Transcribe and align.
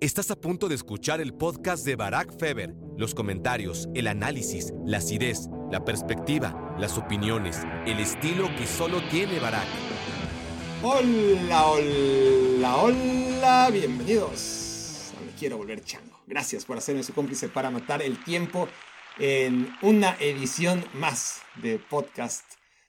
Estás 0.00 0.30
a 0.30 0.40
punto 0.40 0.70
de 0.70 0.76
escuchar 0.76 1.20
el 1.20 1.34
podcast 1.34 1.84
de 1.84 1.94
Barack 1.94 2.34
Feber. 2.38 2.74
Los 2.96 3.14
comentarios, 3.14 3.86
el 3.94 4.06
análisis, 4.06 4.72
la 4.86 4.96
acidez, 4.96 5.50
la 5.70 5.84
perspectiva, 5.84 6.74
las 6.78 6.96
opiniones, 6.96 7.58
el 7.84 8.00
estilo 8.00 8.48
que 8.56 8.66
solo 8.66 9.06
tiene 9.10 9.38
Barack. 9.38 9.66
Hola, 10.82 11.66
hola, 11.66 12.76
hola, 12.76 13.68
bienvenidos 13.70 15.12
Me 15.22 15.32
Quiero 15.38 15.58
Volver 15.58 15.84
Chango. 15.84 16.18
Gracias 16.26 16.64
por 16.64 16.78
hacerme 16.78 17.02
su 17.02 17.12
cómplice 17.12 17.50
para 17.50 17.70
matar 17.70 18.00
el 18.00 18.24
tiempo 18.24 18.68
en 19.18 19.68
una 19.82 20.16
edición 20.18 20.82
más 20.94 21.42
de 21.62 21.78
podcast, 21.78 22.46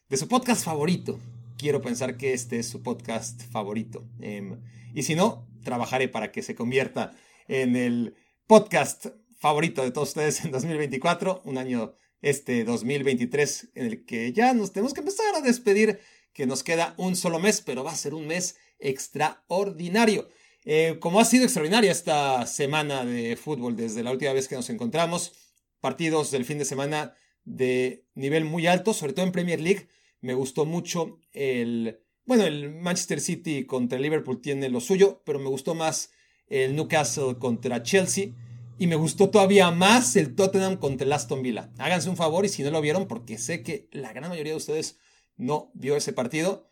de 0.08 0.16
su 0.16 0.30
podcast 0.30 0.64
favorito. 0.64 1.20
Quiero 1.58 1.82
pensar 1.82 2.16
que 2.16 2.32
este 2.32 2.60
es 2.60 2.70
su 2.70 2.82
podcast 2.82 3.44
favorito. 3.52 4.02
Em, 4.22 4.62
y 4.94 5.04
si 5.04 5.16
no, 5.16 5.51
trabajaré 5.64 6.08
para 6.08 6.32
que 6.32 6.42
se 6.42 6.56
convierta 6.56 7.14
en 7.48 7.76
el 7.76 8.16
podcast 8.48 9.08
favorito 9.40 9.84
de 9.84 9.92
todos 9.92 10.10
ustedes 10.10 10.44
en 10.46 10.52
2024, 10.52 11.42
un 11.46 11.58
año 11.58 11.96
este 12.22 12.64
2023 12.64 13.72
en 13.76 13.86
el 13.88 14.06
que 14.06 14.32
ya 14.34 14.54
nos 14.54 14.72
tenemos 14.72 14.94
que 14.94 15.02
empezar 15.02 15.36
a 15.36 15.42
despedir, 15.42 16.00
que 16.34 16.46
nos 16.46 16.64
queda 16.64 16.94
un 16.98 17.16
solo 17.16 17.40
mes, 17.40 17.62
pero 17.62 17.84
va 17.84 17.92
a 17.92 17.96
ser 17.96 18.14
un 18.14 18.28
mes 18.28 18.58
extraordinario. 18.80 20.30
Eh, 20.64 20.98
como 21.00 21.20
ha 21.20 21.26
sido 21.26 21.44
extraordinaria 21.44 21.92
esta 21.92 22.46
semana 22.46 23.04
de 23.04 23.36
fútbol 23.36 23.76
desde 23.76 24.04
la 24.04 24.12
última 24.12 24.34
vez 24.34 24.48
que 24.48 24.56
nos 24.56 24.70
encontramos, 24.70 25.34
partidos 25.80 26.30
del 26.30 26.46
fin 26.46 26.60
de 26.60 26.66
semana 26.66 27.16
de 27.44 28.06
nivel 28.14 28.46
muy 28.46 28.68
alto, 28.68 28.94
sobre 28.94 29.14
todo 29.14 29.26
en 29.26 29.32
Premier 29.32 29.60
League. 29.60 29.88
Me 30.22 30.36
gustó 30.36 30.66
mucho 30.66 31.20
el 31.34 32.00
bueno, 32.26 32.44
el 32.46 32.72
Manchester 32.72 33.20
City 33.20 33.66
contra 33.66 33.98
el 33.98 34.04
Liverpool 34.04 34.42
tiene 34.42 34.70
lo 34.70 34.80
suyo, 34.80 35.22
pero 35.26 35.40
me 35.40 35.50
gustó 35.50 35.76
más 35.76 36.12
el 36.48 36.76
Newcastle 36.76 37.38
contra 37.40 37.84
Chelsea. 37.84 38.34
Y 38.78 38.88
me 38.88 38.96
gustó 38.96 39.30
todavía 39.30 39.70
más 39.70 40.16
el 40.16 40.34
Tottenham 40.34 40.78
contra 40.78 41.06
el 41.06 41.14
Aston 41.14 41.44
Villa. 41.44 41.72
Háganse 41.78 42.10
un 42.10 42.18
favor 42.18 42.46
y 42.46 42.50
si 42.50 42.64
no 42.64 42.72
lo 42.72 42.82
vieron, 42.82 43.08
porque 43.08 43.38
sé 43.38 43.62
que 43.62 43.88
la 43.92 44.12
gran 44.12 44.30
mayoría 44.30 44.54
de 44.54 44.58
ustedes 44.58 44.98
no 45.38 45.72
vio 45.76 45.96
ese 45.96 46.14
partido, 46.14 46.68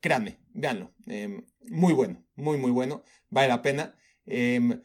créanme, 0.00 0.38
véanlo. 0.52 0.92
Em, 1.06 1.46
muy 1.68 1.94
bueno, 1.94 2.24
muy, 2.34 2.58
muy 2.58 2.70
bueno. 2.70 3.04
Vale 3.30 3.48
la 3.48 3.62
pena. 3.62 3.94
Em, 4.26 4.82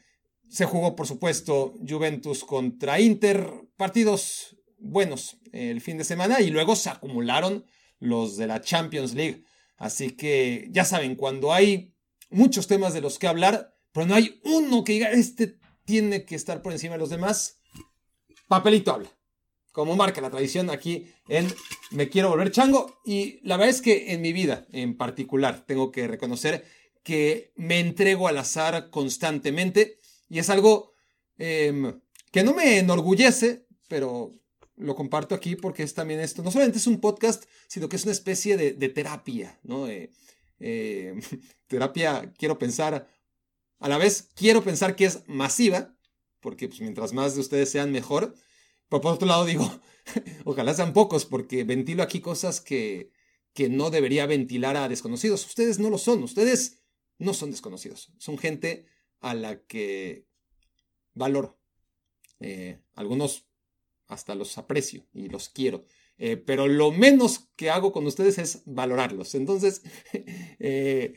se 0.47 0.65
jugó, 0.65 0.95
por 0.95 1.07
supuesto, 1.07 1.73
Juventus 1.85 2.45
contra 2.45 2.99
Inter. 2.99 3.51
Partidos 3.75 4.55
buenos 4.77 5.37
el 5.51 5.81
fin 5.81 5.97
de 5.97 6.03
semana 6.03 6.41
y 6.41 6.51
luego 6.51 6.75
se 6.75 6.89
acumularon 6.89 7.65
los 7.99 8.37
de 8.37 8.47
la 8.47 8.61
Champions 8.61 9.13
League. 9.13 9.43
Así 9.77 10.11
que 10.11 10.67
ya 10.71 10.85
saben, 10.85 11.15
cuando 11.15 11.53
hay 11.53 11.93
muchos 12.29 12.67
temas 12.67 12.93
de 12.93 13.01
los 13.01 13.19
que 13.19 13.27
hablar, 13.27 13.75
pero 13.91 14.07
no 14.07 14.15
hay 14.15 14.39
uno 14.43 14.83
que 14.83 14.93
diga, 14.93 15.11
este 15.11 15.57
tiene 15.85 16.25
que 16.25 16.35
estar 16.35 16.61
por 16.61 16.73
encima 16.73 16.93
de 16.93 16.99
los 16.99 17.09
demás, 17.09 17.59
papelito 18.47 18.91
habla. 18.91 19.09
Como 19.71 19.95
marca 19.95 20.21
la 20.21 20.29
tradición 20.29 20.69
aquí 20.69 21.11
en 21.27 21.53
Me 21.91 22.07
Quiero 22.07 22.29
Volver 22.29 22.51
Chango. 22.51 23.01
Y 23.05 23.39
la 23.45 23.57
verdad 23.57 23.75
es 23.75 23.81
que 23.81 24.13
en 24.13 24.21
mi 24.21 24.31
vida 24.31 24.65
en 24.71 24.95
particular 24.95 25.65
tengo 25.65 25.91
que 25.91 26.07
reconocer 26.07 26.65
que 27.03 27.51
me 27.55 27.79
entrego 27.79 28.27
al 28.27 28.37
azar 28.37 28.89
constantemente. 28.89 29.99
Y 30.29 30.39
es 30.39 30.49
algo 30.49 30.93
em, 31.37 31.99
que 32.31 32.43
no 32.43 32.53
me 32.53 32.79
enorgullece, 32.79 33.67
pero 33.89 34.33
lo 34.77 34.95
comparto 34.95 35.35
aquí 35.35 35.55
porque 35.55 35.83
es 35.83 35.93
también 35.93 36.19
esto, 36.19 36.43
no 36.43 36.51
solamente 36.51 36.79
es 36.79 36.87
un 36.87 36.99
podcast, 36.99 37.45
sino 37.67 37.89
que 37.89 37.95
es 37.95 38.03
una 38.03 38.11
especie 38.11 38.57
de, 38.57 38.89
terapia, 38.89 39.59
¿no? 39.63 39.87
Eh, 39.87 40.11
eh, 40.59 41.19
terapia, 41.67 42.33
quiero 42.37 42.59
pensar, 42.59 43.07
a 43.79 43.89
la 43.89 43.97
vez 43.97 44.29
quiero 44.35 44.63
pensar 44.63 44.95
que 44.95 45.05
es 45.05 45.23
masiva, 45.27 45.95
porque 46.39 46.67
pues, 46.67 46.81
mientras 46.81 47.13
más 47.13 47.35
de 47.35 47.41
ustedes 47.41 47.69
sean 47.69 47.91
mejor, 47.91 48.35
pero 48.89 49.01
por 49.01 49.13
otro 49.13 49.27
lado 49.27 49.45
digo, 49.45 49.69
ojalá 50.45 50.73
sean 50.73 50.93
pocos, 50.93 51.25
porque 51.25 51.63
ventilo 51.63 52.03
aquí 52.03 52.19
cosas 52.19 52.61
que, 52.61 53.11
que 53.53 53.69
no 53.69 53.89
debería 53.89 54.25
ventilar 54.25 54.77
a 54.77 54.89
desconocidos. 54.89 55.45
Ustedes 55.45 55.79
no 55.79 55.89
lo 55.89 55.97
son, 55.97 56.23
ustedes 56.23 56.83
no 57.17 57.33
son 57.33 57.51
desconocidos, 57.51 58.11
son 58.17 58.37
gente 58.37 58.85
a 59.21 59.33
la 59.33 59.61
que 59.61 60.27
valoro. 61.13 61.57
Eh, 62.41 62.79
algunos 62.93 63.47
hasta 64.07 64.35
los 64.35 64.57
aprecio 64.57 65.05
y 65.13 65.29
los 65.29 65.49
quiero. 65.49 65.85
Eh, 66.17 66.37
pero 66.37 66.67
lo 66.67 66.91
menos 66.91 67.49
que 67.55 67.69
hago 67.69 67.91
con 67.91 68.05
ustedes 68.05 68.37
es 68.37 68.61
valorarlos. 68.65 69.35
Entonces, 69.35 69.81
eh, 70.59 71.13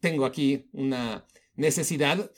tengo 0.00 0.24
aquí 0.24 0.68
una 0.72 1.26
necesidad 1.54 2.30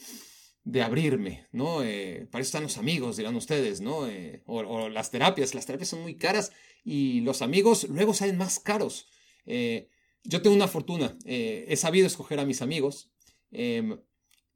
de 0.65 0.83
abrirme, 0.83 1.47
¿no? 1.53 1.83
Eh, 1.83 2.27
para 2.31 2.41
eso 2.41 2.49
están 2.49 2.63
los 2.63 2.79
amigos, 2.79 3.19
dirán 3.19 3.37
ustedes, 3.37 3.83
¿no? 3.83 4.09
O, 4.47 4.89
las 4.89 5.11
terapias. 5.11 5.55
Las 5.55 5.67
terapias 5.67 5.91
son 5.91 6.03
muy 6.03 6.17
caras 6.17 6.53
y 6.85 7.21
los 7.21 7.43
amigos 7.43 7.87
luego 7.89 8.15
salen 8.15 8.39
más 8.39 8.61
caros. 8.61 9.09
yo 9.47 10.41
tengo 10.41 10.57
una 10.57 10.69
fortuna. 10.69 11.19
he 11.27 11.77
sabido 11.77 12.07
escoger 12.07 12.41
a 12.41 12.47
mis 12.47 12.63
amigos 12.63 13.13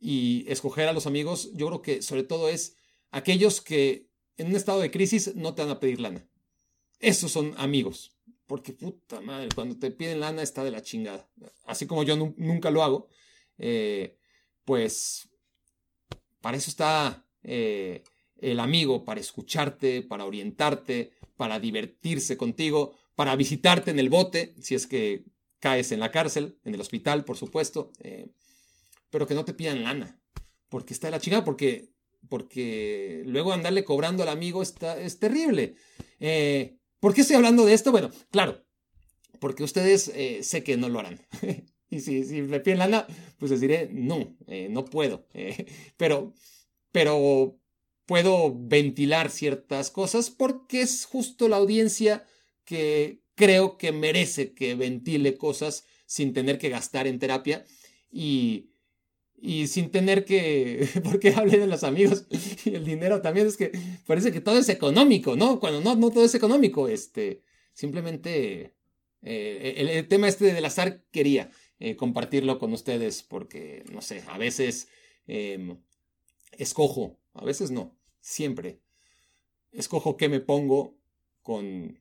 y 0.01 0.45
escoger 0.49 0.89
a 0.89 0.95
los 0.95 1.07
amigos, 1.07 1.51
yo 1.55 1.67
creo 1.67 1.83
que 1.83 2.03
sobre 2.03 2.23
todo 2.23 2.49
es 2.49 2.77
aquellos 3.11 3.61
que 3.61 4.08
en 4.39 4.47
un 4.49 4.57
estado 4.57 4.81
de 4.81 4.91
crisis 4.91 5.35
no 5.35 5.55
te 5.55 5.63
van 5.63 5.71
a 5.73 5.81
pedir 5.81 6.01
lana. 6.01 6.27
Esos 7.01 7.31
son 7.31 7.55
amigos. 7.59 8.13
Porque 8.47 8.73
puta 8.73 9.21
madre, 9.21 9.49
cuando 9.55 9.79
te 9.79 9.91
piden 9.91 10.21
lana 10.21 10.43
está 10.43 10.65
de 10.65 10.71
la 10.71 10.81
chingada. 10.81 11.29
Así 11.65 11.87
como 11.87 12.03
yo 12.03 12.17
nunca 12.17 12.71
lo 12.71 12.83
hago, 12.83 13.09
eh, 13.59 14.17
pues 14.65 15.29
para 16.41 16.57
eso 16.57 16.71
está 16.71 17.27
eh, 17.43 18.03
el 18.39 18.61
amigo, 18.61 19.05
para 19.05 19.21
escucharte, 19.21 20.03
para 20.03 20.25
orientarte, 20.25 21.13
para 21.37 21.61
divertirse 21.61 22.39
contigo, 22.39 22.95
para 23.17 23.37
visitarte 23.37 23.91
en 23.91 23.99
el 23.99 24.09
bote, 24.09 24.55
si 24.63 24.75
es 24.75 24.87
que 24.87 25.25
caes 25.59 25.93
en 25.93 26.01
la 26.01 26.11
cárcel, 26.11 26.59
en 26.65 26.75
el 26.75 26.81
hospital, 26.81 27.25
por 27.25 27.37
supuesto, 27.37 27.91
eh, 28.01 28.31
pero 29.11 29.27
que 29.27 29.35
no 29.35 29.45
te 29.45 29.55
pidan 29.55 29.83
lana, 29.83 30.21
porque 30.69 30.95
está 30.95 31.09
de 31.09 31.11
la 31.13 31.21
chingada, 31.21 31.45
porque 31.45 31.91
porque 32.29 33.23
luego 33.27 33.53
andarle 33.53 33.85
cobrando 33.85 34.23
al 34.23 34.29
amigo 34.29 34.63
está, 34.63 35.01
es 35.01 35.19
terrible. 35.19 35.75
Eh, 36.21 36.79
¿Por 37.01 37.15
qué 37.15 37.23
estoy 37.23 37.37
hablando 37.37 37.65
de 37.65 37.75
esto? 37.75 37.93
Bueno, 37.93 38.11
claro, 38.31 38.65
porque 39.41 39.63
ustedes 39.63 40.09
eh, 40.15 40.43
sé 40.43 40.65
que 40.65 40.77
no 40.77 40.89
lo 40.89 41.01
harán. 41.01 41.21
y 41.91 42.01
si, 42.01 42.25
si, 42.25 42.43
me 42.43 42.61
piden 42.61 42.79
lana, 42.79 43.07
pues 43.39 43.51
les 43.51 43.61
diré, 43.61 43.89
no, 43.93 44.37
eh, 44.47 44.69
no 44.71 44.85
puedo. 44.85 45.27
pero, 45.97 46.35
pero 46.93 47.59
puedo 48.07 48.55
ventilar 48.59 49.31
ciertas 49.31 49.91
cosas 49.91 50.31
porque 50.31 50.81
es 50.81 51.05
justo 51.05 51.49
la 51.49 51.57
audiencia 51.57 52.27
que 52.65 53.23
creo 53.35 53.79
que 53.79 53.93
merece 53.93 54.53
que 54.53 54.75
ventile 54.75 55.37
cosas 55.37 55.85
sin 56.07 56.33
tener 56.33 56.59
que 56.59 56.71
gastar 56.71 57.07
en 57.07 57.19
terapia. 57.19 57.65
Y, 58.11 58.71
y 59.41 59.69
sin 59.69 59.91
tener 59.91 60.25
que, 60.25 60.89
porque 61.05 61.33
hablé 61.35 61.59
de 61.59 61.67
los 61.67 61.85
amigos 61.85 62.27
y 62.65 62.75
el 62.75 62.85
dinero 62.85 63.23
también, 63.23 63.47
es 63.47 63.57
que 63.57 63.73
parece 64.07 64.33
que 64.33 64.41
todo 64.41 64.59
es 64.59 64.69
económico, 64.69 65.37
¿no? 65.37 65.61
Cuando 65.61 65.81
no, 65.81 65.95
no 65.95 66.11
todo 66.11 66.25
es 66.25 66.35
económico, 66.35 66.89
este, 66.89 67.43
simplemente 67.73 68.75
eh, 69.23 69.75
el, 69.77 70.09
tema 70.09 70.29
este 70.29 70.53
del 70.53 70.65
azar 70.65 71.03
quería 71.11 71.51
eh, 71.79 71.97
compartirlo 71.97 72.59
con 72.59 72.73
ustedes 72.73 73.23
porque, 73.23 73.85
no 73.93 74.03
sé, 74.03 74.25
a 74.29 74.39
veces 74.39 74.89
em, 75.27 75.81
escojo, 76.53 77.19
a 77.35 77.45
veces 77.45 77.71
no, 77.71 77.97
siempre, 78.21 78.81
escojo 79.73 80.17
qué 80.17 80.29
me 80.29 80.41
pongo 80.41 80.99
con 81.43 82.01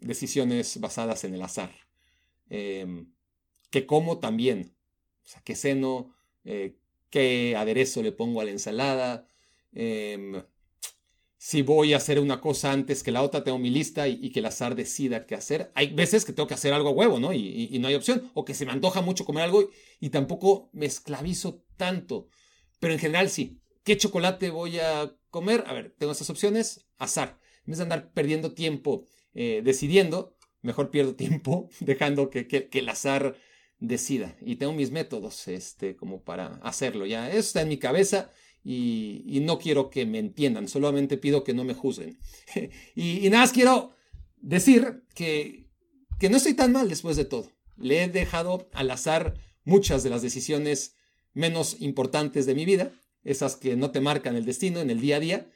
decisiones 0.00 0.80
basadas 0.80 1.24
en 1.24 1.34
el 1.34 1.42
azar. 1.42 1.72
Em, 2.48 3.12
que 3.70 3.86
como 3.86 4.18
también, 4.18 4.74
o 5.24 5.28
sea, 5.28 5.42
que 5.42 5.54
ceno, 5.54 6.14
eh, 6.44 6.76
qué 7.10 7.54
aderezo 7.56 8.02
le 8.02 8.12
pongo 8.12 8.40
a 8.40 8.44
la 8.44 8.50
ensalada, 8.50 9.28
em, 9.72 10.42
si 11.44 11.62
voy 11.62 11.92
a 11.92 11.96
hacer 11.96 12.20
una 12.20 12.40
cosa 12.40 12.70
antes 12.70 13.02
que 13.02 13.10
la 13.10 13.20
otra, 13.20 13.42
tengo 13.42 13.58
mi 13.58 13.68
lista 13.68 14.06
y, 14.06 14.30
que 14.30 14.38
el 14.38 14.46
azar 14.46 14.76
decida 14.76 15.26
qué 15.26 15.34
hacer. 15.34 15.72
Hay 15.74 15.88
veces 15.92 16.24
que 16.24 16.32
tengo 16.32 16.46
que 16.46 16.54
hacer 16.54 16.72
algo 16.72 16.90
a 16.90 16.92
huevo, 16.92 17.18
¿no? 17.18 17.32
Y, 17.32 17.76
no 17.80 17.88
hay 17.88 17.96
opción, 17.96 18.30
o 18.34 18.44
que 18.44 18.54
se 18.54 18.64
me 18.64 18.70
antoja 18.70 19.00
mucho 19.02 19.24
comer 19.24 19.42
algo 19.42 19.68
y, 19.98 20.10
tampoco 20.10 20.70
me 20.72 20.86
esclavizo 20.86 21.64
tanto. 21.76 22.28
Pero 22.78 22.92
en 22.92 23.00
general 23.00 23.28
sí. 23.28 23.58
¿Qué 23.82 23.96
chocolate 23.96 24.50
voy 24.50 24.78
a 24.78 25.16
comer? 25.30 25.64
A 25.66 25.72
ver, 25.72 25.92
tengo 25.98 26.12
estas 26.12 26.30
opciones, 26.30 26.86
azar. 26.98 27.40
En 27.66 27.72
vez 27.72 27.78
de 27.78 27.82
andar 27.82 28.12
perdiendo 28.12 28.54
tiempo 28.54 29.04
eh, 29.34 29.62
decidiendo, 29.64 30.36
mejor 30.60 30.90
pierdo 30.90 31.14
tiempo 31.16 31.68
dejando 31.80 32.30
que, 32.30 32.46
que 32.46 32.70
el 32.72 32.88
azar 32.88 33.36
decida. 33.82 34.36
Y 34.40 34.56
tengo 34.56 34.72
mis 34.72 34.90
métodos 34.90 35.48
este, 35.48 35.96
como 35.96 36.22
para 36.22 36.54
hacerlo. 36.62 37.04
Ya, 37.04 37.28
eso 37.28 37.40
está 37.40 37.62
en 37.62 37.68
mi 37.68 37.78
cabeza 37.78 38.30
y, 38.64 39.40
no 39.42 39.58
quiero 39.58 39.90
que 39.90 40.06
me 40.06 40.20
entiendan, 40.20 40.68
solamente 40.68 41.18
pido 41.18 41.42
que 41.44 41.52
no 41.52 41.64
me 41.64 41.74
juzguen. 41.74 42.18
y, 42.94 43.28
nada 43.28 43.42
más 43.42 43.52
quiero 43.52 43.92
decir 44.40 45.02
que, 45.14 45.68
que 46.18 46.30
no 46.30 46.36
estoy 46.36 46.54
tan 46.54 46.72
mal 46.72 46.88
después 46.88 47.16
de 47.16 47.24
todo. 47.24 47.50
Le 47.76 48.04
he 48.04 48.08
dejado 48.08 48.68
al 48.72 48.90
azar 48.90 49.34
muchas 49.64 50.02
de 50.02 50.10
las 50.10 50.22
decisiones 50.22 50.94
menos 51.34 51.76
importantes 51.80 52.46
de 52.46 52.54
mi 52.54 52.64
vida, 52.64 52.92
esas 53.24 53.56
que 53.56 53.76
no 53.76 53.90
te 53.90 54.00
marcan 54.00 54.36
el 54.36 54.44
destino 54.44 54.80
en 54.80 54.90
el 54.90 55.00
día 55.00 55.16
a 55.16 55.20
día, 55.20 55.46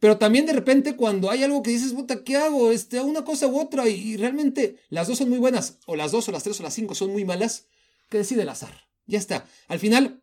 pero 0.00 0.18
también 0.18 0.46
de 0.46 0.52
repente 0.52 0.96
cuando 0.96 1.30
hay 1.30 1.42
algo 1.44 1.62
que 1.62 1.70
dices, 1.70 1.92
puta, 1.92 2.24
¿qué 2.24 2.36
hago? 2.36 2.70
Este, 2.70 3.00
una 3.00 3.24
cosa 3.24 3.46
u 3.46 3.60
otra 3.60 3.88
y, 3.88 4.16
realmente 4.16 4.76
las 4.88 5.08
dos 5.08 5.18
son 5.18 5.28
muy 5.28 5.38
buenas, 5.38 5.78
o 5.86 5.94
las 5.94 6.12
dos 6.12 6.28
o 6.28 6.32
las 6.32 6.42
tres 6.42 6.58
o 6.60 6.62
las 6.62 6.74
cinco 6.74 6.94
son 6.94 7.12
muy 7.12 7.24
malas, 7.24 7.66
que 8.08 8.18
decide 8.18 8.42
el 8.42 8.48
azar. 8.48 8.88
Ya 9.06 9.18
está. 9.18 9.48
Al 9.68 9.78
final, 9.78 10.22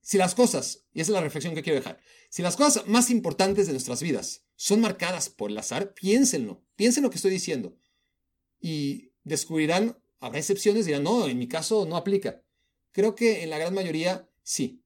si 0.00 0.16
las 0.18 0.34
cosas, 0.34 0.86
y 0.92 1.00
esa 1.00 1.12
es 1.12 1.14
la 1.14 1.20
reflexión 1.20 1.54
que 1.54 1.62
quiero 1.62 1.78
dejar, 1.78 2.00
si 2.30 2.42
las 2.42 2.56
cosas 2.56 2.86
más 2.86 3.10
importantes 3.10 3.66
de 3.66 3.72
nuestras 3.72 4.02
vidas 4.02 4.44
son 4.56 4.80
marcadas 4.80 5.28
por 5.28 5.50
el 5.50 5.58
azar, 5.58 5.94
piénsenlo, 5.94 6.64
piensen 6.76 7.02
lo 7.02 7.10
que 7.10 7.16
estoy 7.16 7.30
diciendo. 7.30 7.76
Y 8.60 9.12
descubrirán, 9.24 9.98
habrá 10.20 10.38
excepciones, 10.38 10.86
dirán, 10.86 11.04
no, 11.04 11.28
en 11.28 11.38
mi 11.38 11.46
caso 11.46 11.86
no 11.86 11.96
aplica. 11.96 12.42
Creo 12.92 13.14
que 13.14 13.42
en 13.42 13.50
la 13.50 13.58
gran 13.58 13.74
mayoría 13.74 14.28
sí. 14.42 14.82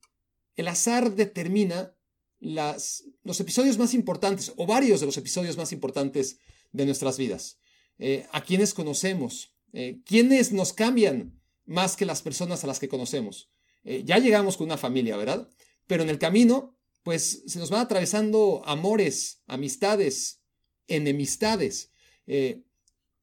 El 0.57 0.69
azar 0.69 1.15
determina 1.15 1.97
los 2.41 3.41
episodios 3.41 3.79
más 3.79 3.95
importantes, 3.95 4.53
o 4.57 4.67
varios 4.67 5.01
de 5.01 5.07
los 5.07 5.17
episodios 5.17 5.57
más 5.57 5.73
importantes 5.73 6.39
de 6.73 6.85
nuestras 6.85 7.17
vidas. 7.17 7.59
Eh, 7.99 8.27
a 8.33 8.43
quienes 8.43 8.75
conocemos, 8.75 9.55
eh, 9.73 10.01
quienes 10.05 10.53
nos 10.53 10.73
cambian 10.73 11.41
más 11.67 11.97
que 11.97 12.07
las 12.07 12.23
personas 12.23 12.65
a 12.65 12.67
las 12.67 12.79
que 12.79 12.89
conocemos. 12.89 13.51
Eh, 13.85 14.03
ya 14.05 14.19
llegamos 14.19 14.57
con 14.57 14.67
una 14.67 14.79
familia, 14.79 15.17
¿verdad? 15.17 15.49
Pero 15.87 16.03
en 16.03 16.11
el 16.11 16.19
camino, 16.19 16.77
pues 17.03 17.43
se 17.47 17.59
nos 17.59 17.71
van 17.71 17.81
atravesando 17.81 18.63
amores, 18.65 19.43
amistades, 19.47 20.41
enemistades, 20.87 21.91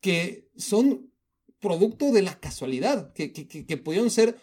que 0.01 0.49
son 0.57 1.13
producto 1.59 2.11
de 2.11 2.21
la 2.21 2.39
casualidad, 2.39 3.13
que, 3.13 3.31
que, 3.31 3.47
que, 3.47 3.65
que 3.65 3.77
pudieron 3.77 4.11
ser 4.11 4.37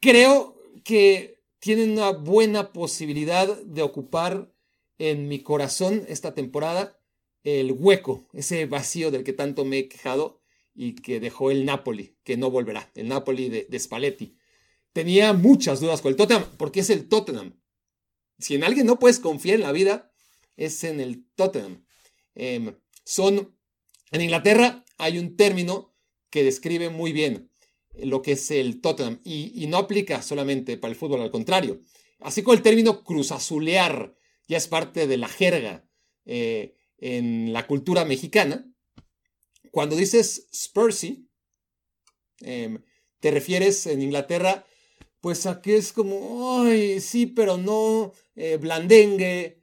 creo 0.00 0.56
que 0.84 1.42
tienen 1.58 1.90
una 1.90 2.10
buena 2.10 2.72
posibilidad 2.72 3.60
de 3.62 3.82
ocupar 3.82 4.50
en 4.96 5.28
mi 5.28 5.42
corazón 5.42 6.04
esta 6.08 6.34
temporada 6.34 6.98
el 7.44 7.72
hueco, 7.72 8.28
ese 8.32 8.66
vacío 8.66 9.10
del 9.10 9.24
que 9.24 9.32
tanto 9.32 9.64
me 9.64 9.78
he 9.78 9.88
quejado 9.88 10.40
y 10.74 10.94
que 10.94 11.20
dejó 11.20 11.50
el 11.50 11.64
Napoli, 11.64 12.16
que 12.24 12.36
no 12.36 12.50
volverá, 12.50 12.90
el 12.94 13.08
Napoli 13.08 13.48
de, 13.48 13.78
Spalletti. 13.78 14.36
Tenía 14.92 15.32
muchas 15.32 15.80
dudas 15.80 16.00
con 16.00 16.10
el 16.10 16.16
Tottenham, 16.16 16.44
porque 16.56 16.80
es 16.80 16.90
el 16.90 17.08
Tottenham. 17.08 17.60
Si 18.38 18.54
en 18.54 18.64
alguien 18.64 18.86
no 18.86 18.98
puedes 18.98 19.18
confiar 19.18 19.56
en 19.56 19.62
la 19.62 19.72
vida, 19.72 20.07
es 20.58 20.84
en 20.84 21.00
el 21.00 21.24
Tottenham. 21.34 21.86
Em, 22.34 22.76
son, 23.04 23.56
en 24.10 24.20
Inglaterra 24.20 24.84
hay 24.98 25.18
un 25.18 25.36
término 25.36 25.94
que 26.30 26.44
describe 26.44 26.90
muy 26.90 27.12
bien 27.12 27.50
lo 27.94 28.20
que 28.20 28.32
es 28.32 28.50
el 28.50 28.80
Tottenham 28.80 29.20
y, 29.24 29.66
no 29.68 29.78
aplica 29.78 30.20
solamente 30.20 30.76
para 30.76 30.92
el 30.92 30.98
fútbol, 30.98 31.22
al 31.22 31.30
contrario. 31.30 31.80
Así 32.20 32.42
como 32.42 32.54
el 32.54 32.62
término 32.62 33.02
cruzazulear 33.02 34.14
ya 34.46 34.56
es 34.56 34.66
parte 34.66 35.06
de 35.06 35.16
la 35.16 35.28
jerga 35.28 35.88
eh, 36.26 36.74
en 36.98 37.52
la 37.52 37.66
cultura 37.66 38.04
mexicana, 38.04 38.70
cuando 39.70 39.96
dices 39.96 40.48
Spursy, 40.52 41.28
em, 42.40 42.82
te 43.20 43.30
refieres 43.30 43.86
en 43.86 44.02
Inglaterra, 44.02 44.66
pues 45.20 45.46
a 45.46 45.60
que 45.60 45.76
es 45.76 45.92
como, 45.92 46.62
ay, 46.62 47.00
sí, 47.00 47.26
pero 47.26 47.56
no, 47.56 48.12
eh, 48.34 48.56
blandengue, 48.56 49.57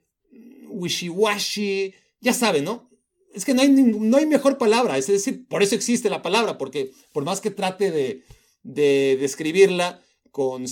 wishy-washy, 0.76 1.94
ya 2.20 2.32
saben, 2.32 2.64
¿no? 2.64 2.90
Es 3.34 3.44
que 3.44 3.54
no 3.54 3.62
hay, 3.62 3.68
no 3.68 4.16
hay 4.16 4.26
mejor 4.26 4.56
palabra, 4.56 4.96
es 4.96 5.06
decir, 5.08 5.46
por 5.46 5.62
eso 5.62 5.74
existe 5.74 6.08
la 6.08 6.22
palabra, 6.22 6.56
porque 6.56 6.92
por 7.12 7.24
más 7.24 7.40
que 7.40 7.50
trate 7.50 7.90
de, 7.90 8.22
describirla 8.62 10.02
con, 10.30 10.64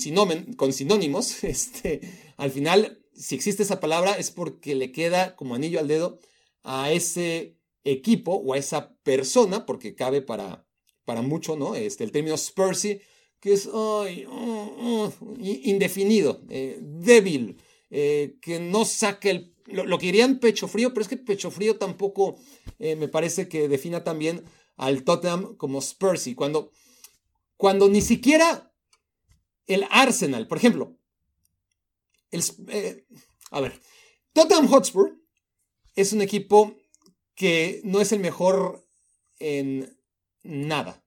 con 0.56 0.73
sinónimos, 0.73 1.45
este, 1.45 2.01
al 2.37 2.51
final, 2.51 2.99
si 3.15 3.35
existe 3.35 3.62
esa 3.62 3.81
palabra 3.81 4.15
es 4.15 4.31
porque 4.31 4.75
le 4.75 4.93
queda 4.93 5.37
como 5.37 5.55
anillo 5.55 5.79
al 5.79 5.89
dedo 5.89 6.19
a 6.62 6.91
ese 6.91 7.59
equipo 7.85 8.33
o 8.33 8.55
a 8.55 8.59
esa 8.59 8.97
persona, 9.03 9.67
porque 9.67 9.95
cabe 9.95 10.23
para, 10.23 10.67
para 11.05 11.23
mucho, 11.23 11.56
¿no? 11.56 11.75
Este, 11.75 12.03
el 12.05 12.12
término 12.12 12.37
Spursy, 12.37 13.01
que 13.41 13.53
es 13.53 13.69
oh, 13.71 14.06
oh, 14.29 15.12
indefinido, 15.39 16.41
eh, 16.49 16.79
débil, 16.81 17.58
eh, 17.91 18.39
que 18.41 18.58
no 18.58 18.87
saque 18.87 19.31
el, 19.31 19.54
lo, 19.67 19.99
que 19.99 20.06
dirían 20.06 20.39
pecho 20.39 20.69
frío, 20.69 20.93
pero 20.93 21.03
es 21.03 21.09
que 21.09 21.17
pecho 21.17 21.51
frío 21.51 21.77
tampoco 21.77 22.37
eh, 22.79 22.97
me 22.97 23.09
parece 23.09 23.49
que 23.49 23.69
defina 23.69 24.05
también 24.05 24.44
al 24.77 25.05
Tottenham 25.05 25.56
como 25.56 25.81
Spursy. 25.81 26.35
Cuando, 26.35 26.71
cuando 27.56 27.89
ni 27.89 28.03
siquiera 28.03 28.73
el 29.67 29.87
Arsenal, 29.91 30.47
por 30.47 30.59
ejemplo, 30.59 30.99
el, 32.31 32.43
a 33.51 33.61
ver, 33.61 33.81
Tottenham 34.33 34.69
Hotspur 34.69 35.17
es 35.94 36.13
un 36.13 36.21
equipo 36.21 36.77
que 37.35 37.81
no 37.85 38.01
es 38.01 38.13
el 38.13 38.21
mejor 38.21 38.87
en 39.39 39.97
nada. 40.43 41.05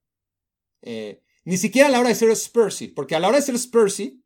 Eh, 0.82 1.22
ni 1.44 1.58
siquiera 1.58 1.88
a 1.88 1.92
la 1.92 2.00
hora 2.00 2.10
de 2.10 2.16
ser 2.16 2.34
Spursy, 2.36 2.88
porque 2.90 3.16
a 3.16 3.20
la 3.20 3.28
hora 3.28 3.38
de 3.38 3.44
ser 3.44 3.58
Spursy, 3.58 4.24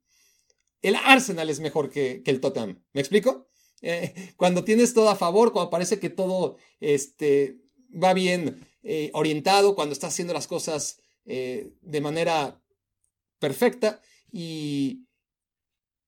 el 0.81 0.95
Arsenal 0.95 1.49
es 1.49 1.59
mejor 1.59 1.89
que, 1.89 2.23
el 2.25 2.39
Tottenham. 2.39 2.83
¿Me 2.93 3.01
explico? 3.01 3.50
Eh, 3.81 4.33
cuando 4.37 4.63
tienes 4.63 4.93
todo 4.93 5.09
a 5.09 5.15
favor, 5.15 5.51
cuando 5.51 5.69
parece 5.69 5.99
que 5.99 6.09
todo 6.09 6.57
este, 6.79 7.57
va 7.91 8.13
bien 8.13 8.67
eh, 8.83 9.09
orientado, 9.13 9.75
cuando 9.75 9.93
estás 9.93 10.13
haciendo 10.13 10.33
las 10.33 10.47
cosas 10.47 10.97
de 11.23 12.01
manera 12.01 12.59
perfecta 13.39 14.01
y, 14.31 15.05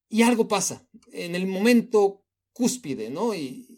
y 0.10 0.24
algo 0.24 0.48
pasa. 0.48 0.88
En 1.12 1.36
el 1.36 1.46
momento 1.46 2.24
cúspide, 2.54 3.10
¿no? 3.10 3.34
Y, 3.36 3.70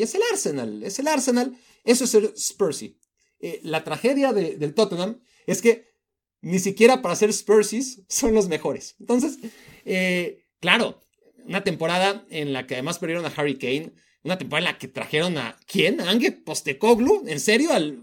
es 0.00 0.14
el 0.14 0.22
Arsenal, 0.32 0.82
es 0.82 0.98
el 0.98 1.06
Arsenal, 1.06 1.56
eso 1.84 2.04
es 2.04 2.14
el 2.14 2.36
Spursy. 2.36 2.98
Eh, 3.38 3.60
la 3.62 3.84
tragedia 3.84 4.32
del 4.32 4.74
Tottenham 4.74 5.20
es 5.46 5.60
que 5.62 5.92
ni 6.40 6.58
siquiera 6.58 7.02
para 7.02 7.14
ser 7.14 7.32
Spursies 7.32 8.02
son 8.08 8.34
los 8.34 8.48
mejores. 8.48 8.96
Entonces, 8.98 9.38
eh, 9.84 10.46
claro, 10.60 11.03
una 11.46 11.64
temporada 11.64 12.26
en 12.30 12.52
la 12.52 12.66
que 12.66 12.74
además 12.74 12.98
perdieron 12.98 13.26
a 13.26 13.32
Harry 13.36 13.58
Kane, 13.58 13.92
una 14.22 14.38
temporada 14.38 14.68
en 14.68 14.72
la 14.74 14.78
que 14.78 14.88
trajeron 14.88 15.36
a 15.38 15.58
¿quién? 15.66 16.00
¿A 16.00 16.10
Ange 16.10 16.32
Postecoglou, 16.32 17.24
¿en 17.26 17.40
serio? 17.40 17.72
Al, 17.72 18.00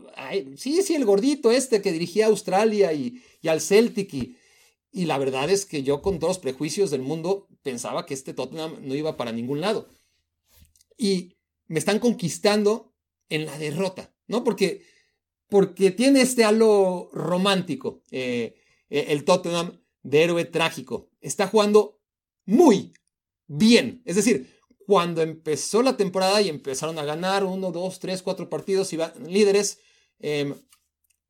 sí, 0.57 0.81
sí, 0.83 0.95
el 0.95 1.05
gordito 1.05 1.51
este 1.51 1.81
que 1.81 1.91
dirigía 1.91 2.25
a 2.25 2.29
Australia 2.29 2.93
y, 2.93 3.23
y 3.41 3.47
al 3.47 3.61
Celtic 3.61 4.13
y, 4.13 4.37
y 4.91 5.05
la 5.05 5.17
verdad 5.17 5.49
es 5.49 5.65
que 5.65 5.83
yo 5.83 6.01
con 6.01 6.19
todos 6.19 6.35
los 6.35 6.39
prejuicios 6.39 6.91
del 6.91 7.01
mundo 7.01 7.47
pensaba 7.63 8.05
que 8.05 8.13
este 8.13 8.33
Tottenham 8.33 8.77
no 8.81 8.95
iba 8.95 9.17
para 9.17 9.31
ningún 9.31 9.61
lado. 9.61 9.89
Y 10.97 11.37
me 11.67 11.79
están 11.79 11.99
conquistando 11.99 12.93
en 13.29 13.45
la 13.45 13.57
derrota, 13.57 14.13
¿no? 14.27 14.43
Porque, 14.43 14.83
porque 15.47 15.91
tiene 15.91 16.21
este 16.21 16.43
halo 16.43 17.09
romántico. 17.13 18.03
Eh, 18.11 18.55
eh, 18.89 19.05
el 19.09 19.23
Tottenham 19.23 19.81
de 20.03 20.23
héroe 20.23 20.45
trágico. 20.45 21.09
Está 21.21 21.47
jugando 21.47 21.99
muy 22.45 22.93
bien. 23.51 24.01
Es 24.05 24.15
decir, 24.15 24.49
cuando 24.85 25.21
empezó 25.21 25.81
la 25.81 25.97
temporada 25.97 26.41
y 26.41 26.49
empezaron 26.49 26.97
a 26.97 27.05
ganar 27.05 27.43
uno, 27.43 27.71
dos, 27.71 27.99
tres, 27.99 28.21
cuatro 28.21 28.49
partidos 28.49 28.93
y 28.93 28.97
van 28.97 29.11
líderes, 29.27 29.79
em, 30.19 30.55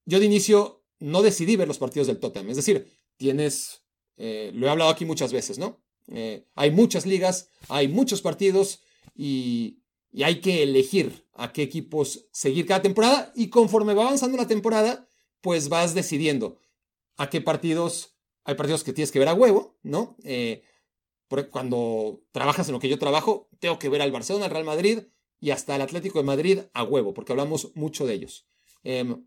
yo 0.05 0.19
de 0.19 0.25
inicio 0.25 0.83
no 0.99 1.23
decidí 1.23 1.55
ver 1.55 1.67
los 1.67 1.79
partidos 1.79 2.07
del 2.07 2.19
Tottenham. 2.19 2.51
Es 2.51 2.57
decir, 2.57 2.87
tienes, 3.17 3.81
eh, 4.17 4.51
lo 4.53 4.67
he 4.67 4.69
hablado 4.69 4.91
aquí 4.91 5.03
muchas 5.03 5.33
veces, 5.33 5.57
¿no? 5.57 5.81
Eh, 6.07 6.45
hay 6.55 6.71
muchas 6.71 7.05
ligas, 7.05 7.49
hay 7.69 7.87
muchos 7.87 8.21
partidos 8.21 8.81
y, 9.15 9.79
y 10.11 10.23
hay 10.23 10.41
que 10.41 10.61
elegir 10.61 11.25
a 11.33 11.51
qué 11.53 11.63
equipos 11.63 12.27
seguir 12.31 12.67
cada 12.67 12.81
temporada 12.81 13.31
y 13.35 13.49
conforme 13.49 13.95
va 13.95 14.03
avanzando 14.03 14.37
la 14.37 14.47
temporada, 14.47 15.07
pues 15.41 15.69
vas 15.69 15.95
decidiendo 15.95 16.59
a 17.17 17.29
qué 17.29 17.41
partidos, 17.41 18.15
hay 18.43 18.55
partidos 18.55 18.83
que 18.83 18.93
tienes 18.93 19.11
que 19.11 19.19
ver 19.19 19.29
a 19.29 19.33
huevo, 19.33 19.79
¿no? 19.81 20.17
Eh, 20.23 20.63
cuando 21.49 22.21
trabajas 22.31 22.67
en 22.67 22.73
lo 22.73 22.79
que 22.79 22.89
yo 22.89 22.99
trabajo, 22.99 23.49
tengo 23.59 23.79
que 23.79 23.89
ver 23.89 24.01
al 24.01 24.11
Barcelona, 24.11 24.45
al 24.45 24.51
Real 24.51 24.65
Madrid 24.65 24.99
y 25.39 25.51
hasta 25.51 25.75
el 25.75 25.81
Atlético 25.81 26.19
de 26.19 26.25
Madrid 26.25 26.59
a 26.73 26.83
huevo, 26.83 27.13
porque 27.13 27.33
hablamos 27.33 27.71
mucho 27.75 28.05
de 28.05 28.13
ellos. 28.13 28.45
Em, 28.83 29.25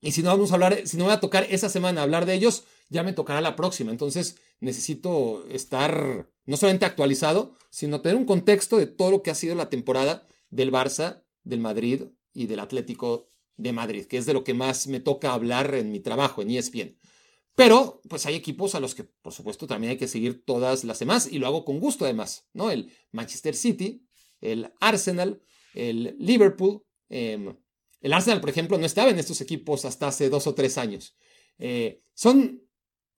y 0.00 0.12
si 0.12 0.22
no 0.22 0.30
vamos 0.30 0.50
a 0.50 0.54
hablar, 0.54 0.86
si 0.86 0.96
no 0.96 1.04
voy 1.04 1.12
a 1.12 1.20
tocar 1.20 1.46
esa 1.50 1.68
semana 1.68 2.02
hablar 2.02 2.26
de 2.26 2.34
ellos, 2.34 2.64
ya 2.88 3.02
me 3.02 3.12
tocará 3.12 3.40
la 3.40 3.56
próxima. 3.56 3.90
Entonces 3.90 4.36
necesito 4.60 5.44
estar 5.48 6.28
no 6.44 6.56
solamente 6.56 6.86
actualizado, 6.86 7.56
sino 7.70 8.00
tener 8.00 8.16
un 8.16 8.24
contexto 8.24 8.76
de 8.76 8.86
todo 8.86 9.10
lo 9.10 9.22
que 9.22 9.30
ha 9.30 9.34
sido 9.34 9.54
la 9.54 9.70
temporada 9.70 10.26
del 10.50 10.72
Barça, 10.72 11.24
del 11.44 11.60
Madrid 11.60 12.04
y 12.32 12.46
del 12.46 12.60
Atlético 12.60 13.28
de 13.56 13.72
Madrid, 13.72 14.06
que 14.06 14.18
es 14.18 14.26
de 14.26 14.34
lo 14.34 14.44
que 14.44 14.54
más 14.54 14.86
me 14.86 15.00
toca 15.00 15.32
hablar 15.32 15.74
en 15.74 15.90
mi 15.90 16.00
trabajo 16.00 16.42
en 16.42 16.50
ESPN. 16.50 16.96
Pero, 17.58 18.00
pues 18.08 18.24
hay 18.24 18.36
equipos 18.36 18.76
a 18.76 18.80
los 18.80 18.94
que, 18.94 19.02
por 19.02 19.32
supuesto, 19.32 19.66
también 19.66 19.90
hay 19.90 19.96
que 19.96 20.06
seguir 20.06 20.44
todas 20.44 20.84
las 20.84 21.00
demás 21.00 21.26
y 21.28 21.40
lo 21.40 21.48
hago 21.48 21.64
con 21.64 21.80
gusto 21.80 22.04
además, 22.04 22.46
¿no? 22.52 22.70
El 22.70 22.92
Manchester 23.10 23.56
City, 23.56 24.06
el 24.40 24.72
Arsenal, 24.78 25.42
el 25.74 26.14
Liverpool. 26.20 26.84
Em, 27.08 27.56
el 28.00 28.12
Arsenal, 28.12 28.40
por 28.40 28.50
ejemplo, 28.50 28.78
no 28.78 28.86
estaba 28.86 29.10
en 29.10 29.18
estos 29.18 29.40
equipos 29.40 29.84
hasta 29.84 30.06
hace 30.06 30.28
dos 30.28 30.46
o 30.46 30.54
tres 30.54 30.78
años. 30.78 31.16
Eh, 31.58 32.00
son 32.14 32.62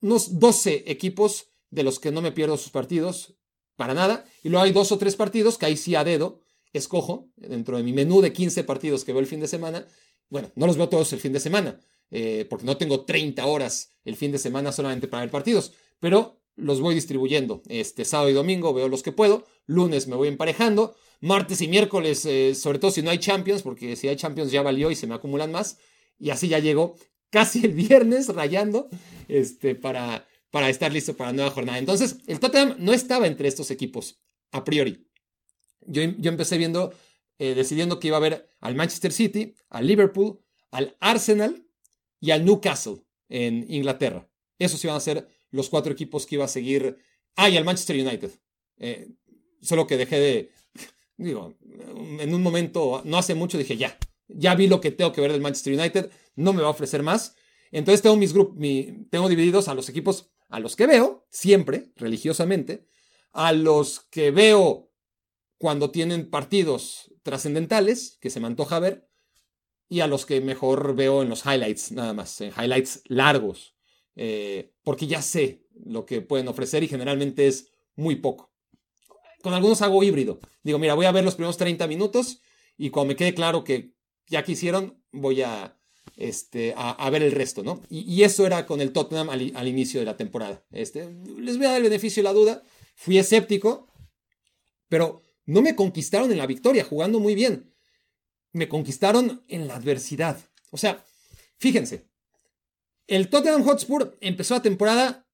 unos 0.01 0.39
12 0.39 0.85
equipos 0.87 1.49
de 1.69 1.83
los 1.83 2.01
que 2.01 2.11
no 2.11 2.23
me 2.23 2.33
pierdo 2.33 2.57
sus 2.57 2.73
partidos 2.73 3.37
para 3.77 3.93
nada. 3.93 4.25
Y 4.43 4.49
luego 4.49 4.65
hay 4.65 4.73
dos 4.73 4.91
o 4.91 4.97
tres 4.97 5.17
partidos 5.17 5.59
que 5.59 5.67
ahí 5.67 5.77
sí 5.77 5.95
a 5.97 6.03
dedo 6.03 6.41
escojo 6.73 7.29
dentro 7.37 7.77
de 7.77 7.83
mi 7.83 7.93
menú 7.93 8.23
de 8.23 8.33
15 8.33 8.65
partidos 8.65 9.05
que 9.05 9.13
veo 9.13 9.21
el 9.21 9.27
fin 9.27 9.41
de 9.41 9.49
semana. 9.49 9.87
Bueno, 10.31 10.51
no 10.55 10.67
los 10.67 10.79
veo 10.79 10.89
todos 10.89 11.13
el 11.13 11.21
fin 11.21 11.35
de 11.35 11.41
semana, 11.41 11.79
eh, 12.11 12.47
porque 12.49 12.67
no 12.67 12.77
tengo 12.77 13.05
30 13.05 13.45
horas 13.47 13.93
el 14.05 14.17
fin 14.17 14.33
de 14.33 14.39
semana 14.39 14.73
solamente 14.73 15.09
para 15.09 15.23
ver 15.23 15.31
partidos, 15.31 15.73
pero 15.99 16.41
los 16.57 16.81
voy 16.81 16.95
distribuyendo. 16.95 17.63
Este 17.69 18.05
sábado 18.05 18.31
y 18.31 18.35
domingo 18.35 18.75
veo 18.75 18.89
los 18.89 19.03
que 19.03 19.13
puedo, 19.13 19.47
lunes 19.67 20.09
me 20.09 20.17
voy 20.17 20.29
emparejando, 20.29 20.97
martes 21.21 21.61
y 21.61 21.69
miércoles, 21.69 22.25
eh, 22.27 22.55
sobre 22.55 22.79
todo 22.79 22.91
si 22.91 23.03
no 23.03 23.11
hay 23.11 23.19
Champions, 23.19 23.63
porque 23.63 23.97
si 23.97 24.09
hay 24.09 24.17
Champions 24.17 24.51
ya 24.51 24.63
valió 24.63 24.91
y 24.91 24.97
se 24.97 25.07
me 25.07 25.15
acumulan 25.15 25.53
más, 25.53 25.79
y 26.19 26.31
así 26.31 26.49
ya 26.49 26.59
llego 26.59 26.97
casi 27.31 27.65
el 27.65 27.73
viernes 27.73 28.29
rayando 28.29 28.89
este, 29.29 29.75
para, 29.75 30.27
para 30.51 30.69
estar 30.69 30.93
listo 30.93 31.17
para 31.17 31.31
la 31.31 31.37
nueva 31.37 31.51
jornada. 31.51 31.79
Entonces, 31.79 32.19
el 32.27 32.41
Tottenham 32.41 32.77
no 32.79 32.93
estaba 32.93 33.27
entre 33.27 33.49
estos 33.49 33.71
equipos, 33.71 34.21
a 34.51 34.65
priori. 34.65 35.07
Yo, 35.87 36.03
yo 36.03 36.31
empecé 36.31 36.59
viendo, 36.59 36.93
eh, 37.39 37.55
decidiendo 37.55 37.99
que 37.99 38.09
iba 38.09 38.17
a 38.17 38.21
ver 38.21 38.49
al 38.61 38.75
Manchester 38.75 39.13
City, 39.13 39.55
al 39.69 39.87
Liverpool, 39.87 40.41
al 40.71 40.97
Arsenal 41.01 41.67
y 42.21 42.31
al 42.31 42.45
Newcastle 42.45 43.03
en 43.29 43.67
Inglaterra. 43.69 44.29
Esos 44.59 44.83
iban 44.85 44.97
a 44.97 45.01
ser 45.01 45.27
los 45.51 45.69
cuatro 45.69 45.93
equipos 45.93 46.27
que 46.27 46.37
iba 46.37 46.45
a 46.45 46.49
seguir. 46.49 46.99
Ah, 47.37 47.49
y 47.49 47.57
al 47.57 47.65
Manchester 47.65 47.97
United. 47.97 48.31
Eh, 48.79 49.09
solo 49.61 49.87
que 49.87 49.97
dejé 49.97 50.21
de. 50.21 50.53
Digo, 51.17 51.55
en 51.63 52.35
un 52.35 52.43
momento, 52.43 53.03
no 53.05 53.19
hace 53.19 53.35
mucho, 53.35 53.59
dije 53.59 53.77
ya. 53.77 53.99
Ya 54.29 54.55
vi 54.55 54.69
lo 54.69 54.81
que 54.81 54.91
tengo 54.91 55.13
que 55.13 55.21
ver 55.21 55.33
del 55.33 55.41
Manchester 55.41 55.79
United. 55.79 56.11
No 56.37 56.53
me 56.53 56.63
va 56.63 56.69
a 56.69 56.73
ofrecer 56.73 57.03
más. 57.03 57.37
Entonces 57.73 58.03
tengo 58.03 58.17
mis 58.17 58.33
grupos, 58.33 58.57
tengo 59.11 59.29
divididos 59.29 59.69
a 59.69 59.75
los 59.75 59.89
equipos 59.89 60.31
a 60.49 60.59
los 60.59 60.75
que 60.75 60.87
veo, 60.87 61.27
siempre, 61.31 61.93
religiosamente, 61.97 62.89
a 63.33 63.53
los 63.53 64.01
que 64.11 64.33
veo 64.33 64.91
cuando 65.59 65.91
tienen 65.91 66.29
partidos 66.29 67.13
trascendentales, 67.23 68.19
que 68.21 68.31
se 68.31 68.41
me 68.41 68.49
antoja 68.49 68.81
ver, 68.81 69.10
y 69.91 70.01
a 70.01 70.07
los 70.07 70.25
que 70.25 70.41
mejor 70.41 70.95
veo 70.95 71.21
en 71.21 71.29
los 71.29 71.45
highlights, 71.45 71.91
nada 71.91 72.15
más, 72.15 72.41
en 72.41 72.53
highlights 72.57 73.03
largos, 73.07 73.75
eh, 74.15 74.73
porque 74.85 75.09
ya 75.09 75.21
sé 75.21 75.67
lo 75.85 76.07
que 76.07 76.23
pueden 76.23 76.47
ofrecer 76.47 76.85
y 76.85 76.89
generalmente 76.89 77.49
es 77.49 77.73
muy 77.97 78.15
poco. 78.15 78.53
Con 79.43 79.53
algunos 79.53 79.83
hago 79.83 80.03
híbrido. 80.05 80.39
Digo, 80.63 80.79
mira, 80.79 80.95
voy 80.95 81.07
a 81.07 81.13
ver 81.13 81.25
los 81.25 81.35
primeros 81.35 81.57
30 81.57 81.89
minutos 81.89 82.41
y 82.79 82.91
cuando 82.91 83.09
me 83.09 83.17
quede 83.17 83.35
claro 83.35 83.65
que 83.65 83.93
ya 84.29 84.45
quisieron, 84.45 85.03
voy 85.11 85.43
a, 85.43 85.77
este, 86.17 86.73
a, 86.77 87.11
ver 87.11 87.25
el 87.25 87.33
resto, 87.33 87.65
¿no? 87.65 87.83
Y, 87.91 88.23
eso 88.23 88.47
era 88.47 88.67
con 88.67 88.81
el 88.81 88.93
Tottenham 88.93 89.29
al, 89.29 89.67
inicio 89.69 89.99
de 89.99 90.07
la 90.07 90.17
temporada. 90.17 90.65
Este, 90.71 91.11
les 91.37 91.57
voy 91.57 91.67
a 91.67 91.71
dar 91.71 91.79
el 91.79 91.85
beneficio 91.85 92.23
de 92.23 92.29
la 92.29 92.33
duda. 92.33 92.63
Fui 92.95 93.19
escéptico, 93.19 93.89
pero 94.89 95.23
no 95.47 95.63
me 95.63 95.75
conquistaron 95.75 96.31
en 96.31 96.39
la 96.39 96.47
victoria, 96.47 96.85
jugando 96.85 97.19
muy 97.19 97.35
bien 97.35 97.70
me 98.53 98.69
conquistaron 98.69 99.45
en 99.49 99.69
la 99.69 99.77
adversidad. 99.77 100.39
O 100.71 100.77
sea, 100.77 101.05
fíjense, 101.59 102.09
el 103.07 103.29
Tottenham 103.29 103.65
Hotspur 103.65 104.17
empezó 104.21 104.55
la 104.55 104.63
temporada 104.63 105.27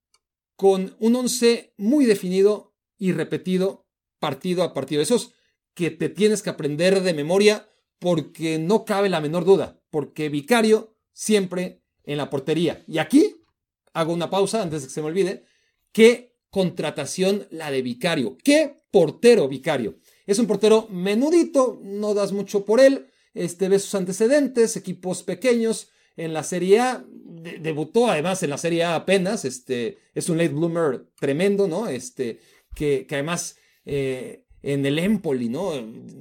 con 0.55 0.95
un 0.99 1.15
once 1.15 1.73
muy 1.77 2.05
definido 2.05 2.75
y 2.97 3.11
repetido 3.11 3.87
partido 4.19 4.63
a 4.63 4.73
partido. 4.73 5.01
Esos 5.01 5.33
que 5.73 5.91
te 5.91 6.09
tienes 6.09 6.41
que 6.41 6.49
aprender 6.49 7.01
de 7.01 7.13
memoria 7.13 7.69
porque 7.99 8.57
no 8.57 8.85
cabe 8.85 9.09
la 9.09 9.21
menor 9.21 9.45
duda, 9.45 9.79
porque 9.89 10.29
Vicario 10.29 10.95
siempre 11.13 11.83
en 12.03 12.17
la 12.17 12.29
portería. 12.29 12.83
Y 12.87 12.97
aquí 12.97 13.35
hago 13.93 14.13
una 14.13 14.29
pausa 14.29 14.61
antes 14.61 14.81
de 14.81 14.87
que 14.87 14.93
se 14.93 15.01
me 15.01 15.07
olvide. 15.07 15.45
¿Qué 15.91 16.35
contratación 16.49 17.47
la 17.51 17.69
de 17.69 17.81
Vicario? 17.81 18.37
¿Qué 18.43 18.75
portero 18.91 19.47
Vicario? 19.47 19.99
Es 20.27 20.39
un 20.39 20.45
portero 20.45 20.87
menudito, 20.91 21.79
no 21.81 22.13
das 22.13 22.33
mucho 22.33 22.65
por 22.65 22.79
él. 22.79 23.07
Este, 23.33 23.69
ve 23.69 23.79
sus 23.79 23.95
antecedentes, 23.95 24.75
equipos 24.75 25.23
pequeños. 25.23 25.89
En 26.17 26.33
la 26.33 26.43
Serie 26.43 26.79
A, 26.79 27.05
debutó 27.61 28.09
además 28.09 28.43
en 28.43 28.49
la 28.49 28.57
Serie 28.57 28.83
A 28.83 28.95
apenas. 28.95 29.45
Este, 29.45 29.97
es 30.13 30.29
un 30.29 30.37
late 30.37 30.53
bloomer 30.53 31.07
tremendo, 31.19 31.67
¿no? 31.67 31.87
Este, 31.87 32.39
que, 32.75 33.05
que 33.07 33.15
además 33.15 33.57
eh, 33.85 34.43
en 34.61 34.85
el 34.85 34.99
Empoli, 34.99 35.47
¿no? 35.47 35.71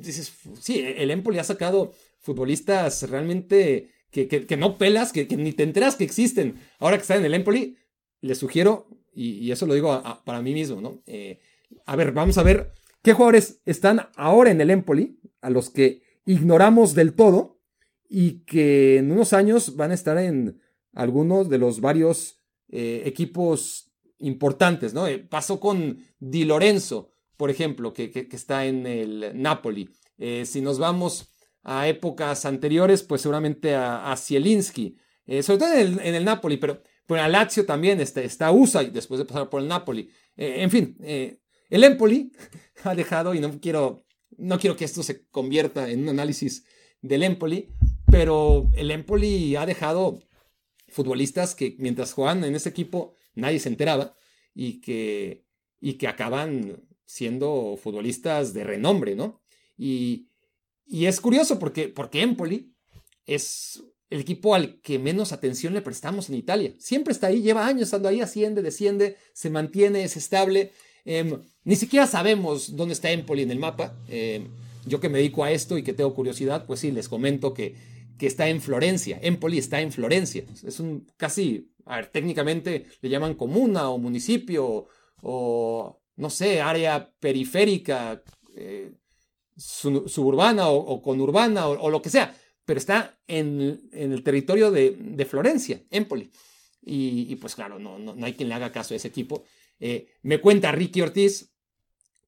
Dices, 0.01 0.33
sí, 0.61 0.81
el 0.81 1.11
Empoli 1.11 1.39
ha 1.39 1.45
sacado 1.45 1.93
futbolistas 2.21 3.09
realmente 3.11 3.91
que, 4.11 4.29
que, 4.29 4.57
no 4.57 4.79
pelas, 4.79 5.13
que, 5.13 5.27
ni 5.37 5.53
te 5.53 5.65
enteras 5.65 5.97
que 5.97 6.05
existen. 6.05 6.61
Ahora 6.79 6.97
que 6.97 7.03
está 7.03 7.17
en 7.17 7.25
el 7.25 7.35
Empoli, 7.35 7.77
les 8.21 8.39
sugiero, 8.39 8.89
y, 9.13 9.51
eso 9.51 9.67
lo 9.67 9.75
digo 9.75 10.03
para 10.25 10.43
mí 10.43 10.55
mismo, 10.55 10.81
¿no? 10.81 11.03
Eh, 11.07 11.41
a 11.87 11.97
ver, 11.97 12.13
vamos 12.13 12.39
a 12.39 12.43
ver 12.43 12.73
¿Qué 13.07 13.13
jugadores 13.13 13.61
están 13.67 14.09
ahora 14.17 14.51
en 14.51 14.61
el 14.61 14.69
Empoli, 14.69 15.21
a 15.41 15.49
los 15.49 15.71
que 15.71 16.03
ignoramos 16.25 16.93
del 16.97 17.15
todo 17.15 17.61
y 18.09 18.41
que 18.41 18.97
en 18.97 19.13
unos 19.13 19.33
años 19.33 19.77
van 19.77 19.93
a 19.93 19.95
estar 19.95 20.19
en 20.19 20.61
algunos 20.93 21.49
de 21.49 21.59
los 21.59 21.81
varios 21.81 22.41
eh, 22.69 23.03
equipos 23.05 23.93
importantes? 24.19 24.93
¿no? 24.93 25.07
Eh, 25.07 25.21
pasó 25.21 25.61
con 25.61 26.01
Di 26.19 26.45
Lorenzo, 26.47 27.13
por 27.37 27.49
ejemplo, 27.49 27.93
que, 27.93 28.29
está 28.33 28.67
en 28.67 28.89
el 28.89 29.41
Napoli. 29.41 29.89
Eh, 30.19 30.43
si 30.45 30.61
nos 30.61 30.81
vamos 30.81 31.33
a 31.63 31.87
épocas 31.87 32.45
anteriores, 32.45 33.05
pues 33.05 33.21
seguramente 33.21 33.77
a, 33.77 34.11
a 34.11 34.17
Zielinski, 34.17 34.97
sobre 35.43 35.59
todo 35.61 35.75
en 35.75 36.15
el, 36.17 36.25
Napoli, 36.25 36.57
pero, 36.57 36.83
pero 37.07 37.23
a 37.23 37.29
Lazio 37.29 37.65
también 37.65 38.01
está, 38.01 38.21
está 38.21 38.51
Usai 38.51 38.91
después 38.91 39.19
de 39.19 39.27
pasar 39.27 39.49
por 39.49 39.63
el 39.63 39.69
Napoli. 39.69 40.11
en 40.37 40.71
fin, 40.73 40.97
el 41.69 41.85
Empoli 41.85 42.33
ha 42.85 42.95
dejado, 42.95 43.35
y 43.35 43.41
no 43.41 43.61
quiero, 43.61 44.05
no 44.37 44.59
quiero 44.59 44.77
que 44.77 44.85
esto 44.85 45.03
se 45.03 45.27
convierta 45.27 45.89
en 45.91 46.03
un 46.03 46.09
análisis 46.11 46.65
del 47.03 47.23
Empoli, 47.23 47.69
pero 48.11 48.69
el 48.75 48.91
Empoli 48.91 49.57
ha 49.57 49.67
dejado 49.67 50.23
futbolistas 50.89 51.55
que 51.55 51.77
mientras 51.79 52.13
juegan 52.13 52.45
en 52.45 52.55
ese 52.55 52.69
equipo 52.69 53.15
nadie 53.35 53.59
se 53.59 53.69
enteraba 53.69 54.15
y 54.55 54.81
que, 54.81 55.45
y 55.81 55.95
que 55.95 56.09
acaban 56.09 56.83
siendo 57.05 57.79
futbolistas 57.81 58.55
de 58.55 58.65
renombre, 58.65 59.15
¿no? 59.15 59.43
Y, 59.77 60.29
y 60.87 61.07
es 61.07 61.21
curioso 61.21 61.59
porque, 61.59 61.89
porque 61.89 62.23
Empoli 62.23 62.73
es 63.27 63.83
el 64.09 64.21
equipo 64.21 64.55
al 64.55 64.81
que 64.81 64.99
menos 64.99 65.33
atención 65.33 65.75
le 65.75 65.83
prestamos 65.83 66.29
en 66.29 66.37
Italia. 66.37 66.75
Siempre 66.79 67.13
está 67.13 67.27
ahí, 67.27 67.43
lleva 67.43 67.67
años 67.67 67.85
estando 67.85 68.09
ahí, 68.09 68.21
asciende, 68.21 68.63
desciende, 68.63 69.17
se 69.33 69.51
mantiene, 69.51 70.05
es 70.05 70.17
estable. 70.17 70.73
Em, 71.07 71.41
ni 71.65 71.77
siquiera 71.77 72.07
sabemos 72.07 72.77
dónde 72.77 72.93
está 72.93 73.11
Empoli 73.11 73.43
en 73.43 73.51
el 73.51 73.59
mapa. 73.59 73.97
Em, 74.09 74.49
yo 74.85 75.01
que 75.01 75.09
me 75.09 75.19
dedico 75.19 75.43
a 75.43 75.51
esto 75.51 75.79
y 75.79 75.83
que 75.83 75.95
tengo 75.95 76.15
curiosidad, 76.15 76.67
pues 76.67 76.81
sí, 76.81 76.93
les 76.93 77.09
comento 77.09 77.55
que, 77.55 77.75
que 78.19 78.27
está 78.27 78.49
en 78.49 78.61
Florencia. 78.61 79.19
Empoli 79.23 79.57
está 79.57 79.81
en 79.81 79.91
Florencia. 79.93 80.45
Es 80.63 80.79
un 80.81 81.07
casi 81.17 81.71
a 81.87 81.97
ver, 81.97 82.09
técnicamente 82.09 82.87
le 83.01 83.09
llaman 83.09 83.35
comuna 83.35 83.89
o 83.91 83.99
municipio 83.99 84.89
o, 85.23 86.03
no 86.17 86.31
sé, 86.31 86.61
área 86.61 87.11
periférica, 87.21 88.23
eh, 88.57 88.93
suburbana 89.57 90.69
o, 90.69 91.01
conurbana 91.01 91.69
o, 91.69 91.89
lo 91.91 92.03
que 92.03 92.11
sea, 92.11 92.37
pero 92.65 92.79
está 92.79 93.19
en, 93.27 93.89
el 93.93 94.23
territorio 94.23 94.71
de, 94.71 95.27
Florencia, 95.31 95.81
Empoli. 95.91 96.31
Y, 96.83 97.27
y, 97.33 97.37
pues 97.37 97.55
claro, 97.55 97.79
no, 97.79 97.99
no, 97.99 98.15
hay 98.25 98.35
quien 98.35 98.49
le 98.49 98.55
haga 98.55 98.73
caso 98.73 98.95
a 98.95 98.97
ese 98.97 99.11
tipo. 99.11 99.45
Eh, 99.81 100.09
me 100.23 100.41
cuenta 100.41 100.73
Ricky 100.73 101.03
Ortiz, 101.03 101.53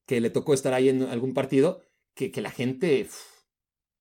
que 0.05 0.21
le 0.21 0.29
tocó 0.29 0.53
estar 0.53 0.73
ahí 0.73 0.89
en 0.89 1.03
algún 1.03 1.33
partido, 1.33 1.81
que, 2.13 2.31
que 2.31 2.41
la 2.41 2.51
gente, 2.51 3.07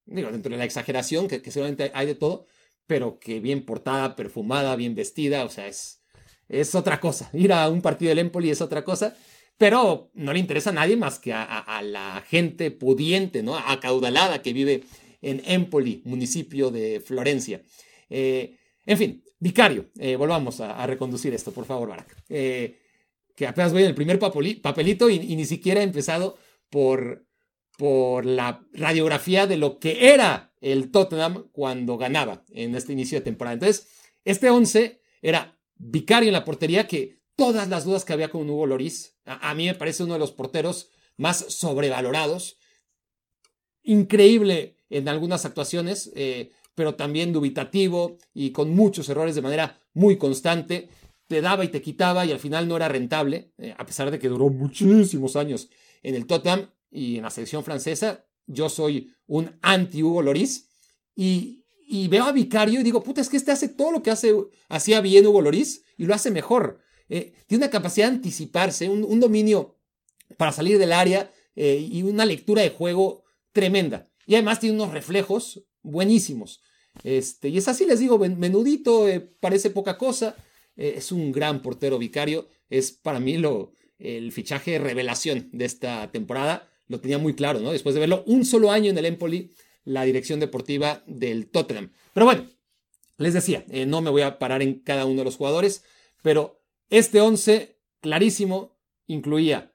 digo, 0.06 0.30
dentro 0.30 0.50
de 0.50 0.58
la 0.58 0.64
exageración, 0.64 1.28
que, 1.28 1.42
que 1.42 1.50
seguramente 1.50 1.90
hay 1.94 2.06
de 2.06 2.14
todo, 2.14 2.46
pero 2.86 3.18
que 3.18 3.40
bien 3.40 3.64
portada, 3.64 4.16
perfumada, 4.16 4.74
bien 4.74 4.94
vestida, 4.94 5.44
o 5.44 5.50
sea, 5.50 5.68
es, 5.68 6.02
es 6.48 6.74
otra 6.74 7.00
cosa. 7.00 7.30
Ir 7.34 7.52
a 7.52 7.68
un 7.68 7.82
partido 7.82 8.08
del 8.08 8.18
Empoli 8.18 8.50
es 8.50 8.60
otra 8.60 8.84
cosa, 8.84 9.16
pero 9.56 10.10
no 10.14 10.32
le 10.32 10.38
interesa 10.38 10.70
a 10.70 10.72
nadie 10.72 10.96
más 10.96 11.18
que 11.18 11.32
a, 11.32 11.82
la 11.82 12.24
gente 12.28 12.70
pudiente, 12.70 13.42
¿no? 13.42 13.56
Acaudalada 13.56 14.40
que 14.40 14.52
vive 14.52 14.84
en 15.20 15.42
Empoli, 15.44 16.00
municipio 16.04 16.70
de 16.70 17.00
Florencia. 17.00 17.62
Eh, 18.08 18.56
en 18.86 18.96
fin, 18.96 19.24
Vicario, 19.40 19.90
eh, 19.98 20.16
volvamos 20.16 20.60
a, 20.60 20.86
reconducir 20.86 21.34
esto, 21.34 21.52
por 21.52 21.64
favor, 21.64 21.88
Barak. 21.88 22.16
Eh, 22.28 22.77
que 23.38 23.46
apenas 23.46 23.72
voy 23.72 23.82
en 23.82 23.88
el 23.90 23.94
primer 23.94 24.18
papelito 24.18 25.08
y, 25.08 25.20
ni 25.20 25.44
siquiera 25.44 25.80
he 25.80 25.84
empezado 25.84 26.36
por, 26.70 27.24
por 27.76 28.26
la 28.26 28.66
radiografía 28.72 29.46
de 29.46 29.56
lo 29.56 29.78
que 29.78 30.12
era 30.12 30.52
el 30.60 30.90
Tottenham 30.90 31.48
cuando 31.52 31.96
ganaba 31.96 32.44
en 32.50 32.74
este 32.74 32.94
inicio 32.94 33.20
de 33.20 33.24
temporada. 33.24 33.54
Entonces, 33.54 33.86
este 34.24 34.50
11 34.50 35.00
era 35.22 35.56
Vicario 35.76 36.30
en 36.30 36.32
la 36.32 36.44
portería, 36.44 36.88
que 36.88 37.20
todas 37.36 37.68
las 37.68 37.84
dudas 37.84 38.04
que 38.04 38.12
había 38.12 38.28
con 38.28 38.50
Hugo 38.50 38.66
Loris, 38.66 39.16
a, 39.24 39.54
mí 39.54 39.66
me 39.66 39.74
parece 39.76 40.02
uno 40.02 40.14
de 40.14 40.18
los 40.18 40.32
porteros 40.32 40.90
más 41.16 41.38
sobrevalorados. 41.48 42.58
Increíble 43.84 44.74
en 44.90 45.08
algunas 45.08 45.44
actuaciones, 45.44 46.10
eh, 46.16 46.50
pero 46.74 46.96
también 46.96 47.32
dubitativo 47.32 48.18
y 48.34 48.50
con 48.50 48.74
muchos 48.74 49.08
errores 49.08 49.36
de 49.36 49.42
manera 49.42 49.78
muy 49.94 50.18
constante. 50.18 50.88
Te 51.28 51.40
daba 51.40 51.64
y 51.64 51.68
te 51.68 51.80
quitaba 51.80 52.26
y 52.26 52.32
al 52.32 52.40
final 52.40 52.66
no 52.66 52.76
era 52.76 52.88
rentable, 52.88 53.52
eh, 53.58 53.74
a 53.76 53.86
pesar 53.86 54.10
de 54.10 54.18
que 54.18 54.28
duró 54.28 54.48
muchísimos 54.48 55.36
años 55.36 55.70
en 56.02 56.14
el 56.14 56.26
Tottenham 56.26 56.70
y 56.90 57.16
en 57.16 57.22
la 57.22 57.30
selección 57.30 57.62
francesa. 57.62 58.24
Yo 58.46 58.68
soy 58.68 59.12
un 59.26 59.56
anti-Hugo 59.62 60.22
Loris 60.22 60.68
y, 61.14 61.64
veo 62.08 62.24
a 62.24 62.32
Vicario 62.32 62.80
y 62.80 62.82
digo, 62.82 63.02
puta, 63.02 63.20
es 63.20 63.28
que 63.28 63.36
este 63.36 63.52
hace 63.52 63.68
todo 63.68 63.92
lo 63.92 64.02
que 64.02 64.10
hace, 64.10 64.34
hacía 64.68 65.00
bien 65.00 65.26
Hugo 65.26 65.42
Loris 65.42 65.84
y 65.96 66.06
lo 66.06 66.14
hace 66.14 66.30
mejor. 66.30 66.80
Eh, 67.08 67.34
tiene 67.46 67.64
una 67.64 67.70
capacidad 67.70 68.08
de 68.08 68.16
anticiparse, 68.16 68.88
un, 68.88 69.20
dominio 69.20 69.76
para 70.36 70.52
salir 70.52 70.78
del 70.78 70.92
área 70.92 71.30
eh, 71.56 71.86
y 71.90 72.02
una 72.02 72.24
lectura 72.24 72.62
de 72.62 72.70
juego 72.70 73.24
tremenda. 73.52 74.10
Y 74.26 74.34
además 74.34 74.60
tiene 74.60 74.76
unos 74.76 74.92
reflejos 74.92 75.64
buenísimos. 75.82 76.60
Este, 77.02 77.48
y 77.48 77.58
es 77.58 77.68
así, 77.68 77.86
les 77.86 78.00
digo, 78.00 78.18
menudito, 78.18 79.08
eh, 79.08 79.20
parece 79.20 79.70
poca 79.70 79.96
cosa. 79.96 80.36
Es 80.78 81.12
un 81.12 81.32
gran 81.32 81.60
portero 81.60 81.98
vicario. 81.98 82.48
Es 82.70 82.92
para 82.92 83.20
mí 83.20 83.36
lo, 83.36 83.72
el 83.98 84.32
fichaje 84.32 84.78
revelación 84.78 85.48
de 85.52 85.64
esta 85.64 86.10
temporada 86.10 86.70
lo 86.86 87.00
tenía 87.00 87.18
muy 87.18 87.34
claro, 87.34 87.60
¿no? 87.60 87.72
Después 87.72 87.94
de 87.94 88.00
verlo 88.00 88.24
un 88.26 88.44
solo 88.44 88.70
año 88.70 88.90
en 88.90 88.98
el 88.98 89.04
Empoli, 89.04 89.50
la 89.84 90.04
dirección 90.04 90.40
deportiva 90.40 91.02
del 91.06 91.48
Tottenham. 91.48 91.90
Pero 92.14 92.26
bueno, 92.26 92.46
les 93.18 93.34
decía, 93.34 93.64
eh, 93.68 93.84
no 93.84 94.00
me 94.00 94.10
voy 94.10 94.22
a 94.22 94.38
parar 94.38 94.62
en 94.62 94.80
cada 94.80 95.04
uno 95.04 95.18
de 95.18 95.24
los 95.24 95.36
jugadores, 95.36 95.84
pero 96.22 96.62
este 96.88 97.20
11 97.20 97.76
clarísimo 98.00 98.78
incluía 99.06 99.74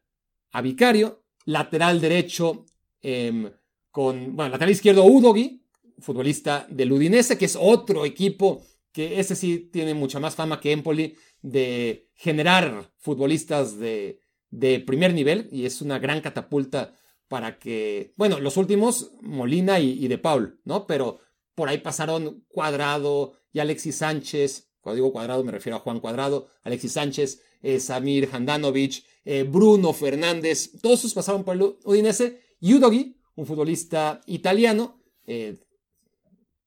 a 0.51 0.61
Vicario, 0.61 1.23
lateral 1.45 1.99
derecho 1.99 2.65
em, 3.01 3.51
con, 3.91 4.35
bueno, 4.35 4.51
lateral 4.51 4.71
izquierdo 4.71 5.03
Udogi, 5.03 5.61
futbolista 5.99 6.65
del 6.69 6.91
Udinese, 6.91 7.37
que 7.37 7.45
es 7.45 7.57
otro 7.59 8.05
equipo 8.05 8.63
que 8.93 9.19
ese 9.19 9.35
sí 9.35 9.69
tiene 9.71 9.93
mucha 9.93 10.19
más 10.19 10.35
fama 10.35 10.61
que 10.61 10.71
Empoli 10.71 11.17
de 11.41 12.09
generar 12.13 12.91
futbolistas 12.97 13.77
de, 13.77 14.21
de 14.49 14.79
primer 14.79 15.13
nivel 15.13 15.49
y 15.51 15.65
es 15.65 15.81
una 15.81 15.99
gran 15.99 16.21
catapulta 16.21 16.95
para 17.27 17.57
que, 17.57 18.13
bueno, 18.15 18.39
los 18.39 18.57
últimos, 18.57 19.11
Molina 19.21 19.79
y, 19.79 20.07
De 20.07 20.19
Paul, 20.19 20.59
¿no? 20.65 20.85
Pero 20.85 21.19
por 21.55 21.67
ahí 21.67 21.79
pasaron 21.79 22.45
Cuadrado 22.47 23.33
y 23.51 23.59
Alexis 23.59 23.97
Sánchez, 23.97 24.69
cuando 24.81 24.97
digo 24.97 25.11
Cuadrado 25.11 25.43
me 25.43 25.51
refiero 25.51 25.77
a 25.77 25.79
Juan 25.79 25.99
Cuadrado, 25.99 26.47
Alexis 26.61 26.91
Sánchez, 26.91 27.41
eh, 27.63 27.79
Samir 27.79 28.29
Handanovic, 28.31 29.03
eh, 29.25 29.43
Bruno 29.43 29.93
Fernández, 29.93 30.79
todos 30.81 30.99
esos 30.99 31.13
pasaron 31.15 31.43
por 31.43 31.55
el 31.55 31.75
Udinese, 31.85 32.41
y 32.59 32.75
Udogi, 32.75 33.17
un 33.35 33.45
futbolista 33.47 34.21
italiano, 34.27 35.01
eh, 35.25 35.57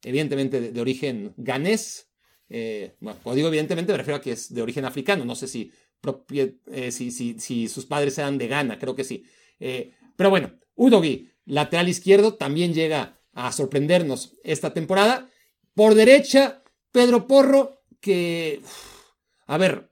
evidentemente 0.02 0.60
de, 0.72 0.80
origen 0.80 1.32
ganés, 1.36 2.05
bueno, 2.48 3.18
cuando 3.22 3.36
digo 3.36 3.48
evidentemente 3.48 3.92
me 3.92 3.98
refiero 3.98 4.16
a 4.16 4.20
que 4.20 4.32
es 4.32 4.54
de 4.54 4.62
origen 4.62 4.84
africano, 4.84 5.24
no 5.24 5.34
sé 5.34 5.48
si, 5.48 5.72
si, 6.90 7.10
si, 7.10 7.40
si 7.40 7.68
sus 7.68 7.86
padres 7.86 8.16
eran 8.18 8.38
de 8.38 8.48
Ghana, 8.48 8.78
creo 8.78 8.94
que 8.94 9.04
sí. 9.04 9.24
Pero 10.16 10.30
bueno, 10.30 10.52
Udogi, 10.74 11.30
lateral 11.46 11.88
izquierdo, 11.88 12.34
también 12.34 12.74
llega 12.74 13.18
a 13.32 13.52
sorprendernos 13.52 14.34
esta 14.44 14.72
temporada. 14.72 15.30
Por 15.74 15.94
derecha, 15.94 16.62
Pedro 16.90 17.26
Porro, 17.26 17.82
que, 18.00 18.60
a 19.46 19.58
ver, 19.58 19.90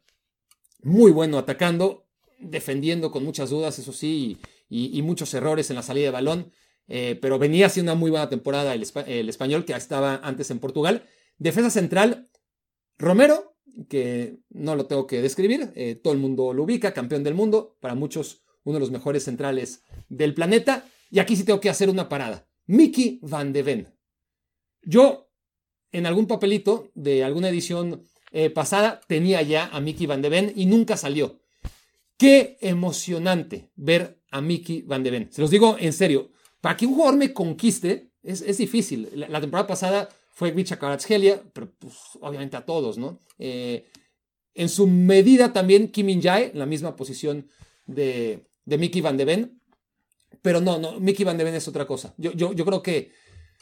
muy 0.82 1.10
bueno 1.10 1.38
atacando, 1.38 2.06
defendiendo 2.38 3.10
con 3.10 3.24
muchas 3.24 3.50
dudas, 3.50 3.78
eso 3.78 3.92
sí, 3.92 4.38
y, 4.68 5.00
muchos 5.02 5.32
errores 5.34 5.70
en 5.70 5.76
la 5.76 5.82
salida 5.82 6.06
de 6.06 6.10
balón. 6.10 6.52
Eh, 6.86 7.18
pero 7.20 7.38
venía 7.38 7.66
haciendo 7.66 7.92
una 7.92 7.98
muy 7.98 8.10
buena 8.10 8.28
temporada 8.28 8.74
el, 8.74 9.28
español 9.28 9.64
que 9.64 9.72
estaba 9.72 10.16
antes 10.22 10.50
en 10.50 10.58
Portugal. 10.58 11.04
Defensa 11.38 11.70
central, 11.70 12.28
Romero, 13.04 13.56
que 13.88 14.38
no 14.50 14.76
lo 14.76 14.86
tengo 14.86 15.06
que 15.06 15.22
describir, 15.22 15.72
eh, 15.74 15.94
todo 15.94 16.12
el 16.12 16.20
mundo 16.20 16.52
lo 16.52 16.64
ubica, 16.64 16.94
campeón 16.94 17.22
del 17.22 17.34
mundo, 17.34 17.76
para 17.80 17.94
muchos 17.94 18.42
uno 18.64 18.74
de 18.74 18.80
los 18.80 18.90
mejores 18.90 19.24
centrales 19.24 19.82
del 20.08 20.34
planeta. 20.34 20.84
Y 21.10 21.18
aquí 21.18 21.36
sí 21.36 21.44
tengo 21.44 21.60
que 21.60 21.70
hacer 21.70 21.90
una 21.90 22.08
parada. 22.08 22.48
Mickey 22.66 23.20
Van 23.22 23.52
de 23.52 23.62
Ven. 23.62 23.94
Yo, 24.82 25.30
en 25.92 26.06
algún 26.06 26.26
papelito 26.26 26.90
de 26.94 27.24
alguna 27.24 27.48
edición 27.48 28.06
eh, 28.32 28.50
pasada, 28.50 29.00
tenía 29.06 29.42
ya 29.42 29.68
a 29.72 29.80
Mickey 29.80 30.06
Van 30.06 30.22
de 30.22 30.28
Ven 30.28 30.52
y 30.56 30.66
nunca 30.66 30.96
salió. 30.96 31.40
Qué 32.16 32.58
emocionante 32.60 33.70
ver 33.76 34.20
a 34.30 34.40
Mickey 34.40 34.82
Van 34.82 35.02
de 35.02 35.10
Ven. 35.10 35.28
Se 35.30 35.40
los 35.40 35.50
digo 35.50 35.76
en 35.78 35.92
serio. 35.92 36.30
Para 36.60 36.76
que 36.76 36.86
un 36.86 36.94
jugador 36.94 37.16
me 37.16 37.32
conquiste, 37.32 38.10
es, 38.22 38.56
difícil. 38.56 39.10
La, 39.14 39.40
temporada 39.40 39.66
pasada 39.66 40.08
fue 40.34 40.50
Vicha 40.50 40.78
Karatshelia, 40.78 41.42
pero 41.52 41.72
pues, 41.78 41.94
obviamente 42.20 42.56
a 42.56 42.64
todos, 42.66 42.98
¿no? 42.98 43.20
Eh, 43.38 43.86
en 44.54 44.68
su 44.68 44.86
medida 44.86 45.52
también 45.52 45.88
Kim 45.88 46.08
In 46.08 46.20
Jae, 46.20 46.50
la 46.54 46.66
misma 46.66 46.96
posición 46.96 47.48
de, 47.86 48.46
de 48.64 48.78
Mickey 48.78 49.00
Van 49.00 49.16
de 49.16 49.24
Ven. 49.24 49.60
Pero 50.42 50.60
no, 50.60 50.78
no, 50.78 51.00
Mickey 51.00 51.24
Van 51.24 51.38
de 51.38 51.44
Ven 51.44 51.54
es 51.54 51.68
otra 51.68 51.86
cosa. 51.86 52.14
Yo, 52.18 52.32
yo, 52.32 52.52
yo 52.52 52.64
creo 52.64 52.82
que, 52.82 53.12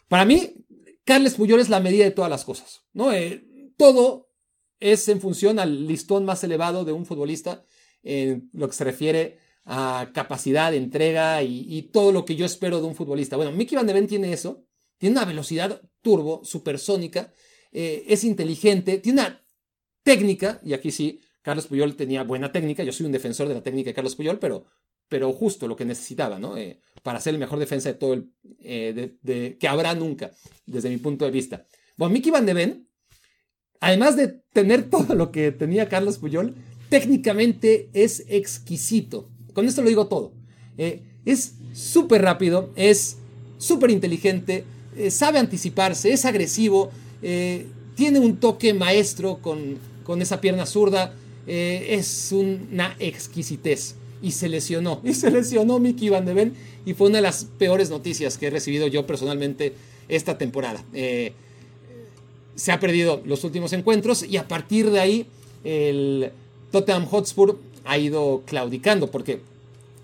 para 0.08 0.24
mí, 0.24 0.54
Carles 1.04 1.35
Puyol 1.35 1.61
es 1.61 1.68
la 1.68 1.80
medida 1.80 2.04
de 2.04 2.11
todas 2.11 2.30
las 2.30 2.44
cosas. 2.44 2.82
¿no? 2.92 3.12
Eh, 3.12 3.44
todo 3.76 4.30
es 4.80 5.08
en 5.08 5.20
función 5.20 5.58
al 5.58 5.87
listón 5.87 6.24
más 6.24 6.42
elevado 6.42 6.85
de 6.85 6.92
un 6.92 7.06
futbolista 7.06 7.64
en 8.02 8.50
lo 8.52 8.66
que 8.68 8.74
se 8.74 8.85
refiere 8.85 9.38
a 9.64 10.11
capacidad, 10.12 10.74
entrega 10.74 11.42
y, 11.42 11.82
todo 11.92 12.11
lo 12.11 12.24
que 12.24 12.35
yo 12.35 12.44
espero 12.44 12.80
de 12.80 12.87
un 12.87 12.96
futbolista. 12.96 13.37
Bueno, 13.37 13.52
Mickey 13.52 13.76
Van 13.76 13.87
de 13.87 13.92
Ven 13.92 14.08
tiene 14.08 14.32
eso, 14.32 14.64
tiene 15.02 15.16
una 15.16 15.24
velocidad 15.24 15.82
turbo, 16.00 16.44
supersónica, 16.44 17.32
eh, 17.72 18.04
es 18.06 18.22
inteligente, 18.22 18.98
tiene 18.98 19.20
una 19.20 19.44
técnica, 20.04 20.60
y 20.64 20.74
aquí 20.74 20.92
sí, 20.92 21.20
Carlos 21.42 21.66
Puyol 21.66 21.96
tenía 21.96 22.22
buena 22.22 22.52
técnica, 22.52 22.84
yo 22.84 22.92
soy 22.92 23.06
un 23.06 23.10
defensor 23.10 23.48
de 23.48 23.54
la 23.54 23.64
técnica 23.64 23.90
de 23.90 23.94
Carlos 23.94 24.14
Puyol, 24.14 24.38
pero 24.38 24.64
pero 25.08 25.32
justo 25.32 25.66
lo 25.66 25.74
que 25.74 25.84
necesitaba, 25.84 26.38
¿no? 26.38 26.56
Eh, 26.56 26.78
para 27.02 27.20
ser 27.20 27.34
el 27.34 27.40
mejor 27.40 27.58
defensa 27.58 27.88
de 27.88 27.96
todo 27.96 28.14
el, 28.14 28.30
eh, 28.60 29.16
de, 29.20 29.58
que 29.58 29.66
habrá 29.66 29.92
nunca, 29.96 30.30
desde 30.66 30.88
mi 30.88 30.98
punto 30.98 31.24
de 31.24 31.32
vista. 31.32 31.66
Bueno, 31.96 32.14
Mickey 32.14 32.30
Van 32.30 32.46
de 32.46 32.54
Ven, 32.54 32.88
además 33.80 34.16
de 34.16 34.28
tener 34.52 34.84
todo 34.88 35.16
lo 35.16 35.32
que 35.32 35.50
tenía 35.50 35.88
Carlos 35.88 36.18
Puyol, 36.18 36.54
técnicamente 36.90 37.90
es 37.92 38.24
exquisito. 38.28 39.32
Con 39.52 39.66
esto 39.66 39.82
lo 39.82 39.88
digo 39.88 40.06
todo. 40.06 40.32
Es 40.76 41.56
súper 41.74 42.22
rápido, 42.22 42.72
es 42.76 43.18
súper 43.58 43.90
inteligente, 43.90 44.64
sabe 45.11 45.38
anticiparse, 45.38 46.12
es 46.12 46.24
agresivo, 46.24 46.90
tiene 47.20 48.18
un 48.18 48.37
toque 48.37 48.74
maestro 48.74 49.38
con, 49.38 49.78
con 50.05 50.20
esa 50.22 50.40
pierna 50.40 50.66
zurda, 50.66 51.14
es 51.46 52.31
una 52.33 52.96
exquisitez 52.98 53.94
y 54.22 54.31
se 54.31 54.48
lesionó. 54.48 55.00
Y 55.05 55.14
se 55.14 55.31
lesionó 55.31 55.78
Mickey 55.78 56.09
Van 56.09 56.24
de 56.24 56.33
Ven 56.33 56.55
y 56.87 56.94
fue 56.94 57.09
una 57.09 57.18
de 57.18 57.22
las 57.22 57.44
peores 57.59 57.90
noticias 57.90 58.38
que 58.38 58.46
he 58.46 58.50
recibido 58.50 58.87
yo 58.87 59.07
personalmente 59.07 59.74
esta 60.09 60.38
temporada. 60.38 60.83
Eh, 60.94 61.33
se 62.55 62.72
ha 62.72 62.81
perdido 62.81 63.22
los 63.26 63.44
últimos 63.44 63.72
encuentros 63.72 64.22
y 64.22 64.37
a 64.37 64.46
partir 64.46 64.90
de 64.90 65.00
ahí 65.00 65.26
el 65.64 66.31
Tottenham 66.70 67.07
Hotspur 67.07 67.59
ha 67.85 67.98
ido 67.98 68.42
claudicando, 68.46 69.11
porque 69.11 69.40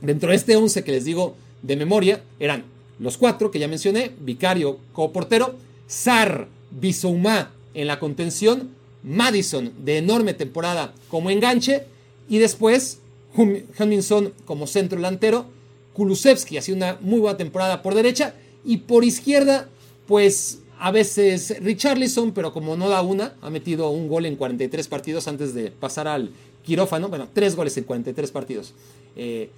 dentro 0.01 0.31
de 0.31 0.37
este 0.37 0.57
11 0.57 0.83
que 0.83 0.93
les 0.93 1.05
digo 1.05 1.35
de 1.63 1.77
memoria 1.77 2.23
eran 2.41 2.65
los 2.99 3.17
cuatro 3.17 3.51
que 3.51 3.59
ya 3.59 3.69
mencioné, 3.69 4.13
Vicario 4.21 4.79
como 4.93 5.13
portero, 5.13 5.55
Sar, 5.87 6.49
Bisouma 6.71 7.53
en 7.75 7.87
la 7.87 7.99
contención, 7.99 8.71
Madison 9.03 9.73
de 9.85 9.99
enorme 9.99 10.35
temporada 10.35 10.93
como 11.09 11.31
enganche 11.31 11.85
y 12.29 12.39
después 12.39 12.99
Huminson 13.37 14.33
como 14.45 14.67
centro 14.67 14.97
delantero, 14.97 15.47
Kulusevski 15.95 16.59
hacía 16.59 16.75
una 16.75 16.99
muy 17.01 17.21
buena 17.21 17.37
temporada 17.37 17.83
por 17.83 17.95
derecha 17.95 18.35
y 18.65 18.79
por 18.79 19.05
izquierda 19.05 19.69
pues 20.07 20.61
a 20.81 20.91
veces 20.91 21.57
Richarlison, 21.61 22.33
pero 22.33 22.53
como 22.53 22.77
no 22.77 22.89
da 22.89 23.03
una, 23.03 23.35
ha 23.43 23.51
metido 23.51 23.91
un 23.91 24.09
gol 24.09 24.27
en 24.27 24.37
43 24.37 24.87
partidos 24.89 25.27
antes 25.29 25.55
de 25.55 25.71
pasar 25.71 26.07
al 26.07 26.31
quirófano. 26.65 27.09
Bueno, 27.09 27.29
tres 27.33 27.57
goles 27.57 27.77
en 27.77 27.85
43 27.85 28.31
partidos. 28.31 28.75
Eh, 29.17 29.51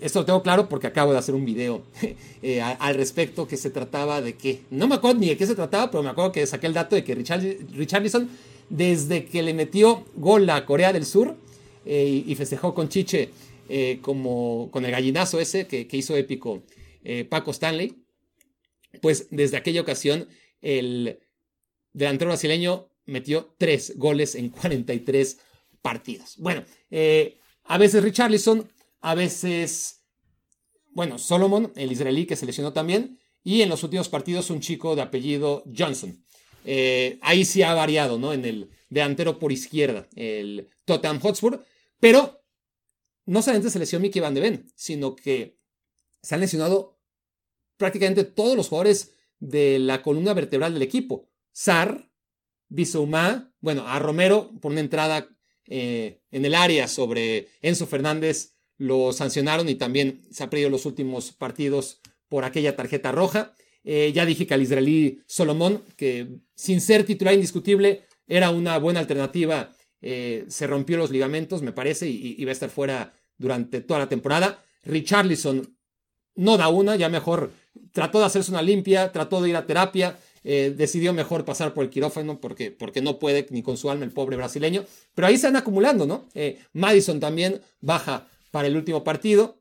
esto 0.00 0.20
lo 0.20 0.24
tengo 0.24 0.42
claro 0.42 0.68
porque 0.68 0.86
acabo 0.86 1.12
de 1.12 1.18
hacer 1.18 1.34
un 1.34 1.44
video 1.44 1.82
eh, 2.42 2.60
al 2.60 2.94
respecto 2.94 3.46
que 3.46 3.56
se 3.56 3.70
trataba 3.70 4.20
de 4.20 4.34
que, 4.34 4.62
no 4.70 4.86
me 4.86 4.96
acuerdo 4.96 5.20
ni 5.20 5.28
de 5.28 5.36
qué 5.36 5.46
se 5.46 5.54
trataba, 5.54 5.90
pero 5.90 6.02
me 6.02 6.10
acuerdo 6.10 6.32
que 6.32 6.46
saqué 6.46 6.66
el 6.66 6.74
dato 6.74 6.96
de 6.96 7.04
que 7.04 7.14
Richarlison, 7.14 8.28
desde 8.68 9.24
que 9.24 9.42
le 9.42 9.54
metió 9.54 10.04
gol 10.16 10.48
a 10.50 10.64
Corea 10.66 10.92
del 10.92 11.06
Sur 11.06 11.36
eh, 11.84 12.24
y 12.26 12.34
festejó 12.34 12.74
con 12.74 12.88
Chiche 12.88 13.30
como 14.02 14.68
con 14.70 14.84
el 14.84 14.90
gallinazo 14.90 15.40
ese 15.40 15.66
que, 15.66 15.86
que 15.86 15.96
hizo 15.96 16.14
épico 16.16 16.62
Paco 17.30 17.50
Stanley, 17.50 17.96
pues 19.00 19.28
desde 19.30 19.56
aquella 19.56 19.80
ocasión 19.80 20.28
el 20.60 21.18
delantero 21.94 22.30
brasileño 22.30 22.90
metió 23.06 23.54
tres 23.58 23.96
goles 23.96 24.34
en 24.34 24.50
43 24.50 25.38
partidos. 25.82 26.36
Bueno, 26.38 26.64
eh, 26.90 27.38
a 27.64 27.78
veces 27.78 28.02
Richarlison, 28.02 28.68
a 29.04 29.14
veces, 29.14 30.02
bueno, 30.92 31.18
Solomon, 31.18 31.70
el 31.76 31.92
israelí 31.92 32.24
que 32.24 32.36
se 32.36 32.46
lesionó 32.46 32.72
también, 32.72 33.20
y 33.42 33.60
en 33.60 33.68
los 33.68 33.82
últimos 33.82 34.08
partidos 34.08 34.48
un 34.48 34.60
chico 34.60 34.96
de 34.96 35.02
apellido 35.02 35.62
Johnson. 35.76 36.24
Eh, 36.64 37.18
ahí 37.20 37.44
sí 37.44 37.60
ha 37.60 37.74
variado, 37.74 38.18
¿no? 38.18 38.32
En 38.32 38.46
el 38.46 38.70
delantero 38.88 39.38
por 39.38 39.52
izquierda, 39.52 40.08
el 40.16 40.70
Tottenham 40.86 41.20
Hotspur, 41.20 41.62
pero 42.00 42.40
no 43.26 43.42
solamente 43.42 43.68
se 43.68 43.78
lesionó 43.78 44.04
Mickey 44.04 44.22
Van 44.22 44.32
de 44.32 44.40
Ven, 44.40 44.72
sino 44.74 45.14
que 45.14 45.58
se 46.22 46.34
han 46.34 46.40
lesionado 46.40 46.98
prácticamente 47.76 48.24
todos 48.24 48.56
los 48.56 48.68
jugadores 48.68 49.12
de 49.38 49.80
la 49.80 50.00
columna 50.00 50.32
vertebral 50.32 50.72
del 50.72 50.82
equipo. 50.82 51.28
Sar, 51.52 52.10
Bisouma, 52.68 53.52
bueno, 53.60 53.86
a 53.86 53.98
Romero 53.98 54.50
por 54.62 54.72
una 54.72 54.80
entrada 54.80 55.28
eh, 55.66 56.22
en 56.30 56.46
el 56.46 56.54
área 56.54 56.88
sobre 56.88 57.48
Enzo 57.60 57.86
Fernández 57.86 58.53
lo 58.78 59.12
sancionaron 59.12 59.68
y 59.68 59.74
también 59.74 60.22
se 60.30 60.44
ha 60.44 60.50
perdido 60.50 60.70
los 60.70 60.86
últimos 60.86 61.32
partidos 61.32 62.00
por 62.28 62.44
aquella 62.44 62.76
tarjeta 62.76 63.12
roja. 63.12 63.54
Eh, 63.84 64.12
ya 64.14 64.24
dije 64.24 64.46
que 64.46 64.54
al 64.54 64.62
israelí 64.62 65.20
Solomón, 65.26 65.82
que 65.96 66.38
sin 66.54 66.80
ser 66.80 67.04
titular 67.04 67.34
indiscutible, 67.34 68.02
era 68.26 68.50
una 68.50 68.78
buena 68.78 69.00
alternativa, 69.00 69.72
eh, 70.00 70.44
se 70.48 70.66
rompió 70.66 70.96
los 70.96 71.10
ligamentos, 71.10 71.62
me 71.62 71.72
parece, 71.72 72.08
y, 72.08 72.42
va 72.44 72.50
a 72.50 72.52
estar 72.52 72.70
fuera 72.70 73.12
durante 73.36 73.82
toda 73.82 74.00
la 74.00 74.08
temporada. 74.08 74.64
Richarlison 74.84 75.76
no 76.34 76.56
da 76.56 76.68
una, 76.68 76.96
ya 76.96 77.08
mejor 77.08 77.52
trató 77.92 78.20
de 78.20 78.26
hacerse 78.26 78.50
una 78.50 78.62
limpia, 78.62 79.12
trató 79.12 79.42
de 79.42 79.50
ir 79.50 79.56
a 79.56 79.66
terapia, 79.66 80.18
eh, 80.42 80.74
decidió 80.76 81.12
mejor 81.12 81.44
pasar 81.44 81.72
por 81.74 81.84
el 81.84 81.90
quirófano 81.90 82.40
porque, 82.40 82.70
porque 82.70 83.02
no 83.02 83.18
puede 83.18 83.46
ni 83.50 83.62
con 83.62 83.76
su 83.76 83.90
alma 83.90 84.04
el 84.04 84.12
pobre 84.12 84.36
brasileño. 84.36 84.84
Pero 85.14 85.28
ahí 85.28 85.36
se 85.36 85.46
van 85.46 85.56
acumulando, 85.56 86.06
¿no? 86.06 86.28
Madison 86.72 87.20
también 87.20 87.60
baja 87.80 88.28
para 88.54 88.68
el 88.68 88.76
último 88.76 89.02
partido. 89.02 89.60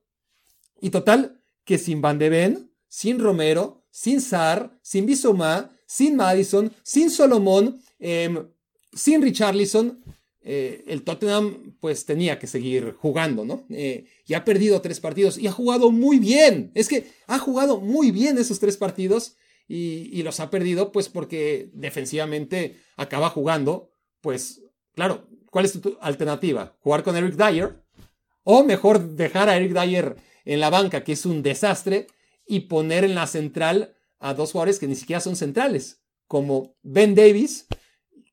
Y 0.79 0.91
total, 0.91 1.41
que 1.65 1.79
sin 1.79 1.99
Van 1.99 2.19
de 2.19 2.29
Ven, 2.29 2.71
sin 2.88 3.17
Romero, 3.17 3.88
sin 3.89 4.21
Sar, 4.21 4.77
sin 4.84 5.08
Bissouma, 5.08 5.75
sin 5.88 6.15
Madison, 6.15 6.71
sin 6.84 7.10
Solomón, 7.10 7.82
em, 7.97 8.47
sin 8.93 9.23
Richarlison, 9.23 10.03
eh, 10.41 10.84
el 10.86 11.01
Tottenham 11.01 11.75
pues 11.79 12.06
tenía 12.06 12.38
que 12.38 12.45
seguir 12.45 12.93
jugando, 12.99 13.45
¿no? 13.45 13.65
Eh, 13.71 14.06
y 14.27 14.36
ha 14.36 14.45
perdido 14.45 14.79
tres 14.79 14.99
partidos 14.99 15.39
y 15.39 15.47
ha 15.47 15.51
jugado 15.51 15.89
muy 15.89 16.19
bien. 16.19 16.69
Es 16.75 16.88
que 16.88 17.08
ha 17.25 17.39
jugado 17.39 17.79
muy 17.79 18.12
bien 18.12 18.38
esos 18.38 18.60
tres 18.60 18.77
partidos 18.77 19.38
y, 19.67 20.21
los 20.21 20.39
ha 20.39 20.51
perdido 20.51 20.91
pues 20.91 21.10
porque 21.10 21.71
defensivamente 21.73 22.77
acaba 22.95 23.32
jugando, 23.32 23.89
pues 24.21 24.62
claro, 24.93 25.27
¿cuál 25.49 25.65
es 25.65 25.82
tu 25.82 25.97
alternativa? 25.99 26.77
¿Jugar 26.82 27.01
con 27.01 27.17
Eric 27.17 27.34
Dyer? 27.34 27.83
O 28.43 28.63
mejor 28.63 29.15
dejar 29.15 29.49
a 29.49 29.58
Eric 29.58 29.73
Dyer 29.73 30.15
en 30.45 30.60
la 30.60 30.69
banca, 30.69 31.03
que 31.03 31.13
es 31.13 31.25
un 31.25 31.43
desastre, 31.43 32.08
y 32.45 32.62
poner 32.62 33.03
en 33.03 33.15
la 33.15 33.27
central 33.27 33.95
a 34.19 34.34
dos 34.34 34.51
jugadores 34.51 34.79
que 34.79 34.88
ni 34.88 34.95
siquiera 34.95 35.19
son 35.19 35.36
centrales, 35.36 36.01
como 36.27 36.75
Ben 36.82 37.15
Davis 37.15 37.67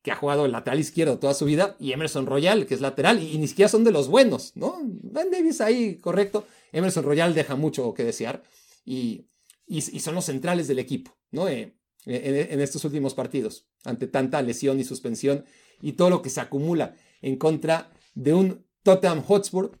que 0.01 0.11
ha 0.11 0.15
jugado 0.15 0.47
lateral 0.47 0.79
izquierdo 0.79 1.19
toda 1.19 1.33
su 1.33 1.45
vida, 1.45 1.75
y 1.79 1.91
Emerson 1.91 2.25
Royal, 2.25 2.65
que 2.65 2.73
es 2.73 2.81
lateral, 2.81 3.21
y, 3.21 3.37
ni 3.37 3.47
siquiera 3.47 3.69
son 3.69 3.83
de 3.83 3.91
los 3.91 4.07
buenos, 4.07 4.53
¿no? 4.55 4.79
Ben 4.83 5.29
Davis 5.29 5.61
ahí, 5.61 5.97
correcto. 5.97 6.47
Emerson 6.71 7.03
Royal 7.03 7.33
deja 7.33 7.55
mucho 7.55 7.93
que 7.93 8.03
desear, 8.03 8.41
y, 8.83 9.27
y, 9.67 9.81
son 9.81 10.15
los 10.15 10.25
centrales 10.25 10.67
del 10.67 10.79
equipo, 10.79 11.15
¿no? 11.29 11.47
Eh, 11.47 11.75
en, 12.05 12.61
estos 12.61 12.83
últimos 12.83 13.13
partidos, 13.13 13.67
ante 13.83 14.07
tanta 14.07 14.41
lesión 14.41 14.79
y 14.79 14.83
suspensión, 14.83 15.45
y 15.81 15.93
todo 15.93 16.09
lo 16.09 16.23
que 16.23 16.31
se 16.31 16.41
acumula 16.41 16.95
en 17.21 17.35
contra 17.35 17.91
de 18.15 18.33
un 18.33 18.65
Tottenham 18.81 19.21
Hotspur 19.21 19.79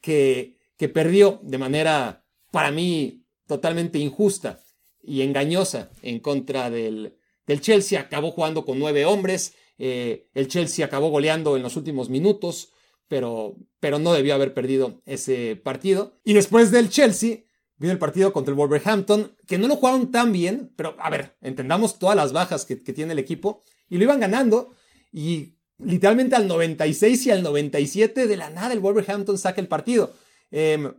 que, 0.00 0.56
que 0.76 0.88
perdió 0.88 1.40
de 1.42 1.58
manera, 1.58 2.24
para 2.50 2.70
mí, 2.70 3.24
totalmente 3.46 3.98
injusta 3.98 4.60
y 5.02 5.22
engañosa 5.22 5.90
en 6.02 6.20
contra 6.20 6.70
del, 6.70 7.16
Chelsea, 7.60 7.98
acabó 7.98 8.30
jugando 8.30 8.64
con 8.64 8.78
nueve 8.78 9.06
hombres, 9.06 9.54
eh, 9.78 10.28
el 10.34 10.48
Chelsea 10.48 10.84
acabó 10.84 11.08
goleando 11.08 11.56
en 11.56 11.62
los 11.62 11.76
últimos 11.76 12.10
minutos, 12.10 12.72
pero, 13.08 13.56
pero 13.80 13.98
no 13.98 14.12
debió 14.12 14.34
haber 14.34 14.52
perdido 14.52 15.00
ese 15.06 15.56
partido. 15.56 16.20
Y 16.24 16.34
después 16.34 16.70
del 16.70 16.90
Chelsea, 16.90 17.38
viene 17.78 17.94
el 17.94 17.98
partido 17.98 18.34
contra 18.34 18.52
el 18.52 18.58
Wolverhampton, 18.58 19.34
que 19.46 19.56
no 19.56 19.66
lo 19.66 19.76
jugaron 19.76 20.10
tan 20.10 20.30
bien, 20.30 20.72
pero 20.76 20.94
a 20.98 21.08
ver, 21.08 21.36
entendamos 21.40 21.98
todas 21.98 22.16
las 22.16 22.32
bajas 22.32 22.66
que, 22.66 22.76
tiene 22.76 23.14
el 23.14 23.18
equipo, 23.18 23.62
y 23.88 23.96
lo 23.96 24.04
iban 24.04 24.20
ganando, 24.20 24.74
y 25.10 25.54
literalmente 25.78 26.36
al 26.36 26.48
96 26.48 27.26
y 27.26 27.30
al 27.30 27.42
97 27.42 28.26
de 28.26 28.36
la 28.36 28.50
nada 28.50 28.72
el 28.72 28.80
Wolverhampton 28.80 29.38
saca 29.38 29.60
el 29.60 29.68
partido. 29.68 30.12
Em, 30.50 30.92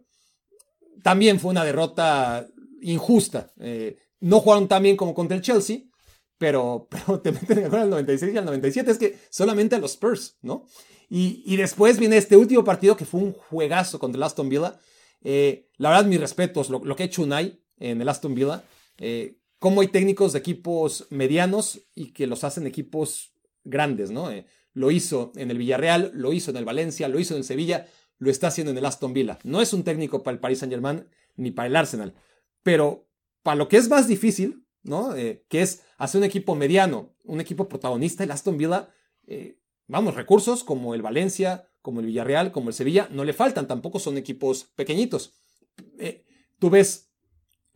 también 1.04 1.39
fue 1.39 1.52
una 1.52 1.63
derrota 1.63 2.48
injusta. 2.82 3.52
Eh, 3.60 3.98
no 4.22 4.39
jugaron 4.39 4.68
tan 4.68 4.84
bien 4.84 4.98
como 4.98 5.13
contra 5.13 5.36
el 5.36 5.44
Chelsea, 5.44 5.82
pero, 6.38 6.88
pero 6.89 7.20
te 7.22 7.32
meten 7.32 7.60
el 7.60 7.76
al 7.76 7.89
96 7.89 8.34
y 8.34 8.38
al 8.38 8.46
97. 8.46 8.92
Es 8.92 8.98
que 8.98 9.18
solamente 9.30 9.76
a 9.76 9.80
los 9.80 9.92
Spurs, 9.92 10.38
¿no? 10.42 10.65
Y, 11.12 11.56
después 11.58 11.98
viene 11.98 12.18
este 12.18 12.38
último 12.38 12.63
partido 12.63 12.96
que 12.96 13.04
fue 13.04 13.20
un 13.20 13.34
juegazo 13.34 13.98
contra 13.98 14.18
el 14.18 14.24
Aston 14.24 14.48
Villa. 14.48 14.80
Eh, 15.24 15.68
la 15.78 15.89
verdad, 15.89 16.06
mis 16.06 16.20
respetos, 16.20 16.70
lo, 16.70 16.96
que 16.96 17.02
ha 17.02 17.06
hecho 17.08 17.24
Unai 17.24 17.60
en 17.80 18.00
el 18.00 18.08
Aston 18.08 18.36
Villa. 18.36 18.63
Eh, 19.00 19.39
cómo 19.58 19.82
hay 19.82 19.88
técnicos 19.88 20.34
de 20.34 20.39
equipos 20.39 21.08
medianos 21.10 21.82
y 21.96 22.12
que 22.12 22.28
los 22.28 22.44
hacen 22.44 22.68
equipos 22.68 23.34
grandes, 23.63 24.12
¿no? 24.12 24.32
Eh, 24.32 24.45
lo 24.74 24.91
hizo 24.91 25.32
en 25.36 25.52
el 25.52 25.58
Villarreal, 25.58 26.12
lo 26.13 26.34
hizo 26.34 26.52
en 26.52 26.58
el 26.58 26.65
Valencia, 26.65 27.08
lo 27.08 27.19
hizo 27.19 27.34
en 27.34 27.39
el 27.39 27.43
Sevilla, 27.43 27.88
lo 28.17 28.30
está 28.30 28.48
haciendo 28.48 28.72
en 28.72 28.78
el 28.78 28.86
Aston 28.86 29.13
Villa. 29.13 29.39
No 29.43 29.62
es 29.62 29.74
un 29.74 29.84
técnico 29.84 30.24
para 30.24 30.34
el 30.34 30.39
Paris 30.39 30.60
Saint 30.60 30.72
Germain 30.72 31.06
ni 31.36 31.52
para 31.52 31.67
el 31.67 31.76
Arsenal, 31.76 32.13
pero 32.63 33.08
para 33.43 33.56
lo 33.56 33.67
que 33.67 33.78
es 33.78 33.89
más 33.89 34.08
difícil, 34.08 34.65
¿no? 34.84 35.15
Eh, 35.15 35.45
que 35.50 35.62
es 35.62 35.84
hacer 35.98 36.19
un 36.19 36.26
equipo 36.26 36.56
mediano, 36.56 37.15
un 37.24 37.41
equipo 37.41 37.67
protagonista. 37.67 38.24
El 38.24 38.32
Aston 38.32 38.58
Villa, 38.58 38.89
eh, 39.28 39.58
vamos, 39.88 40.15
recursos 40.15 40.63
como 40.63 40.93
el 40.93 41.02
Valencia, 41.02 41.69
como 41.82 42.02
el 42.02 42.08
Villarreal, 42.08 42.52
como 42.52 42.69
el 42.69 42.76
Sevilla, 42.76 43.08
no 43.12 43.24
le 43.24 43.34
faltan, 43.34 43.67
tampoco 43.67 44.00
son 44.00 44.17
equipos 44.17 44.65
pequeñitos. 44.76 45.34
Eh, 45.98 46.26
tú 46.60 46.69
ves 46.69 47.10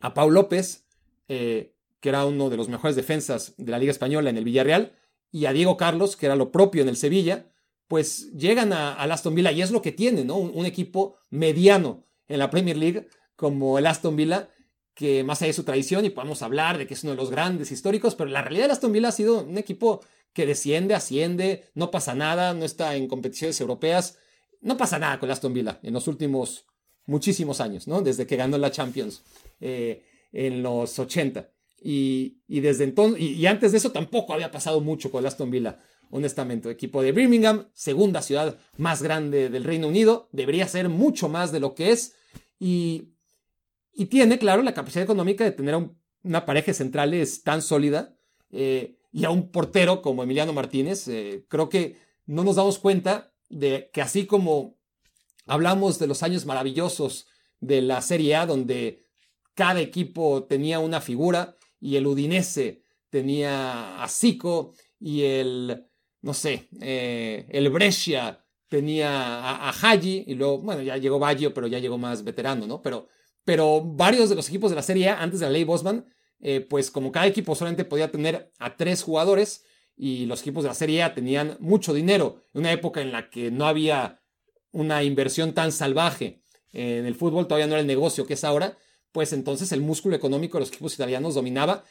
a 0.00 0.12
Pau 0.12 0.30
López, 0.30 0.84
que 1.26 2.08
era 2.10 2.26
uno 2.26 2.50
de 2.50 2.58
los 2.58 2.68
mejores 2.68 2.96
defensas 2.96 3.54
de 3.56 3.72
la 3.72 3.78
Liga 3.78 3.90
Española 3.90 4.28
en 4.28 4.36
el 4.36 4.44
Villarreal, 4.44 4.92
y 5.34 5.46
a 5.46 5.52
Diego 5.52 5.76
Carlos, 5.76 6.16
que 6.16 6.26
era 6.26 6.36
lo 6.36 6.52
propio 6.52 6.82
en 6.82 6.88
el 6.88 6.96
Sevilla, 6.96 7.50
pues 7.88 8.32
llegan 8.34 8.72
a, 8.72 8.94
Aston 8.94 9.34
Villa 9.34 9.50
y 9.50 9.62
es 9.62 9.72
lo 9.72 9.82
que 9.82 9.90
tiene, 9.90 10.24
¿no? 10.24 10.36
un 10.36 10.64
equipo 10.64 11.16
mediano 11.30 12.06
en 12.28 12.38
la 12.38 12.50
Premier 12.50 12.76
League 12.76 13.08
como 13.34 13.76
el 13.76 13.86
Aston 13.86 14.14
Villa 14.14 14.48
que 14.94 15.24
más 15.24 15.42
allá 15.42 15.48
de 15.48 15.54
su 15.54 15.64
tradición 15.64 16.04
y 16.04 16.10
podemos 16.10 16.40
hablar 16.42 16.78
de 16.78 16.86
que 16.86 16.94
es 16.94 17.02
uno 17.02 17.14
de 17.14 17.16
los 17.16 17.32
grandes 17.32 17.72
históricos, 17.72 18.14
pero 18.14 18.30
la 18.30 18.42
realidad 18.42 18.66
de 18.66 18.74
Aston 18.74 18.92
Villa 18.92 19.08
ha 19.08 19.12
sido 19.12 19.42
un 19.42 19.58
equipo 19.58 20.02
que 20.32 20.46
desciende, 20.46 20.94
asciende, 20.94 21.64
no 21.74 21.90
pasa 21.90 22.14
nada, 22.14 22.54
no 22.54 22.64
está 22.64 22.94
en 22.94 23.08
competiciones 23.08 23.60
europeas, 23.60 24.18
no 24.60 24.76
pasa 24.76 25.00
nada 25.00 25.18
con 25.18 25.32
Aston 25.32 25.52
Villa 25.52 25.80
en 25.82 25.94
los 25.94 26.06
últimos 26.06 26.66
muchísimos 27.06 27.60
años, 27.60 27.88
¿no? 27.88 28.02
Desde 28.02 28.24
que 28.24 28.36
ganó 28.36 28.56
la 28.56 28.70
Champions 28.70 29.24
eh, 29.60 30.04
en 30.32 30.62
los 30.62 30.96
80. 30.96 31.50
Y, 31.86 32.38
desde 32.48 32.84
entonces, 32.84 33.20
y, 33.20 33.46
antes 33.46 33.72
de 33.72 33.78
eso 33.78 33.92
tampoco 33.92 34.32
había 34.32 34.50
pasado 34.50 34.80
mucho 34.80 35.10
con 35.10 35.26
Aston 35.26 35.50
Villa. 35.50 35.78
honestamente. 36.10 36.70
equipo 36.70 37.02
de 37.02 37.12
Birmingham, 37.12 37.68
segunda 37.74 38.22
ciudad 38.22 38.56
más 38.78 39.02
grande 39.02 39.50
del 39.50 39.64
Reino 39.64 39.88
Unido, 39.88 40.30
debería 40.32 40.66
ser 40.66 40.88
mucho 40.88 41.28
más 41.28 41.52
de 41.52 41.60
lo 41.60 41.74
que 41.74 41.90
es 41.90 42.14
y, 42.58 43.10
y 43.92 44.06
tiene, 44.06 44.38
claro, 44.38 44.62
la 44.62 44.72
capacidad 44.72 45.04
económica 45.04 45.44
de 45.44 45.52
tener 45.52 45.74
una 46.22 46.46
pareja 46.46 46.68
de 46.68 46.74
centrales 46.74 47.42
tan 47.42 47.60
sólida 47.60 48.16
eh, 48.50 48.96
y 49.12 49.24
a 49.24 49.30
un 49.30 49.50
portero 49.50 50.00
como 50.00 50.22
Emiliano 50.22 50.54
Martínez. 50.54 51.06
Eh, 51.08 51.44
creo 51.48 51.68
que 51.68 51.98
no 52.24 52.44
nos 52.44 52.56
damos 52.56 52.78
cuenta 52.78 53.34
de 53.50 53.90
que 53.92 54.00
así 54.00 54.24
como 54.24 54.78
hablamos 55.46 55.98
de 55.98 56.06
los 56.06 56.22
años 56.22 56.46
maravillosos 56.46 57.26
de 57.60 57.82
la 57.82 58.00
Serie 58.00 58.36
A, 58.36 58.46
donde 58.46 59.04
cada 59.54 59.80
equipo 59.80 60.44
tenía 60.44 60.78
una 60.78 61.02
figura 61.02 61.56
y 61.84 61.96
el 61.96 62.06
Udinese 62.06 62.80
tenía 63.10 64.02
a 64.02 64.08
Zico 64.08 64.72
y 64.98 65.22
el, 65.24 65.84
no 66.22 66.32
sé, 66.32 66.70
eh, 66.80 67.46
el 67.50 67.68
Brescia 67.68 68.42
tenía 68.68 69.10
a, 69.10 69.68
a 69.68 69.94
y 70.02 70.34
luego, 70.34 70.62
bueno, 70.62 70.80
ya 70.80 70.96
llegó 70.96 71.18
Baggio, 71.18 71.52
pero 71.52 71.66
ya 71.66 71.78
llegó 71.78 71.98
más 71.98 72.24
veterano, 72.24 72.66
¿no? 72.66 72.80
Pero, 72.80 73.08
pero 73.44 73.82
varios 73.84 74.30
de 74.30 74.34
los 74.34 74.48
equipos 74.48 74.70
de 74.70 74.76
la 74.76 74.82
Serie 74.82 75.10
A, 75.10 75.20
antes 75.22 75.40
de 75.40 75.46
la 75.46 75.52
ley 75.52 75.64
Bosman, 75.64 76.06
eh, 76.40 76.62
pues 76.62 76.90
como 76.90 77.12
cada 77.12 77.26
equipo 77.26 77.54
solamente 77.54 77.84
podía 77.84 78.10
tener 78.10 78.50
a 78.58 78.78
tres 78.78 79.02
jugadores 79.02 79.66
y 79.94 80.24
los 80.24 80.40
equipos 80.40 80.62
de 80.62 80.70
la 80.70 80.74
Serie 80.74 81.02
A 81.02 81.12
tenían 81.12 81.58
mucho 81.60 81.92
dinero, 81.92 82.40
en 82.54 82.60
una 82.60 82.72
época 82.72 83.02
en 83.02 83.12
la 83.12 83.28
que 83.28 83.50
no 83.50 83.66
había 83.66 84.22
una 84.70 85.02
inversión 85.02 85.52
tan 85.52 85.70
salvaje 85.70 86.40
en 86.72 87.04
el 87.04 87.14
fútbol, 87.14 87.46
todavía 87.46 87.66
no 87.66 87.74
era 87.74 87.82
el 87.82 87.86
negocio 87.86 88.24
que 88.24 88.34
es 88.34 88.42
ahora, 88.42 88.78
pues 89.14 89.32
entonces 89.32 89.70
el 89.70 89.80
músculo 89.80 90.16
económico 90.16 90.58
de 90.58 90.62
los 90.62 90.70
equipos 90.70 90.92
italianos 90.94 91.36
dominaba. 91.36 91.84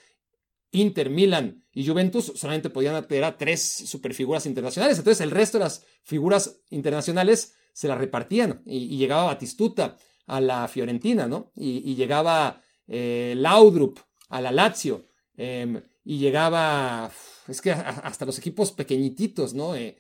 Inter, 0.71 1.09
Milan 1.09 1.63
y 1.71 1.87
Juventus 1.87 2.33
solamente 2.35 2.69
podían 2.69 3.07
tener 3.07 3.23
a 3.23 3.37
tres 3.37 3.61
superfiguras 3.61 4.45
internacionales. 4.45 4.97
Entonces 4.97 5.21
el 5.21 5.31
resto 5.31 5.57
de 5.57 5.63
las 5.63 5.85
figuras 6.03 6.59
internacionales 6.69 7.53
se 7.71 7.87
las 7.87 7.97
repartían 7.97 8.61
y, 8.65 8.97
llegaba 8.97 9.23
Batistuta 9.23 9.95
a 10.27 10.41
la 10.41 10.67
Fiorentina, 10.67 11.25
¿no? 11.25 11.53
Y, 11.55 11.95
llegaba 11.95 12.61
eh, 12.89 13.35
Laudrup 13.37 13.99
a 14.27 14.41
la 14.41 14.51
Lazio 14.51 15.05
em, 15.37 15.81
y 16.03 16.17
llegaba, 16.17 17.09
es 17.47 17.61
que 17.61 17.71
hasta 17.71 18.25
los 18.25 18.37
equipos 18.37 18.73
pequeñititos, 18.73 19.53
¿no? 19.53 19.77
Eh, 19.77 19.97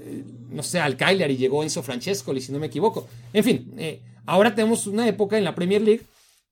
eh, 0.00 0.24
no 0.48 0.64
sé, 0.64 0.80
al 0.80 0.96
y 1.30 1.36
llegó 1.36 1.62
Enzo 1.62 1.84
Francescoli, 1.84 2.40
si 2.40 2.50
no 2.50 2.58
me 2.58 2.66
equivoco. 2.66 3.06
En 3.32 3.44
fin, 3.44 3.76
ahora 4.26 4.52
tenemos 4.56 4.88
una 4.88 5.06
época 5.06 5.38
en 5.38 5.44
la 5.44 5.54
Premier 5.54 5.80
League 5.80 6.02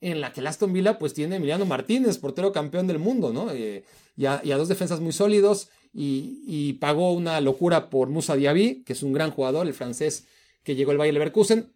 en 0.02 0.20
la 0.20 0.32
que 0.32 0.40
el 0.40 0.46
Aston 0.48 0.72
Villa 0.72 0.98
pues 0.98 1.14
tiene 1.14 1.36
Emiliano 1.36 1.64
Martínez, 1.64 2.18
portero 2.18 2.52
campeón 2.52 2.88
del 2.88 2.98
mundo, 2.98 3.32
¿no? 3.32 3.50
Eh, 3.52 3.84
y, 4.16 4.26
a, 4.26 4.42
dos 4.42 4.68
defensas 4.68 5.00
muy 5.00 5.12
sólidos 5.12 5.70
y, 5.94 6.72
pagó 6.74 7.12
una 7.12 7.40
locura 7.40 7.88
por 7.88 8.08
Musa 8.08 8.34
Diaby, 8.34 8.82
que 8.82 8.94
es 8.94 9.02
un 9.04 9.12
gran 9.12 9.30
jugador, 9.30 9.66
el 9.66 9.74
francés 9.74 10.26
que 10.64 10.74
llegó 10.74 10.90
al 10.90 10.98
Bayer 10.98 11.14
Leverkusen. 11.14 11.72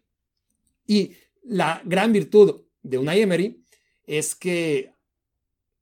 Y 0.85 1.13
la 1.41 1.81
gran 1.85 2.11
virtud 2.11 2.63
de 2.83 2.97
Unai 2.97 3.21
Emery 3.21 3.63
es 4.05 4.35
que 4.35 4.91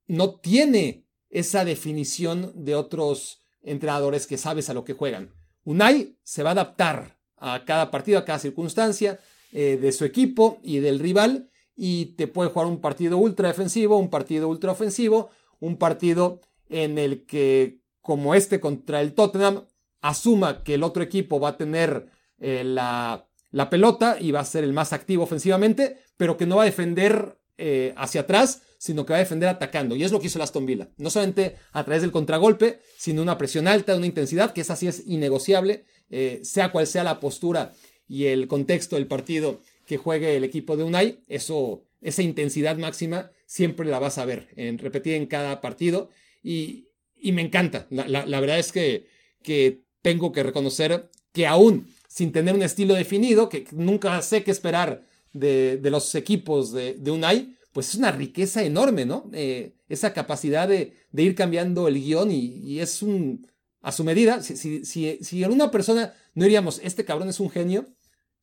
no 0.08 0.36
tiene 0.36 1.04
esa 1.32 1.66
definición 1.66 2.52
de 2.64 2.76
otros 2.76 3.42
entrenadores 3.64 4.28
que 4.28 4.38
sabes 4.38 4.70
a 4.70 4.76
lo 4.76 4.86
que 4.86 4.94
juegan. 4.94 5.34
Unai 5.64 6.16
se 6.24 6.44
va 6.44 6.50
a 6.50 6.54
adaptar 6.54 7.18
a 7.38 7.66
cada 7.66 7.90
partido, 7.90 8.20
a 8.20 8.26
cada 8.26 8.38
circunstancia 8.38 9.20
eh, 9.52 9.78
de 9.82 9.92
su 9.92 10.06
equipo 10.06 10.60
y 10.64 10.78
del 10.78 11.00
rival 11.00 11.50
y 11.76 12.08
te 12.18 12.28
puede 12.28 12.50
jugar 12.50 12.68
un 12.68 12.80
partido 12.80 13.18
ultra 13.18 13.50
defensivo, 13.50 13.98
un 13.98 14.10
partido 14.10 14.48
ultra 14.48 14.72
ofensivo, 14.72 15.30
un 15.60 15.78
partido 15.78 16.42
en 16.70 16.98
el 16.98 17.26
que, 17.26 17.82
como 18.02 18.36
este 18.36 18.60
contra 18.60 19.02
el 19.02 19.14
Tottenham, 19.14 19.66
asuma 20.02 20.64
que 20.64 20.76
el 20.76 20.84
otro 20.84 21.04
equipo 21.04 21.40
va 21.40 21.50
a 21.50 21.58
tener 21.58 22.08
eh, 22.40 22.64
la, 22.64 23.28
pelota 23.70 24.18
y 24.20 24.32
va 24.32 24.42
a 24.42 24.46
ser 24.46 24.64
el 24.64 24.74
más 24.74 24.94
activo 24.94 25.24
ofensivamente, 25.24 25.98
pero 26.18 26.38
que 26.38 26.46
no 26.46 26.58
va 26.58 26.64
a 26.64 26.66
defender 26.66 27.40
eh, 27.58 27.94
hacia 27.98 28.22
atrás, 28.22 28.62
sino 28.78 29.06
que 29.06 29.14
va 29.14 29.18
a 29.18 29.24
defender 29.24 29.50
atacando. 29.50 29.96
Y 29.96 30.04
es 30.04 30.12
lo 30.12 30.20
que 30.20 30.28
hizo 30.28 30.38
el 30.38 30.44
Aston 30.44 30.66
Villa. 30.66 30.90
No 30.98 31.10
solamente 31.10 31.56
a 31.72 31.84
través 31.84 32.02
del 32.02 32.12
contragolpe, 32.12 32.80
sino 32.98 33.22
una 33.22 33.38
presión 33.38 33.68
alta, 33.68 33.96
una 33.96 34.06
intensidad, 34.06 34.52
que 34.52 34.62
esa 34.62 34.76
sí 34.76 34.88
es 34.88 35.04
innegociable, 35.08 35.86
eh, 36.10 36.42
sea 36.44 36.72
cual 36.72 36.86
sea 36.86 37.04
la 37.04 37.20
postura 37.20 37.74
y 38.08 38.26
el 38.26 38.48
contexto 38.48 38.96
del 38.96 39.08
partido 39.08 39.62
que 39.86 39.98
juegue 39.98 40.36
el 40.36 40.44
equipo 40.44 40.78
de 40.78 40.84
Unai, 40.84 41.20
eso, 41.28 41.84
esa 42.02 42.22
intensidad 42.22 42.78
máxima 42.78 43.32
siempre 43.46 43.88
la 43.88 44.00
vas 44.00 44.18
a 44.18 44.26
ver, 44.26 44.50
en, 44.56 44.78
repetida 44.78 45.16
en 45.16 45.28
cada 45.28 45.62
partido 45.62 46.10
y, 46.44 46.88
me 47.24 47.42
encanta. 47.42 47.88
La, 47.90 48.40
verdad 48.40 48.60
es 48.60 48.72
que, 48.72 49.08
que 49.42 49.82
tengo 50.04 50.32
que 50.32 50.44
reconocer 50.44 51.10
que 51.32 51.48
aún 51.48 51.88
sin 52.08 52.32
tener 52.32 52.54
un 52.54 52.62
estilo 52.62 52.94
definido, 52.94 53.50
que 53.50 53.66
nunca 53.72 54.22
sé 54.22 54.44
qué 54.44 54.52
esperar 54.52 55.06
de, 55.34 55.80
los 55.84 56.14
equipos 56.14 56.72
de, 56.72 56.94
de, 56.94 57.12
Unai, 57.12 57.58
pues 57.74 57.90
es 57.90 57.96
una 57.96 58.12
riqueza 58.12 58.64
enorme, 58.64 59.06
¿no? 59.06 59.30
Eh, 59.34 59.74
esa 59.90 60.14
capacidad 60.14 60.68
de, 60.68 60.94
ir 61.14 61.36
cambiando 61.36 61.88
el 61.88 61.96
guion 61.96 62.32
y, 62.32 62.80
es 62.80 63.02
un, 63.02 63.48
a 63.82 63.92
su 63.92 64.04
medida, 64.04 64.42
si, 64.42 64.56
si, 64.56 64.86
si, 64.86 65.18
si 65.22 65.44
en 65.44 65.52
una 65.52 65.72
persona 65.72 66.14
no 66.36 66.44
diríamos, 66.44 66.80
este 66.84 67.06
cabrón 67.06 67.30
es 67.30 67.40
un 67.40 67.50
genio, 67.50 67.88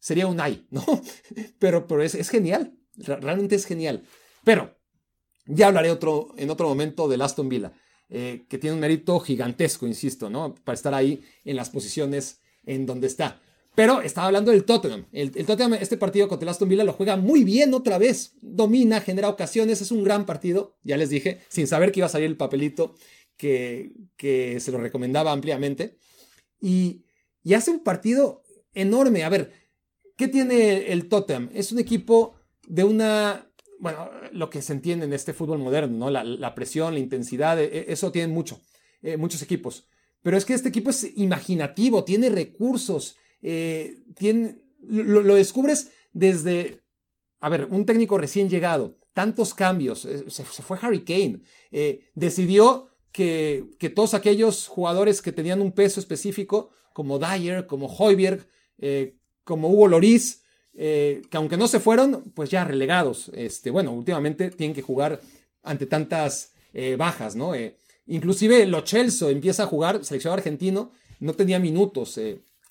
sería 0.02 0.26
un 0.26 0.40
ay, 0.40 0.66
¿no? 0.70 0.84
Pero, 1.60 1.86
pero 1.86 2.02
es, 2.02 2.28
genial, 2.28 2.76
realmente 2.96 3.54
es 3.54 3.64
genial. 3.64 4.02
Pero 4.44 4.76
ya 5.46 5.68
hablaré 5.68 5.92
otro, 5.92 6.34
en 6.36 6.50
otro 6.50 6.68
momento 6.68 7.08
del 7.08 7.22
Aston 7.22 7.48
Villa, 7.48 7.72
eh, 8.08 8.44
que 8.48 8.58
tiene 8.58 8.74
un 8.74 8.80
mérito 8.80 9.20
gigantesco, 9.20 9.86
insisto, 9.86 10.28
¿no? 10.28 10.56
Para 10.64 10.74
estar 10.74 10.92
ahí 10.92 11.22
en 11.44 11.54
las 11.54 11.70
posiciones 11.70 12.40
en 12.64 12.84
donde 12.84 13.06
está. 13.06 13.40
Pero 13.76 14.02
estaba 14.02 14.26
hablando 14.26 14.50
del 14.50 14.64
Tottenham. 14.64 15.06
El, 15.12 15.30
Tottenham, 15.30 15.74
este 15.74 15.96
partido 15.96 16.28
contra 16.28 16.46
el 16.46 16.50
Aston 16.50 16.68
Villa 16.68 16.84
lo 16.84 16.92
juega 16.92 17.16
muy 17.16 17.44
bien 17.44 17.72
otra 17.72 17.96
vez. 17.96 18.34
Domina, 18.42 19.00
genera 19.00 19.28
ocasiones, 19.28 19.80
es 19.80 19.92
un 19.92 20.02
gran 20.02 20.26
partido. 20.26 20.76
Ya 20.82 20.96
les 20.96 21.10
dije, 21.10 21.40
sin 21.48 21.68
saber 21.68 21.92
que 21.92 22.00
iba 22.00 22.06
a 22.06 22.10
salir 22.10 22.26
el 22.26 22.36
papelito 22.36 22.96
que, 23.36 23.92
que 24.16 24.58
se 24.58 24.72
lo 24.72 24.78
recomendaba 24.78 25.30
ampliamente. 25.30 25.96
Y, 26.60 27.04
y 27.44 27.54
hace 27.54 27.70
un 27.70 27.84
partido 27.84 28.42
enorme. 28.74 29.24
A 29.24 29.28
ver, 29.28 29.61
¿Qué 30.16 30.28
tiene 30.28 30.92
el 30.92 31.08
Tottenham? 31.08 31.50
Es 31.52 31.72
un 31.72 31.78
equipo 31.78 32.34
de 32.66 32.84
una, 32.84 33.50
bueno, 33.78 34.10
lo 34.32 34.50
que 34.50 34.62
se 34.62 34.72
entiende 34.72 35.06
en 35.06 35.12
este 35.12 35.32
fútbol 35.32 35.58
moderno, 35.58 35.96
¿no? 35.96 36.10
La, 36.10 36.54
presión, 36.54 36.94
la 36.94 37.00
intensidad, 37.00 37.60
e, 37.60 37.64
e, 37.64 37.92
eso 37.92 38.12
tienen 38.12 38.30
mucho, 38.30 38.60
eh, 39.02 39.16
muchos 39.16 39.42
equipos. 39.42 39.88
Pero 40.22 40.36
es 40.36 40.44
que 40.44 40.54
este 40.54 40.68
equipo 40.68 40.90
es 40.90 41.10
imaginativo, 41.16 42.04
tiene 42.04 42.28
recursos, 42.28 43.16
eh, 43.42 44.04
tiene, 44.16 44.62
lo, 44.82 45.34
descubres 45.34 45.90
desde, 46.12 46.80
a 47.40 47.48
ver, 47.48 47.66
un 47.70 47.84
técnico 47.84 48.18
recién 48.18 48.48
llegado, 48.48 48.98
tantos 49.14 49.52
cambios, 49.54 50.04
eh, 50.04 50.24
se, 50.28 50.44
fue 50.44 50.78
Harry 50.80 51.04
Kane, 51.04 51.40
decidió 52.14 52.88
que, 53.10 53.64
que, 53.78 53.90
todos 53.90 54.14
aquellos 54.14 54.68
jugadores 54.68 55.20
que 55.22 55.32
tenían 55.32 55.60
un 55.60 55.72
peso 55.72 55.98
específico, 55.98 56.70
como 56.92 57.18
Dyer, 57.18 57.66
como 57.66 57.86
Hoiberg, 57.86 58.46
como 59.44 59.68
Hugo 59.68 59.88
Loris, 59.88 60.42
eh, 60.74 61.22
que 61.30 61.36
aunque 61.36 61.56
no 61.56 61.68
se 61.68 61.80
fueron, 61.80 62.32
pues 62.34 62.50
ya 62.50 62.64
relegados. 62.64 63.30
Este, 63.34 63.70
bueno, 63.70 63.92
últimamente 63.92 64.50
tienen 64.50 64.74
que 64.74 64.82
jugar 64.82 65.20
ante 65.62 65.86
tantas 65.86 66.52
eh, 66.72 66.96
bajas, 66.96 67.36
¿no? 67.36 67.54
Eh, 67.54 67.76
inclusive 68.06 68.66
Lo 68.66 68.86
Celso 68.86 69.28
empieza 69.28 69.64
a 69.64 69.66
jugar, 69.66 70.04
seleccionado 70.04 70.38
argentino, 70.38 70.92
no 71.20 71.34
tenía 71.34 71.58
minutos. 71.58 72.18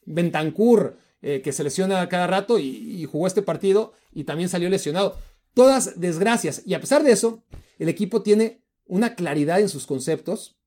Bentancur, 0.03 0.97
que 1.21 1.53
se 1.53 1.63
lesiona 1.63 2.09
cada 2.09 2.25
rato 2.25 2.57
y, 2.57 3.05
jugó 3.05 3.27
este 3.27 3.43
partido 3.43 3.93
y 4.11 4.23
también 4.23 4.49
salió 4.49 4.67
lesionado. 4.69 5.15
Todas 5.53 5.99
desgracias. 5.99 6.63
Y 6.65 6.73
a 6.73 6.81
pesar 6.81 7.03
de 7.03 7.11
eso, 7.11 7.43
el 7.77 7.87
equipo 7.87 8.23
tiene 8.23 8.63
una 8.85 9.13
claridad 9.13 9.61
en 9.61 9.69
sus 9.69 9.85
conceptos, 9.85 10.57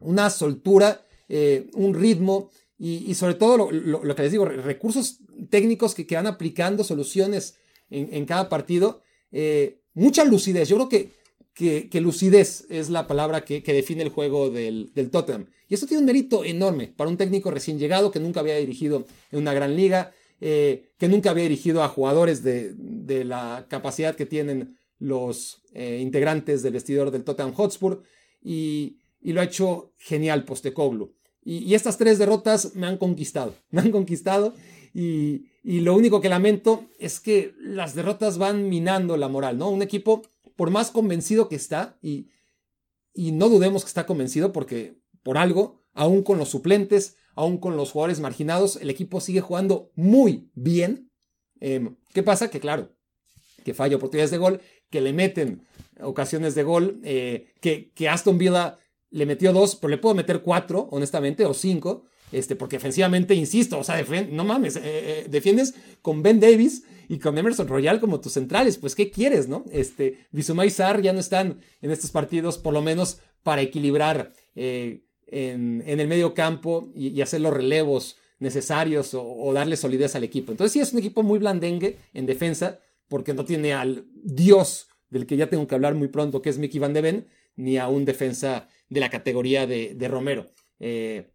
una 0.00 0.28
soltura, 0.30 1.06
un 1.74 1.94
ritmo 1.94 2.50
y, 2.86 3.14
sobre 3.14 3.32
todo 3.32 3.70
lo, 3.70 4.14
que 4.14 4.22
les 4.22 4.30
digo, 4.30 4.44
recursos 4.44 5.20
técnicos 5.48 5.94
que, 5.94 6.04
van 6.14 6.26
aplicando 6.26 6.84
soluciones 6.84 7.56
en, 7.88 8.26
cada 8.26 8.50
partido. 8.50 9.00
Eh, 9.32 9.78
mucha 9.94 10.22
lucidez. 10.22 10.68
Yo 10.68 10.76
creo 10.76 10.88
que, 11.54 11.88
que, 11.88 12.00
lucidez 12.02 12.66
es 12.68 12.90
la 12.90 13.06
palabra 13.06 13.42
que, 13.42 13.62
define 13.62 14.02
el 14.02 14.10
juego 14.10 14.50
del, 14.50 14.92
Tottenham. 15.10 15.46
Y 15.66 15.72
esto 15.72 15.86
tiene 15.86 16.00
un 16.00 16.04
mérito 16.04 16.44
enorme 16.44 16.92
para 16.94 17.08
un 17.08 17.16
técnico 17.16 17.50
recién 17.50 17.78
llegado 17.78 18.10
que 18.10 18.20
nunca 18.20 18.40
había 18.40 18.56
dirigido 18.56 19.06
en 19.32 19.38
una 19.38 19.54
gran 19.54 19.74
liga, 19.76 20.12
eh, 20.42 20.90
que 20.98 21.08
nunca 21.08 21.30
había 21.30 21.44
dirigido 21.44 21.82
a 21.82 21.88
jugadores 21.88 22.42
de, 22.42 22.74
la 23.24 23.64
capacidad 23.70 24.14
que 24.14 24.26
tienen 24.26 24.76
los 24.98 25.62
eh, 25.72 26.00
integrantes 26.02 26.62
del 26.62 26.74
vestidor 26.74 27.10
del 27.10 27.24
Tottenham 27.24 27.54
Hotspur. 27.54 28.02
Y, 28.42 28.98
lo 29.22 29.40
ha 29.40 29.44
hecho 29.44 29.94
genial 29.96 30.44
Postecoglou. 30.44 31.14
Y, 31.44 31.74
estas 31.74 31.98
tres 31.98 32.18
derrotas 32.18 32.74
me 32.74 32.86
han 32.86 32.96
conquistado, 32.96 33.54
me 33.70 33.80
han 33.80 33.90
conquistado 33.90 34.54
y, 34.94 35.46
lo 35.64 35.94
único 35.94 36.20
que 36.20 36.28
lamento 36.28 36.84
es 36.98 37.20
que 37.20 37.54
las 37.58 37.94
derrotas 37.94 38.36
van 38.36 38.68
minando 38.68 39.16
la 39.16 39.28
moral, 39.28 39.56
¿no? 39.56 39.70
Un 39.70 39.80
equipo, 39.80 40.22
por 40.56 40.70
más 40.70 40.90
convencido 40.90 41.48
que 41.48 41.56
está, 41.56 41.96
y, 42.02 42.28
y 43.14 43.32
no 43.32 43.48
dudemos 43.48 43.82
que 43.82 43.88
está 43.88 44.04
convencido 44.04 44.52
porque 44.52 44.98
por 45.22 45.38
algo 45.38 45.84
aún 45.94 46.22
con 46.22 46.38
los 46.38 46.50
suplentes, 46.50 47.16
aún 47.34 47.58
con 47.58 47.76
los 47.76 47.92
jugadores 47.92 48.20
marginados, 48.20 48.76
el 48.76 48.90
equipo 48.90 49.20
sigue 49.20 49.40
jugando 49.40 49.90
muy 49.94 50.50
bien. 50.54 51.10
Em, 51.60 51.96
¿Qué 52.12 52.22
pasa? 52.22 52.50
Que 52.50 52.60
claro, 52.60 52.92
que 53.64 53.74
falla 53.74 53.96
oportunidades 53.96 54.30
de 54.30 54.38
gol, 54.38 54.60
que 54.90 55.00
le 55.00 55.12
meten 55.12 55.62
ocasiones 56.00 56.54
de 56.54 56.62
gol, 56.62 57.00
eh, 57.04 57.52
que, 57.60 57.90
que 57.94 58.08
Aston 58.08 58.38
Villa 58.38 58.78
le 59.14 59.26
metió 59.26 59.52
dos, 59.52 59.76
pero 59.76 59.92
le 59.92 59.98
puedo 59.98 60.14
meter 60.14 60.42
cuatro, 60.42 60.88
honestamente, 60.90 61.46
o 61.46 61.54
cinco, 61.54 62.02
este, 62.32 62.56
porque 62.56 62.76
defensivamente, 62.76 63.34
insisto, 63.36 63.78
o 63.78 63.84
sea, 63.84 64.04
no 64.30 64.44
mames, 64.44 64.74
eh, 64.74 64.80
eh, 64.84 65.26
defiendes 65.30 65.74
con 66.02 66.20
Ben 66.20 66.40
Davis 66.40 66.82
y 67.08 67.20
con 67.20 67.38
Emerson 67.38 67.68
Royal 67.68 68.00
como 68.00 68.20
tus 68.20 68.32
centrales, 68.32 68.76
pues, 68.76 68.96
¿qué 68.96 69.12
quieres, 69.12 69.46
no? 69.46 69.64
Este, 69.70 70.26
Bisumay 70.32 70.68
Sar 70.68 71.00
ya 71.00 71.12
no 71.12 71.20
están 71.20 71.60
en 71.80 71.92
estos 71.92 72.10
partidos, 72.10 72.58
por 72.58 72.74
lo 72.74 72.82
menos 72.82 73.18
para 73.44 73.62
equilibrar 73.62 74.32
en, 74.56 75.04
el 75.30 76.08
medio 76.08 76.34
campo 76.34 76.90
y, 76.92 77.20
hacer 77.20 77.40
los 77.40 77.54
relevos 77.54 78.16
necesarios 78.40 79.14
o, 79.14 79.24
o, 79.24 79.52
darle 79.52 79.76
solidez 79.76 80.16
al 80.16 80.24
equipo. 80.24 80.50
Entonces 80.50 80.72
sí 80.72 80.80
es 80.80 80.92
un 80.92 80.98
equipo 80.98 81.22
muy 81.22 81.38
blandengue 81.38 81.98
en 82.14 82.26
defensa, 82.26 82.80
porque 83.06 83.32
no 83.32 83.44
tiene 83.44 83.74
al 83.74 84.06
dios 84.12 84.88
del 85.08 85.26
que 85.26 85.36
ya 85.36 85.48
tengo 85.48 85.68
que 85.68 85.74
hablar 85.76 85.94
muy 85.94 86.08
pronto, 86.08 86.42
que 86.42 86.50
es 86.50 86.58
Mickey 86.58 86.80
Van 86.80 86.94
de 86.94 87.00
Ven, 87.00 87.26
ni 87.54 87.78
a 87.78 87.86
un 87.86 88.04
defensa 88.04 88.68
de 88.88 89.00
la 89.00 89.10
categoría 89.10 89.66
de, 89.66 90.08
Romero. 90.08 90.50
Eh, 90.78 91.30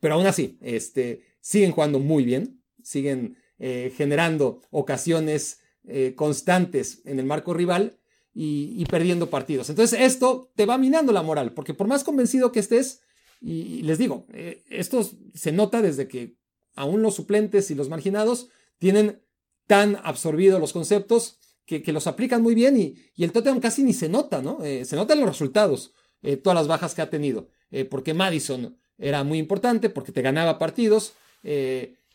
pero 0.00 0.14
aún 0.14 0.26
así, 0.26 0.58
este, 0.60 1.24
siguen 1.40 1.72
jugando 1.72 1.98
muy 1.98 2.24
bien, 2.24 2.62
siguen 2.82 3.36
eh, 3.58 3.92
generando 3.96 4.62
ocasiones 4.70 5.60
eh, 5.86 6.14
constantes 6.14 7.02
en 7.04 7.18
el 7.18 7.26
marco 7.26 7.54
rival 7.54 7.98
y, 8.32 8.84
perdiendo 8.86 9.28
partidos. 9.28 9.68
Entonces 9.70 10.00
esto 10.00 10.52
te 10.54 10.64
va 10.64 10.78
minando 10.78 11.12
la 11.12 11.22
moral, 11.22 11.52
porque 11.52 11.74
por 11.74 11.88
más 11.88 12.04
convencido 12.04 12.52
que 12.52 12.60
estés, 12.60 13.02
y, 13.40 13.82
les 13.82 13.98
digo, 13.98 14.26
esto 14.68 15.08
se 15.34 15.52
nota 15.52 15.82
desde 15.82 16.08
que 16.08 16.36
aún 16.74 17.02
los 17.02 17.14
suplentes 17.14 17.70
y 17.70 17.74
los 17.74 17.88
marginados 17.88 18.48
tienen 18.78 19.20
tan 19.66 19.96
absorbidos 20.04 20.60
los 20.60 20.72
conceptos 20.72 21.38
que, 21.66 21.92
los 21.92 22.06
aplican 22.06 22.42
muy 22.42 22.54
bien 22.54 22.78
y, 22.78 22.96
el 23.22 23.32
Tottenham 23.32 23.60
casi 23.60 23.82
ni 23.82 23.92
se 23.92 24.08
nota, 24.08 24.40
¿no? 24.42 24.58
Se 24.62 24.96
notan 24.96 25.20
los 25.20 25.28
resultados, 25.28 25.92
eh, 26.22 26.36
todas 26.36 26.56
las 26.56 26.68
bajas 26.68 26.94
que 26.94 27.02
ha 27.02 27.10
tenido, 27.10 27.48
eh, 27.70 27.84
porque 27.84 28.14
Madison 28.14 28.76
era 28.98 29.24
muy 29.24 29.38
importante, 29.38 29.90
porque 29.90 30.12
te 30.12 30.22
ganaba 30.22 30.58
partidos, 30.58 31.14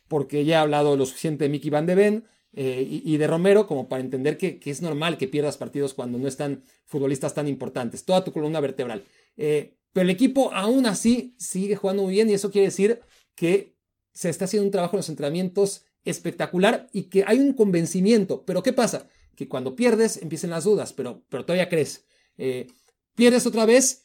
porque 0.07 0.45
ya 0.45 0.57
he 0.57 0.59
hablado 0.59 0.95
lo 0.95 1.07
suficiente 1.07 1.45
de 1.45 1.49
Mickey 1.49 1.71
Van 1.71 1.87
de 1.87 1.95
Ven 1.95 2.25
y, 2.53 3.17
de 3.17 3.25
Romero 3.25 3.65
como 3.65 3.89
para 3.89 4.03
entender 4.03 4.37
que, 4.37 4.59
es 4.63 4.83
normal 4.83 5.17
que 5.17 5.27
pierdas 5.27 5.57
partidos 5.57 5.95
cuando 5.95 6.19
no 6.19 6.27
están 6.27 6.61
futbolistas 6.85 7.33
tan 7.33 7.47
importantes, 7.47 8.05
toda 8.05 8.23
tu 8.23 8.31
columna 8.31 8.59
vertebral. 8.59 9.03
pero 9.35 10.03
el 10.03 10.11
equipo 10.11 10.53
aún 10.53 10.85
así 10.85 11.33
sigue 11.39 11.75
jugando 11.75 12.03
muy 12.03 12.13
bien 12.13 12.29
y 12.29 12.33
eso 12.33 12.51
quiere 12.51 12.67
decir 12.67 13.01
que 13.33 13.73
se 14.13 14.29
está 14.29 14.45
haciendo 14.45 14.67
un 14.67 14.71
trabajo 14.71 14.95
en 14.95 14.99
los 14.99 15.09
entrenamientos 15.09 15.85
espectacular 16.03 16.87
y 16.93 17.05
que 17.05 17.23
hay 17.25 17.39
un 17.39 17.53
convencimiento. 17.53 18.43
Pero 18.45 18.61
¿qué 18.61 18.73
pasa? 18.73 19.07
que 19.35 19.47
cuando 19.47 19.75
pierdes 19.75 20.17
empiecen 20.17 20.49
las 20.49 20.63
dudas, 20.63 20.93
pero, 20.93 21.23
pero 21.29 21.45
todavía 21.45 21.69
crees. 21.69 22.05
Eh, 22.37 22.67
pierdes 23.15 23.45
otra 23.45 23.65
vez 23.65 24.03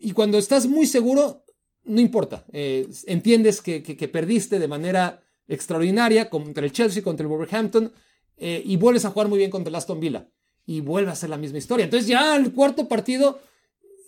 y 0.00 0.12
cuando 0.12 0.38
estás 0.38 0.66
muy 0.66 0.86
seguro, 0.86 1.44
no 1.84 2.00
importa. 2.00 2.44
Eh, 2.52 2.88
entiendes 3.06 3.60
que, 3.60 3.80
perdiste 4.12 4.58
de 4.58 4.68
manera 4.68 5.22
extraordinaria 5.46 6.28
contra 6.28 6.64
el 6.64 6.72
Chelsea, 6.72 7.02
contra 7.02 7.24
el 7.24 7.28
Wolverhampton 7.28 7.92
eh, 8.36 8.62
y 8.64 8.76
vuelves 8.76 9.04
a 9.04 9.10
jugar 9.10 9.28
muy 9.28 9.38
bien 9.38 9.50
contra 9.50 9.68
el 9.68 9.74
Aston 9.76 10.00
Villa 10.00 10.28
y 10.66 10.80
vuelve 10.80 11.10
a 11.10 11.16
ser 11.16 11.30
la 11.30 11.36
misma 11.36 11.58
historia. 11.58 11.84
Entonces 11.84 12.08
ya 12.08 12.36
el 12.36 12.52
cuarto 12.52 12.88
partido 12.88 13.40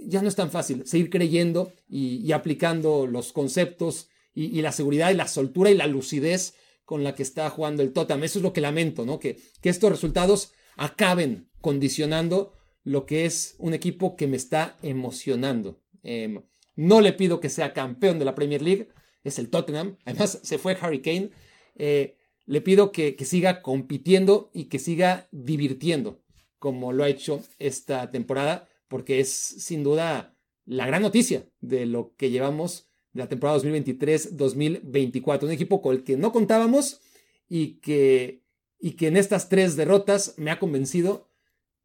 ya 0.00 0.20
no 0.20 0.28
es 0.28 0.34
tan 0.34 0.50
fácil 0.50 0.86
seguir 0.86 1.10
creyendo 1.10 1.72
y, 1.88 2.30
aplicando 2.32 3.06
los 3.06 3.32
conceptos 3.32 4.08
y, 4.34 4.58
y, 4.58 4.62
la 4.62 4.72
seguridad 4.72 5.10
y 5.10 5.14
la 5.14 5.28
soltura 5.28 5.70
y 5.70 5.74
la 5.74 5.86
lucidez 5.86 6.54
con 6.84 7.04
la 7.04 7.14
que 7.14 7.22
está 7.22 7.48
jugando 7.50 7.82
el 7.82 7.92
Tottenham. 7.92 8.24
Eso 8.24 8.38
es 8.38 8.42
lo 8.42 8.52
que 8.52 8.60
lamento, 8.60 9.04
¿no? 9.06 9.18
Que, 9.18 9.38
que 9.60 9.68
estos 9.68 9.90
resultados 9.90 10.52
acaben 10.76 11.48
condicionando 11.60 12.52
lo 12.84 13.06
que 13.06 13.24
es 13.24 13.56
un 13.58 13.74
equipo 13.74 14.14
que 14.14 14.26
me 14.26 14.36
está 14.36 14.76
emocionando. 14.82 15.80
Em, 16.02 16.42
no 16.76 17.00
le 17.00 17.12
pido 17.12 17.40
que 17.40 17.48
sea 17.48 17.72
campeón 17.72 18.18
de 18.18 18.26
la 18.26 18.34
Premier 18.34 18.62
League, 18.62 18.88
es 19.24 19.38
el 19.38 19.48
Tottenham. 19.48 19.96
Además, 20.04 20.38
se 20.44 20.58
fue 20.58 20.76
Harry 20.80 21.00
Kane. 21.00 21.30
Eh, 21.76 22.16
le 22.46 22.60
pido 22.60 22.92
que, 22.92 23.16
que, 23.16 23.24
siga 23.24 23.62
compitiendo 23.62 24.50
y 24.52 24.64
que 24.66 24.78
siga 24.78 25.28
divirtiendo, 25.32 26.22
como 26.58 26.92
lo 26.92 27.04
ha 27.04 27.08
hecho 27.08 27.42
esta 27.58 28.10
temporada, 28.10 28.68
porque 28.86 29.18
es 29.18 29.30
sin 29.30 29.82
duda 29.82 30.36
la 30.66 30.86
gran 30.86 31.02
noticia 31.02 31.48
de 31.60 31.86
lo 31.86 32.14
que 32.16 32.30
llevamos 32.30 32.90
de 33.14 33.20
la 33.20 33.28
temporada 33.28 33.58
2023-2024. 33.60 35.44
Un 35.44 35.52
equipo 35.52 35.80
con 35.80 35.94
el 35.96 36.04
que 36.04 36.18
no 36.18 36.32
contábamos 36.32 37.00
y 37.48 37.76
que, 37.76 38.42
y 38.78 38.92
que 38.92 39.06
en 39.06 39.16
estas 39.16 39.48
tres 39.48 39.76
derrotas 39.76 40.34
me 40.36 40.50
ha 40.50 40.58
convencido 40.58 41.30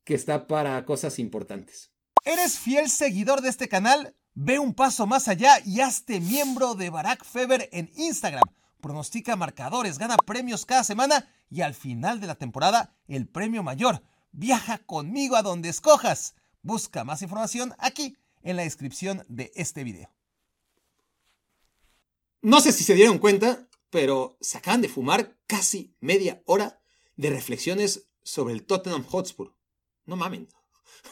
que 0.03 0.15
está 0.15 0.47
para 0.47 0.83
cosas 0.85 1.19
importantes. 1.19 1.91
¿Eres 2.25 2.59
fiel 2.59 2.89
seguidor 2.89 3.41
de 3.41 3.49
este 3.49 3.69
canal? 3.69 4.15
Ve 4.33 4.59
un 4.59 4.73
paso 4.73 5.07
más 5.07 5.27
allá 5.27 5.59
y 5.65 5.81
hazte 5.81 6.19
miembro 6.19 6.75
de 6.75 6.89
Barack 6.89 7.25
Feber 7.25 7.69
en 7.71 7.91
Instagram. 7.95 8.43
Pronostica 8.81 9.35
marcadores, 9.35 9.97
gana 9.97 10.15
premios 10.17 10.65
cada 10.65 10.83
semana 10.83 11.27
y 11.49 11.62
al 11.62 11.73
final 11.73 12.21
de 12.21 12.27
la 12.27 12.35
temporada 12.35 12.95
el 13.07 13.27
premio 13.27 13.63
mayor. 13.63 14.01
Viaja 14.31 14.77
conmigo 14.77 15.35
a 15.35 15.41
donde 15.41 15.69
escojas. 15.69 16.35
Busca 16.62 17.03
más 17.03 17.21
información 17.21 17.73
aquí 17.79 18.17
en 18.41 18.55
la 18.55 18.63
descripción 18.63 19.25
de 19.27 19.51
este 19.55 19.83
video. 19.83 20.12
No 22.41 22.62
sé 22.62 22.71
si 22.71 22.83
se 22.83 22.93
dieron 22.93 23.17
cuenta, 23.17 23.67
pero 23.89 24.38
se 24.39 24.57
acaban 24.57 24.81
de 24.81 24.89
fumar 24.89 25.35
casi 25.47 25.93
media 25.99 26.41
hora 26.45 26.79
de 27.17 27.29
reflexiones 27.29 28.07
sobre 28.23 28.53
el 28.53 28.65
Tottenham 28.65 29.03
Hotspur. 29.03 29.53
No 30.09 30.15
mamen. 30.15 30.47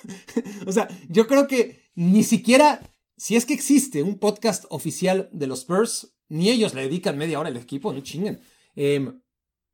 o 0.67 0.71
sea, 0.71 0.87
yo 1.07 1.27
creo 1.27 1.47
que 1.47 1.79
ni 1.95 2.23
siquiera, 2.23 2.81
si 3.15 3.35
es 3.35 3.45
que 3.45 3.53
existe 3.53 4.03
un 4.03 4.19
podcast 4.19 4.65
oficial 4.69 5.29
de 5.31 5.47
los 5.47 5.59
Spurs, 5.59 6.15
ni 6.27 6.49
ellos 6.49 6.73
le 6.73 6.81
dedican 6.81 7.17
media 7.17 7.39
hora 7.39 7.49
al 7.49 7.57
equipo, 7.57 7.93
no 7.93 8.01
chinguen. 8.01 8.41
Em, 8.75 9.21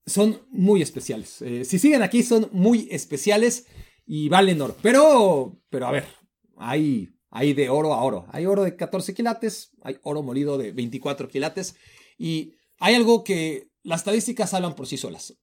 son 0.06 0.42
muy 0.52 0.82
especiales. 0.82 1.42
Eh, 1.42 1.66
si 1.66 1.80
siguen 1.80 2.04
aquí, 2.04 2.22
son 2.22 2.50
muy 2.52 2.88
especiales 2.92 3.66
y 4.06 4.30
valen 4.30 4.62
oro. 4.62 4.76
Pero, 4.82 5.60
pero 5.70 5.88
a 5.88 5.92
ver, 5.92 6.06
hay 6.58 7.14
hay 7.36 7.54
de 7.54 7.68
oro 7.70 7.94
a 7.94 8.04
oro. 8.04 8.28
Hay 8.32 8.46
oro 8.46 8.64
de 8.64 8.76
14 8.76 9.16
quilates, 9.16 9.72
hay 9.82 9.98
oro 10.04 10.22
molido 10.22 10.60
de 10.60 10.72
24 10.72 11.28
quilates 11.30 11.76
y 12.16 12.54
hay 12.78 12.94
algo 12.94 13.24
que 13.24 13.72
las 13.82 14.02
estadísticas 14.02 14.54
hablan 14.54 14.76
por 14.76 14.86
sí 14.86 14.98
solas. 14.98 15.36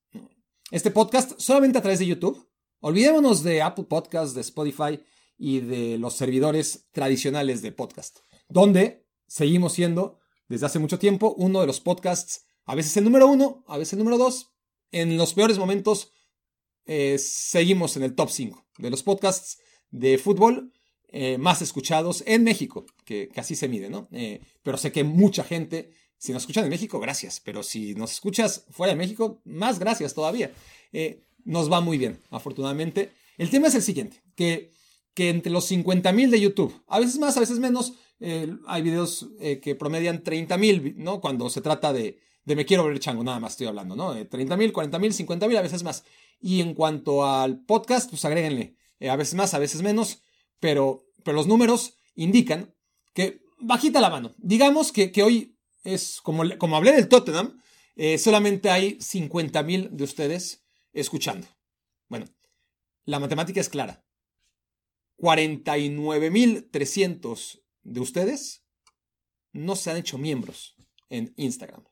Este 0.70 0.92
podcast 0.92 1.32
solamente 1.40 1.78
a 1.78 1.82
través 1.82 1.98
de 1.98 2.06
YouTube. 2.06 2.48
Olvidémonos 2.82 3.42
de 3.42 3.60
Apple 3.60 3.84
Podcasts, 3.84 4.34
de 4.34 4.40
Spotify 4.40 5.00
y 5.36 5.60
de 5.60 5.98
los 5.98 6.14
servidores 6.14 6.88
tradicionales 6.92 7.60
de 7.60 7.72
podcast, 7.72 8.20
donde 8.48 9.06
seguimos 9.26 9.74
siendo 9.74 10.18
desde 10.48 10.64
hace 10.64 10.78
mucho 10.78 10.98
tiempo 10.98 11.34
uno 11.36 11.60
de 11.60 11.66
los 11.66 11.78
podcasts, 11.78 12.46
a 12.64 12.74
veces 12.74 12.96
el 12.96 13.04
número 13.04 13.26
uno, 13.26 13.64
a 13.68 13.76
veces 13.76 13.92
el 13.92 13.98
número 13.98 14.16
dos. 14.16 14.54
En 14.92 15.18
los 15.18 15.34
peores 15.34 15.58
momentos 15.58 16.14
eh, 16.86 17.18
seguimos 17.18 17.98
en 17.98 18.02
el 18.02 18.14
top 18.14 18.30
5 18.30 18.66
de 18.78 18.90
los 18.90 19.02
podcasts 19.02 19.58
de 19.90 20.16
fútbol 20.16 20.72
eh, 21.08 21.36
más 21.36 21.60
escuchados 21.60 22.24
en 22.26 22.44
México, 22.44 22.86
que, 23.04 23.28
así 23.36 23.56
se 23.56 23.68
mide, 23.68 23.90
¿no? 23.90 24.08
Eh, 24.10 24.40
pero 24.62 24.78
sé 24.78 24.90
que 24.90 25.04
mucha 25.04 25.44
gente, 25.44 25.92
si 26.16 26.32
nos 26.32 26.44
escuchan 26.44 26.64
en 26.64 26.70
México, 26.70 26.98
gracias, 26.98 27.40
pero 27.40 27.62
si 27.62 27.94
nos 27.94 28.12
escuchas 28.12 28.64
fuera 28.70 28.94
de 28.94 28.98
México, 28.98 29.42
más 29.44 29.78
gracias 29.78 30.14
todavía. 30.14 30.50
Nos 31.44 31.70
va 31.70 31.80
muy 31.80 31.98
bien, 31.98 32.20
afortunadamente. 32.30 33.12
El 33.38 33.50
tema 33.50 33.68
es 33.68 33.74
el 33.74 33.82
siguiente, 33.82 34.22
que, 34.34 34.72
que 35.14 35.30
entre 35.30 35.52
los 35.52 35.64
50 35.66 36.12
mil 36.12 36.30
de 36.30 36.40
YouTube, 36.40 36.74
a 36.86 36.98
veces 36.98 37.18
más, 37.18 37.36
a 37.36 37.40
veces 37.40 37.58
menos, 37.58 37.94
hay 38.66 38.82
videos 38.82 39.28
que 39.62 39.74
promedian 39.74 40.22
30 40.22 40.58
mil, 40.58 40.94
¿no? 40.98 41.22
Cuando 41.22 41.48
se 41.48 41.62
trata 41.62 41.90
de, 41.90 42.18
de 42.44 42.54
me 42.54 42.66
quiero 42.66 42.84
ver 42.84 43.00
chango, 43.00 43.24
nada 43.24 43.40
más 43.40 43.52
estoy 43.52 43.66
hablando, 43.66 43.96
¿no? 43.96 44.14
30 44.26 44.58
mil, 44.58 44.72
40 44.72 44.98
mil, 44.98 45.14
50 45.14 45.48
mil, 45.48 45.56
a 45.56 45.62
veces 45.62 45.82
más. 45.82 46.04
Y 46.38 46.60
en 46.60 46.74
cuanto 46.74 47.24
al 47.24 47.64
podcast, 47.64 48.10
pues 48.10 48.26
agréguenle, 48.26 48.76
a 49.08 49.16
veces 49.16 49.34
más, 49.34 49.54
a 49.54 49.58
veces 49.58 49.80
menos 49.80 50.20
pero, 50.60 51.06
pero 51.24 51.36
los 51.36 51.48
números 51.48 51.94
indican 52.14 52.72
que, 53.14 53.40
bajita 53.58 54.00
la 54.00 54.10
mano, 54.10 54.34
digamos 54.38 54.92
que, 54.92 55.10
que 55.10 55.22
hoy 55.22 55.56
es, 55.82 56.20
como, 56.22 56.44
como 56.58 56.76
hablé 56.76 56.92
del 56.92 57.08
Tottenham, 57.08 57.60
eh, 57.96 58.18
solamente 58.18 58.70
hay 58.70 58.96
50.000 58.98 59.90
de 59.90 60.04
ustedes 60.04 60.62
escuchando. 60.92 61.48
Bueno, 62.08 62.26
la 63.04 63.18
matemática 63.18 63.60
es 63.60 63.68
clara. 63.68 64.06
49.300 65.18 67.62
de 67.82 68.00
ustedes 68.00 68.64
no 69.52 69.76
se 69.76 69.90
han 69.90 69.98
hecho 69.98 70.16
miembros 70.18 70.74
en 71.08 71.32
Instagram. 71.36 71.84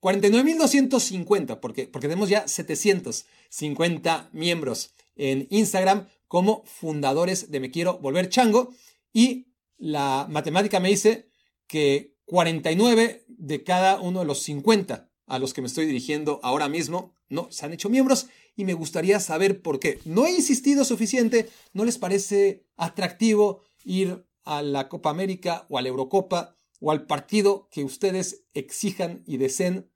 49.250, 0.00 1.58
porque, 1.60 1.88
porque 1.88 2.08
tenemos 2.08 2.28
ya 2.28 2.46
750 2.46 4.30
miembros 4.32 4.94
en 5.16 5.48
Instagram, 5.50 6.06
como 6.28 6.62
fundadores 6.64 7.50
de 7.50 7.60
Me 7.60 7.70
Quiero 7.70 7.98
Volver 7.98 8.28
Chango. 8.28 8.72
Y 9.12 9.48
la 9.76 10.26
matemática 10.30 10.80
me 10.80 10.90
dice 10.90 11.30
que 11.66 12.14
49 12.26 13.24
de 13.26 13.64
cada 13.64 14.00
uno 14.00 14.20
de 14.20 14.26
los 14.26 14.42
50 14.42 15.10
a 15.26 15.38
los 15.38 15.52
que 15.52 15.62
me 15.62 15.66
estoy 15.66 15.86
dirigiendo 15.86 16.38
ahora 16.42 16.68
mismo 16.68 17.14
no 17.28 17.48
se 17.50 17.66
han 17.66 17.72
hecho 17.72 17.88
miembros 17.88 18.28
y 18.56 18.64
me 18.64 18.74
gustaría 18.74 19.20
saber 19.20 19.62
por 19.62 19.78
qué. 19.80 20.00
No 20.04 20.26
he 20.26 20.30
insistido 20.32 20.84
suficiente, 20.84 21.48
no 21.72 21.84
les 21.84 21.98
parece 21.98 22.64
atractivo 22.76 23.62
ir 23.84 24.26
a 24.44 24.62
la 24.62 24.88
Copa 24.88 25.10
América 25.10 25.66
o 25.68 25.78
a 25.78 25.82
la 25.82 25.88
Eurocopa 25.88 26.56
o 26.80 26.90
al 26.90 27.06
partido 27.06 27.68
que 27.70 27.84
ustedes 27.84 28.44
exijan 28.54 29.22
y 29.26 29.36
deseen. 29.36 29.90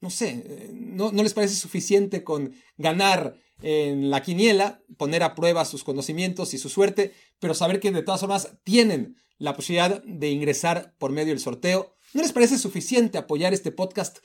No 0.00 0.10
sé, 0.10 0.44
eh, 0.46 0.70
no, 0.72 1.12
no 1.12 1.22
les 1.22 1.34
parece 1.34 1.54
suficiente 1.54 2.24
con 2.24 2.54
ganar 2.76 3.36
en 3.62 4.10
la 4.10 4.22
quiniela, 4.22 4.82
poner 4.96 5.22
a 5.22 5.34
prueba 5.34 5.64
sus 5.64 5.84
conocimientos 5.84 6.54
y 6.54 6.58
su 6.58 6.68
suerte, 6.68 7.12
pero 7.38 7.54
saber 7.54 7.80
que 7.80 7.90
de 7.90 8.02
todas 8.02 8.20
formas 8.20 8.56
tienen 8.64 9.16
la 9.38 9.54
posibilidad 9.54 10.02
de 10.04 10.30
ingresar 10.30 10.94
por 10.98 11.12
medio 11.12 11.28
del 11.28 11.40
sorteo. 11.40 11.94
¿No 12.12 12.22
les 12.22 12.32
parece 12.32 12.58
suficiente 12.58 13.18
apoyar 13.18 13.54
este 13.54 13.72
podcast 13.72 14.18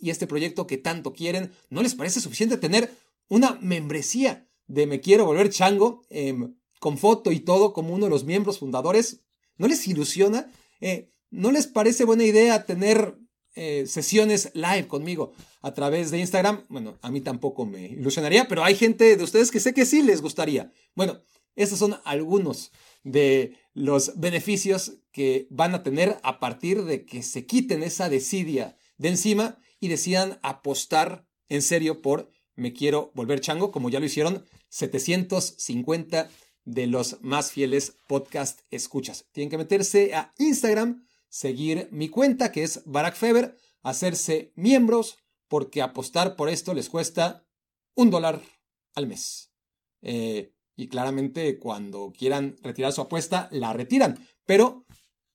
y 0.00 0.10
este 0.10 0.26
proyecto 0.26 0.66
que 0.66 0.78
tanto 0.78 1.12
quieren? 1.12 1.52
¿No 1.70 1.82
les 1.82 1.94
parece 1.94 2.20
suficiente 2.20 2.56
tener 2.56 2.90
una 3.28 3.58
membresía 3.60 4.48
de 4.66 4.86
Me 4.86 5.00
Quiero 5.00 5.24
Volver 5.24 5.50
Chango 5.50 6.02
em, 6.10 6.54
con 6.80 6.98
foto 6.98 7.32
y 7.32 7.40
todo 7.40 7.72
como 7.72 7.94
uno 7.94 8.06
de 8.06 8.10
los 8.10 8.24
miembros 8.24 8.58
fundadores? 8.58 9.20
¿No 9.56 9.66
les 9.66 9.86
ilusiona? 9.86 10.50
Eh, 10.80 11.10
¿No 11.30 11.52
les 11.52 11.66
parece 11.66 12.04
buena 12.04 12.24
idea 12.24 12.64
tener 12.64 13.18
eh, 13.54 13.86
sesiones 13.86 14.50
live 14.54 14.86
conmigo 14.86 15.32
a 15.60 15.74
través 15.74 16.10
de 16.10 16.18
Instagram? 16.18 16.64
Bueno, 16.68 16.98
a 17.02 17.10
mí 17.10 17.20
tampoco 17.20 17.66
me 17.66 17.86
ilusionaría, 17.86 18.48
pero 18.48 18.64
hay 18.64 18.76
gente 18.76 19.16
de 19.16 19.24
ustedes 19.24 19.50
que 19.50 19.60
sé 19.60 19.74
que 19.74 19.84
sí 19.84 20.02
les 20.02 20.22
gustaría. 20.22 20.72
Bueno, 20.94 21.20
estos 21.56 21.80
son 21.80 21.96
algunos 22.04 22.70
de 23.02 23.56
los 23.74 24.18
beneficios 24.18 24.98
que 25.12 25.48
van 25.50 25.74
a 25.74 25.82
tener 25.82 26.18
a 26.22 26.38
partir 26.38 26.84
de 26.84 27.04
que 27.04 27.22
se 27.22 27.46
quiten 27.46 27.82
esa 27.82 28.08
desidia 28.08 28.76
de 28.96 29.08
encima 29.08 29.58
y 29.80 29.88
decidan 29.88 30.38
apostar 30.42 31.26
en 31.48 31.62
serio 31.62 32.02
por 32.02 32.30
Me 32.56 32.72
Quiero 32.72 33.10
Volver 33.14 33.40
Chango, 33.40 33.70
como 33.70 33.90
ya 33.90 34.00
lo 34.00 34.06
hicieron 34.06 34.44
750 34.68 36.28
de 36.64 36.86
los 36.86 37.22
más 37.22 37.52
fieles 37.52 37.96
podcast 38.06 38.60
escuchas. 38.70 39.26
Tienen 39.32 39.50
que 39.50 39.58
meterse 39.58 40.14
a 40.14 40.34
Instagram, 40.38 41.06
seguir 41.28 41.88
mi 41.90 42.08
cuenta 42.08 42.52
que 42.52 42.62
es 42.62 42.82
Barack 42.84 43.16
Feber, 43.16 43.56
hacerse 43.82 44.52
miembros, 44.54 45.16
porque 45.48 45.80
apostar 45.80 46.36
por 46.36 46.48
esto 46.48 46.74
les 46.74 46.90
cuesta 46.90 47.46
un 47.94 48.10
dólar 48.10 48.42
al 48.94 49.06
mes. 49.06 49.50
Eh, 50.02 50.52
y 50.76 50.88
claramente 50.88 51.58
cuando 51.58 52.12
quieran 52.16 52.56
retirar 52.62 52.92
su 52.92 53.00
apuesta, 53.00 53.48
la 53.50 53.72
retiran. 53.72 54.24
Pero 54.44 54.86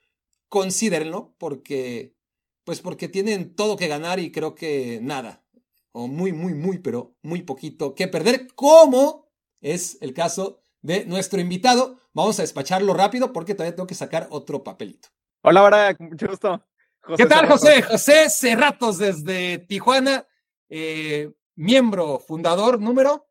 considérenlo 0.49 1.35
porque, 1.39 2.15
pues 2.63 2.83
porque 2.83 3.09
tienen 3.09 3.57
todo 3.57 3.77
que 3.77 3.89
ganar 3.89 4.21
y 4.21 4.31
creo 4.31 4.55
que 4.55 5.01
nada, 5.03 5.43
o 5.93 6.07
muy, 6.07 6.33
muy, 6.33 6.55
muy, 6.55 6.79
pero 6.79 7.17
muy 7.23 7.43
poquito 7.43 7.95
que 7.95 8.09
perder, 8.09 8.49
como 8.55 9.29
es 9.61 9.99
el 10.01 10.15
caso 10.15 10.61
de 10.83 11.05
nuestro 11.05 11.41
invitado. 11.41 12.01
Vamos 12.13 12.39
a 12.39 12.43
despacharlo 12.43 12.95
rápido 12.95 13.33
porque 13.33 13.55
todavía 13.55 13.77
tengo 13.77 13.87
que 13.87 13.95
sacar 13.95 14.27
otro 14.31 14.63
papelito. 14.63 15.09
Hola, 15.43 15.61
Barack, 15.61 16.01
mucho 16.01 16.29
gusto. 16.29 16.63
¿Qué 17.17 17.27
tal, 17.27 17.47
José? 17.47 17.83
José 17.83 18.29
Cerratos 18.29 18.99
desde 18.99 19.59
Tijuana. 19.59 20.27
Eh, 20.69 21.33
miembro 21.55 22.19
fundador 22.19 22.81
número 22.81 23.27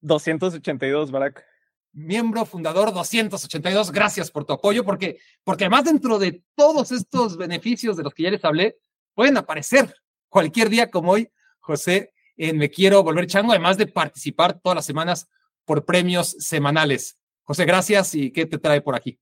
282, 0.00 1.10
Barack. 1.10 1.44
Miembro 1.92 2.44
fundador 2.44 2.92
282, 2.92 3.90
gracias 3.90 4.30
por 4.30 4.44
tu 4.44 4.52
apoyo, 4.52 4.84
porque, 4.84 5.18
porque 5.42 5.64
además 5.64 5.84
dentro 5.84 6.18
de 6.18 6.44
todos 6.54 6.92
estos 6.92 7.36
beneficios 7.36 7.96
de 7.96 8.04
los 8.04 8.14
que 8.14 8.24
ya 8.24 8.30
les 8.30 8.44
hablé, 8.44 8.76
pueden 9.14 9.36
aparecer 9.36 9.92
cualquier 10.28 10.68
día 10.68 10.90
como 10.90 11.12
hoy, 11.12 11.28
José, 11.68 12.14
en 12.38 12.56
Me 12.56 12.70
Quiero 12.70 13.02
Volver 13.02 13.26
Chango, 13.26 13.50
además 13.50 13.76
de 13.76 13.86
participar 13.86 14.58
todas 14.58 14.76
las 14.76 14.86
semanas 14.86 15.28
por 15.66 15.84
premios 15.84 16.30
semanales. 16.38 17.20
José, 17.42 17.66
gracias 17.66 18.14
y 18.14 18.32
¿qué 18.32 18.46
te 18.46 18.56
trae 18.56 18.80
por 18.80 18.94
aquí? 18.94 19.20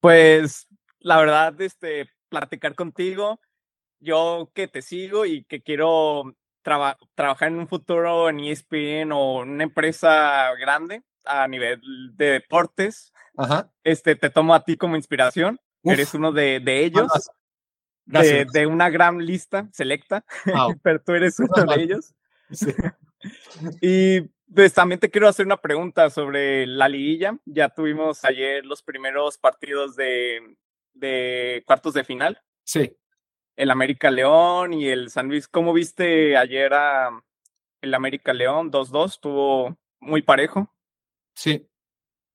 Pues 0.00 0.66
la 0.98 1.18
verdad, 1.18 1.60
este, 1.60 2.10
platicar 2.28 2.74
contigo, 2.74 3.38
yo 4.00 4.50
que 4.54 4.66
te 4.66 4.82
sigo 4.82 5.24
y 5.24 5.44
que 5.44 5.62
quiero 5.62 6.34
trabajar 7.14 7.48
en 7.48 7.60
un 7.60 7.68
futuro 7.68 8.28
en 8.28 8.40
ESPN 8.40 9.12
o 9.12 9.44
en 9.44 9.50
una 9.50 9.62
empresa 9.62 10.52
grande 10.58 11.04
a 11.24 11.46
nivel 11.46 11.80
de 12.16 12.26
deportes, 12.26 13.12
este 13.84 14.16
te 14.16 14.30
tomo 14.30 14.52
a 14.52 14.64
ti 14.64 14.76
como 14.76 14.96
inspiración. 14.96 15.60
Eres 15.84 16.12
uno 16.14 16.32
de, 16.32 16.58
de 16.58 16.84
ellos. 16.84 17.12
De, 18.04 18.46
de, 18.52 18.66
una 18.66 18.90
gran 18.90 19.24
lista 19.24 19.68
selecta, 19.72 20.24
pero 20.82 21.00
tú 21.00 21.12
eres 21.12 21.38
uno 21.38 21.64
de 21.64 21.82
ellos. 21.82 22.14
y 23.80 24.20
pues 24.52 24.74
también 24.74 24.98
te 24.98 25.10
quiero 25.10 25.28
hacer 25.28 25.46
una 25.46 25.56
pregunta 25.56 26.10
sobre 26.10 26.66
la 26.66 26.88
liguilla. 26.88 27.38
Ya 27.44 27.68
tuvimos 27.68 28.24
ayer 28.24 28.66
los 28.66 28.82
primeros 28.82 29.38
partidos 29.38 29.96
de, 29.96 30.56
de 30.92 31.62
cuartos 31.66 31.94
de 31.94 32.04
final. 32.04 32.40
Sí 32.64 32.96
el 33.56 33.70
América 33.70 34.10
León 34.10 34.72
y 34.72 34.88
el 34.88 35.10
San 35.10 35.28
Luis. 35.28 35.48
¿Cómo 35.48 35.72
viste 35.72 36.36
ayer 36.36 36.72
a 36.74 37.10
el 37.80 37.94
América 37.94 38.32
León 38.32 38.70
2-2? 38.70 39.06
Estuvo 39.06 39.78
muy 40.00 40.22
parejo. 40.22 40.72
Sí. 41.34 41.68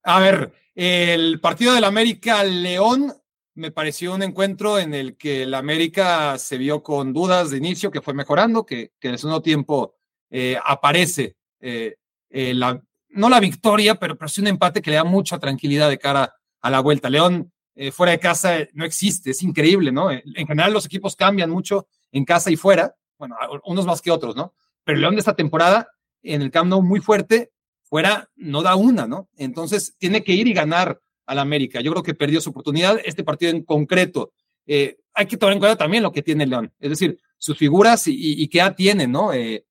A 0.03 0.19
ver, 0.19 0.53
el 0.75 1.39
partido 1.39 1.73
del 1.73 1.83
América 1.83 2.43
León 2.43 3.13
me 3.57 3.71
pareció 3.71 4.13
un 4.13 4.21
encuentro 4.21 4.77
en 4.77 4.93
el 4.93 5.17
que 5.17 5.43
el 5.43 5.53
América 5.55 6.37
se 6.37 6.59
vio 6.59 6.83
con 6.83 7.11
dudas 7.11 7.49
de 7.49 7.57
inicio, 7.57 7.89
que 7.89 8.01
fue 8.01 8.13
mejorando, 8.13 8.65
que, 8.65 8.91
que 8.99 9.07
en 9.07 9.13
el 9.15 9.19
segundo 9.19 9.41
tiempo 9.41 9.95
eh, 10.29 10.57
aparece 10.63 11.35
eh, 11.59 11.95
eh, 12.29 12.53
la, 12.53 12.79
no 13.09 13.29
la 13.29 13.39
victoria, 13.39 13.95
pero, 13.95 14.15
pero 14.15 14.29
sí 14.29 14.41
un 14.41 14.47
empate 14.47 14.79
que 14.79 14.91
le 14.91 14.97
da 14.97 15.03
mucha 15.03 15.39
tranquilidad 15.39 15.89
de 15.89 15.97
cara 15.97 16.35
a 16.61 16.69
la 16.69 16.79
vuelta. 16.81 17.09
León 17.09 17.51
fuera 17.91 18.11
de 18.11 18.19
casa 18.19 18.57
no 18.73 18.85
existe, 18.85 19.29
es 19.31 19.43
increíble, 19.43 19.91
¿no? 19.91 20.09
En 20.09 20.47
general 20.47 20.73
los 20.73 20.87
equipos 20.87 21.15
cambian 21.15 21.51
mucho 21.51 21.87
en 22.11 22.25
casa 22.25 22.49
y 22.49 22.55
fuera, 22.55 22.95
bueno, 23.19 23.35
unos 23.65 23.85
más 23.85 24.01
que 24.01 24.09
otros, 24.09 24.35
¿no? 24.35 24.55
Pero 24.83 24.97
León 24.97 25.13
de 25.13 25.19
esta 25.19 25.35
temporada, 25.35 25.87
en 26.23 26.41
el 26.41 26.49
Camp 26.49 26.69
Nou 26.69 26.81
muy 26.81 27.01
fuerte, 27.01 27.51
fuera 27.83 28.29
no 28.35 28.63
da 28.63 28.75
una, 28.75 29.05
¿no? 29.05 29.29
Entonces 29.37 29.95
tiene 29.99 30.23
que 30.23 30.33
ir 30.33 30.47
y 30.47 30.53
ganar 30.53 30.99
al 31.27 31.39
América. 31.39 31.81
Yo 31.81 31.91
creo 31.91 32.03
que 32.03 32.15
perdió 32.15 32.41
su 32.41 32.49
oportunidad. 32.49 32.99
Este 33.05 33.23
partido 33.23 33.51
en 33.51 33.63
concreto, 33.63 34.31
eh, 34.65 34.97
hay 35.13 35.27
que 35.27 35.37
tomar 35.37 35.53
en 35.53 35.59
cuenta 35.59 35.77
también 35.77 36.01
lo 36.01 36.11
que 36.11 36.23
tiene 36.23 36.47
León, 36.47 36.73
es 36.79 36.89
decir, 36.89 37.19
sus 37.37 37.57
figuras 37.57 38.07
y, 38.07 38.41
y, 38.41 38.47
qué 38.47 38.57
ya 38.57 38.75
tiene, 38.75 39.07
¿no? 39.07 39.31
Eh, 39.31 39.63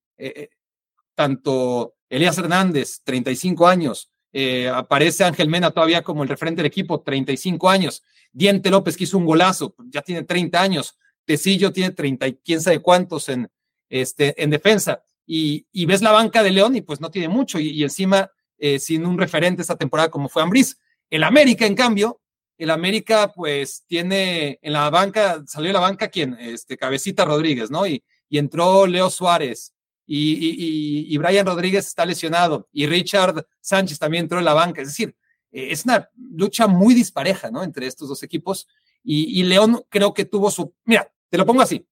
tanto 1.15 1.95
Elías 2.09 2.37
Hernández, 2.37 3.01
35 3.03 3.67
años, 3.67 4.09
eh, 4.33 4.69
aparece 4.69 5.23
Ángel 5.23 5.49
Mena 5.49 5.71
todavía 5.71 6.03
como 6.03 6.23
el 6.23 6.29
referente 6.29 6.61
del 6.61 6.67
equipo, 6.67 7.01
35 7.01 7.69
años. 7.69 8.03
Diente 8.31 8.69
López 8.69 8.95
que 8.95 9.05
hizo 9.05 9.17
un 9.17 9.25
golazo, 9.25 9.73
ya 9.89 10.01
tiene 10.01 10.23
30 10.23 10.61
años. 10.61 10.97
Tecillo 11.25 11.73
tiene 11.73 11.91
30 11.91 12.27
y 12.27 12.33
quién 12.35 12.61
sabe 12.61 12.79
cuántos 12.79 13.29
en, 13.29 13.49
este, 13.89 14.41
en 14.41 14.49
defensa. 14.49 15.03
Y, 15.25 15.65
ves 15.85 16.01
la 16.01 16.11
banca 16.11 16.43
de 16.43 16.51
León 16.51 16.75
y 16.75 16.81
pues 16.81 17.01
no 17.01 17.09
tiene 17.09 17.27
mucho. 17.27 17.59
Y, 17.59 17.83
encima, 17.83 18.31
eh, 18.57 18.79
sin 18.79 19.05
un 19.05 19.17
referente 19.17 19.61
esta 19.61 19.75
temporada 19.75 20.09
como 20.09 20.29
fue 20.29 20.43
Ambriz. 20.43 20.77
El 21.09 21.23
América, 21.23 21.65
en 21.65 21.75
cambio, 21.75 22.21
el 22.57 22.69
América 22.69 23.31
pues 23.33 23.83
tiene 23.87 24.59
en 24.61 24.73
la 24.73 24.89
banca, 24.89 25.43
salió 25.45 25.69
de 25.69 25.73
la 25.73 25.79
banca 25.79 26.07
quien, 26.09 26.35
este, 26.39 26.77
Cabecita 26.77 27.23
Rodríguez, 27.23 27.69
¿no? 27.69 27.85
Y, 27.85 28.03
y 28.29 28.37
entró 28.37 28.87
Leo 28.87 29.09
Suárez 29.09 29.73
y, 30.05 31.13
y, 31.13 31.17
Brian 31.17 31.45
Rodríguez 31.45 31.85
está 31.85 32.05
lesionado 32.05 32.69
y 32.71 32.87
Richard 32.87 33.45
Sánchez 33.59 33.99
también 33.99 34.23
entró 34.23 34.39
en 34.39 34.45
la 34.45 34.53
banca. 34.53 34.81
Es 34.81 34.87
decir, 34.87 35.15
es 35.51 35.83
una 35.83 36.09
lucha 36.15 36.67
muy 36.67 36.93
dispareja, 36.93 37.51
¿no? 37.51 37.61
Entre 37.61 37.87
estos 37.87 38.07
dos 38.07 38.23
equipos. 38.23 38.67
Y, 39.03 39.43
León 39.43 39.83
creo 39.89 40.13
que 40.13 40.25
tuvo 40.25 40.49
su. 40.49 40.73
Mira, 40.85 41.11
te 41.29 41.37
lo 41.37 41.45
pongo 41.45 41.61
así. 41.61 41.85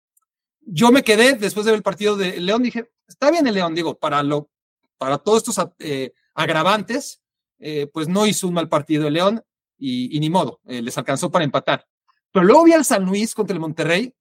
Yo 0.62 0.92
me 0.92 1.04
quedé 1.04 1.34
después 1.34 1.66
de 1.66 1.72
ver 1.72 1.78
el 1.78 1.84
partido 1.84 2.16
de 2.16 2.40
León, 2.40 2.64
dije, 2.64 2.90
está 3.08 3.30
bien 3.32 3.46
el 3.48 3.54
León, 3.54 3.76
digo, 3.76 3.98
para, 3.98 4.24
lo, 4.24 4.50
para 4.98 5.18
todos 5.18 5.48
estos 5.48 5.68
eh, 5.80 6.14
agravantes, 6.34 7.22
eh, 7.60 7.88
pues 7.92 8.08
no 8.08 8.26
hizo 8.26 8.48
un 8.48 8.54
mal 8.54 8.70
partido 8.70 9.08
el 9.08 9.14
León 9.14 9.42
y, 9.78 10.20
ni 10.20 10.30
modo, 10.30 10.62
les 10.64 10.98
alcanzó 10.98 11.30
para 11.30 11.44
empatar. 11.44 11.86
Pero 12.32 12.46
luego 12.46 12.64
vi 12.64 12.74
al 12.74 12.86
San 12.86 13.06
Luis 13.06 13.34
contra 13.34 13.54
el 13.54 13.60
Monterrey 13.60 14.14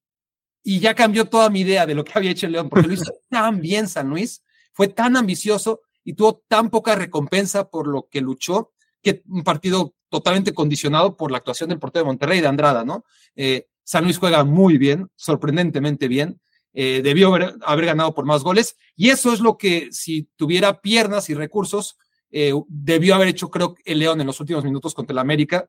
y 0.63 0.81
ya 0.81 0.95
cambió 0.95 1.27
toda 1.27 1.51
mi 1.51 1.61
idea 1.61 1.85
de 1.87 1.95
lo 1.95 2.05
que 2.05 2.13
había 2.15 2.31
hecho 2.31 2.47
el 2.47 2.53
León, 2.53 2.69
porque 2.69 2.89
lo 2.89 2.95
hizo 2.95 3.13
tan 3.29 3.61
bien 3.61 3.87
San 3.87 4.09
Luis, 4.09 4.43
fue 4.73 4.89
tan 4.89 5.17
ambicioso 5.17 5.83
y 6.05 6.15
tuvo 6.15 6.43
tan 6.49 6.71
poca 6.71 6.95
recompensa 6.95 7.69
por 7.69 7.87
lo 7.87 8.09
que 8.11 8.21
luchó, 8.21 8.73
que 9.03 9.23
un 9.29 9.43
partido 9.43 9.95
totalmente 10.09 10.55
condicionado 10.55 11.17
por 11.17 11.31
la 11.31 11.39
actuación 11.39 11.69
del 11.69 11.79
portero 11.79 12.05
de 12.05 12.11
Monterrey 12.11 12.41
de 12.41 12.47
Andrada, 12.47 12.85
¿no? 12.85 13.05
Eh, 13.35 13.67
San 13.83 14.05
Luis 14.05 14.19
juega 14.19 14.45
muy 14.45 14.79
bien, 14.79 15.09
sorprendentemente 15.17 16.09
bien, 16.09 16.41
eh, 16.73 17.03
debió 17.03 17.35
haber, 17.35 17.57
haber, 17.63 17.87
ganado 17.87 18.15
por 18.15 18.25
más 18.25 18.43
goles, 18.43 18.77
y 18.97 19.11
eso 19.11 19.33
es 19.33 19.41
lo 19.41 19.59
que 19.59 19.89
si 19.91 20.29
tuviera 20.37 20.81
piernas 20.81 21.29
y 21.31 21.35
recursos, 21.35 21.99
eh, 22.37 22.53
debió 22.67 23.15
haber 23.15 23.29
hecho, 23.29 23.49
creo, 23.49 23.77
el 23.85 24.01
León 24.01 24.21
en 24.21 24.27
los 24.27 24.41
últimos 24.41 24.65
minutos 24.65 24.93
contra 24.93 25.13
el 25.13 25.19
América, 25.19 25.69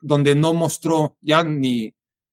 donde 0.00 0.34
no 0.34 0.54
mostró 0.54 1.18
ya 1.20 1.44
ni 1.44 1.92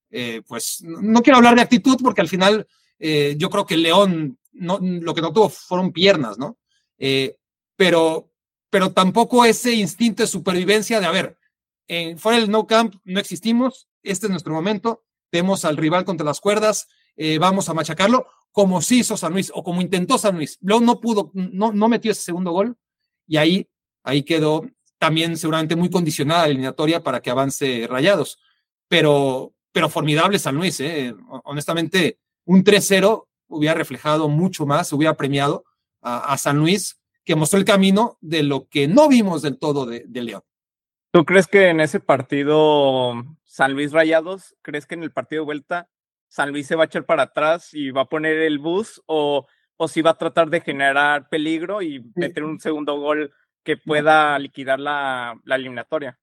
eh, 0.10 0.42
pues 0.48 0.82
no 0.84 1.22
quiero 1.22 1.38
hablar 1.38 1.56
de 1.56 1.62
actitud 1.62 1.98
porque 2.02 2.22
al 2.22 2.30
final 2.30 2.68
eh, 2.98 3.36
yo 3.38 3.50
creo 3.50 3.66
que 3.66 3.74
el 3.74 3.84
León 3.84 4.40
no, 4.54 4.80
lo 4.82 5.14
que 5.14 5.22
no 5.22 5.34
tuvo 5.34 5.50
fueron 5.50 5.92
piernas, 5.92 6.38
¿no? 6.38 6.58
Eh, 6.98 7.38
pero, 7.76 8.32
pero 8.70 8.92
tampoco 8.92 9.46
ese 9.46 9.74
instinto 9.74 10.24
de 10.24 10.28
supervivencia 10.28 11.00
de, 11.00 11.06
a 11.06 11.12
ver, 11.12 11.38
fuera 12.18 12.40
del 12.40 12.50
no 12.50 12.68
camp 12.68 12.96
no 13.04 13.20
existimos, 13.20 13.88
este 14.02 14.28
es 14.28 14.32
nuestro 14.32 14.54
momento, 14.54 15.04
tenemos 15.30 15.64
al 15.66 15.78
rival 15.78 16.06
contra 16.06 16.26
las 16.26 16.42
cuerdas, 16.42 16.88
vamos 17.40 17.70
a 17.70 17.74
machacarlo, 17.74 18.28
como 18.52 18.82
sí 18.82 19.00
hizo 19.00 19.16
San 19.16 19.34
Luis 19.34 19.52
o 19.54 19.64
como 19.64 19.82
intentó 19.82 20.18
San 20.18 20.36
Luis. 20.36 20.58
León 20.62 20.86
no 20.86 21.00
pudo, 21.00 21.32
no, 21.34 21.72
no 21.72 21.88
metió 21.88 22.12
ese 22.12 22.24
segundo 22.24 22.52
gol 22.52 22.76
y 23.28 23.38
ahí, 23.38 23.68
ahí 24.04 24.24
quedó 24.24 24.66
también 24.98 25.38
seguramente 25.38 25.76
muy 25.76 25.90
condicionada 25.90 26.44
la 26.44 26.48
eliminatoria 26.48 27.04
para 27.04 27.22
que 27.22 27.30
avance 27.30 27.88
Rayados. 27.90 28.40
Pero, 28.88 29.54
pero 29.72 29.90
formidable 29.90 30.40
San 30.40 30.56
Luis. 30.56 30.80
¿eh? 30.80 31.14
Honestamente, 31.44 32.20
un 32.46 32.64
3-0 32.64 33.28
hubiera 33.48 33.76
reflejado 33.76 34.30
mucho 34.30 34.66
más, 34.66 34.92
hubiera 34.94 35.16
premiado 35.16 35.66
a, 36.02 36.38
San 36.38 36.58
Luis, 36.58 37.02
que 37.26 37.36
mostró 37.36 37.60
el 37.60 37.66
camino 37.66 38.18
de 38.22 38.42
lo 38.44 38.70
que 38.70 38.88
no 38.88 39.10
vimos 39.10 39.42
del 39.42 39.58
todo 39.58 39.86
de, 39.86 40.06
León. 40.08 40.42
¿Tú 41.12 41.26
crees 41.26 41.48
que 41.48 41.68
en 41.68 41.82
ese 41.82 42.00
partido 42.00 43.14
San 43.44 43.74
Luis 43.74 43.92
Rayados, 43.92 44.56
crees 44.62 44.86
que 44.86 44.96
en 44.96 45.04
el 45.04 45.12
partido 45.12 45.42
de 45.42 45.46
vuelta 45.46 45.90
San 46.30 46.52
Luis 46.52 46.68
se 46.68 46.76
va 46.76 46.84
a 46.84 46.86
echar 46.86 47.06
para 47.06 47.24
atrás 47.24 47.74
y 47.74 47.92
va 47.92 48.02
a 48.02 48.10
poner 48.10 48.38
el 48.38 48.60
bus 48.60 49.02
o, 49.06 49.48
o 49.78 49.88
si 49.88 50.02
va 50.02 50.12
a 50.12 50.18
tratar 50.18 50.50
de 50.50 50.62
generar 50.62 51.30
peligro 51.30 51.82
y 51.82 52.04
meter 52.16 52.44
un 52.44 52.60
segundo 52.60 53.00
gol 53.00 53.34
que 53.64 53.78
pueda 53.78 54.38
liquidar 54.40 54.80
la, 54.80 55.40
la 55.46 55.56
eliminatoria? 55.56 56.20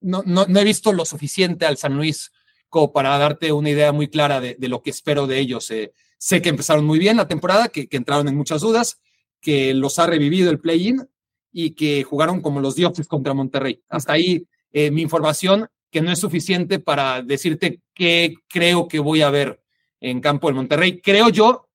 No, 0.00 0.22
no, 0.26 0.46
no 0.46 0.60
he 0.60 0.64
visto 0.64 0.92
lo 0.92 1.04
suficiente 1.04 1.66
al 1.66 1.76
San 1.76 1.96
Luis 1.96 2.32
como 2.68 2.92
para 2.92 3.16
darte 3.18 3.52
una 3.52 3.70
idea 3.70 3.92
muy 3.92 4.08
clara 4.08 4.40
de, 4.40 4.56
lo 4.68 4.82
que 4.82 4.90
espero 4.90 5.26
de 5.26 5.38
ellos. 5.38 5.70
Eh, 5.70 5.92
sé 6.18 6.42
que 6.42 6.48
empezaron 6.48 6.84
muy 6.84 6.98
bien 6.98 7.16
la 7.16 7.28
temporada, 7.28 7.68
que, 7.68 7.88
entraron 7.90 8.28
en 8.28 8.36
muchas 8.36 8.60
dudas, 8.60 9.00
que 9.40 9.72
los 9.74 9.98
ha 9.98 10.06
revivido 10.06 10.50
el 10.50 10.60
play-in 10.60 11.08
y 11.52 11.70
que 11.70 12.02
jugaron 12.02 12.42
como 12.42 12.60
los 12.60 12.74
dioses 12.74 13.06
contra 13.06 13.34
Monterrey. 13.34 13.82
Hasta 13.88 14.12
ahí 14.12 14.46
eh, 14.72 14.90
mi 14.90 15.02
información, 15.02 15.68
que 15.90 16.02
no 16.02 16.12
es 16.12 16.18
suficiente 16.18 16.78
para 16.80 17.22
decirte 17.22 17.80
qué 17.94 18.34
creo 18.48 18.88
que 18.88 18.98
voy 18.98 19.22
a 19.22 19.30
ver 19.30 19.62
en 20.00 20.20
campo 20.20 20.48
del 20.48 20.56
Monterrey. 20.56 21.00
Creo 21.00 21.30
yo 21.30 21.65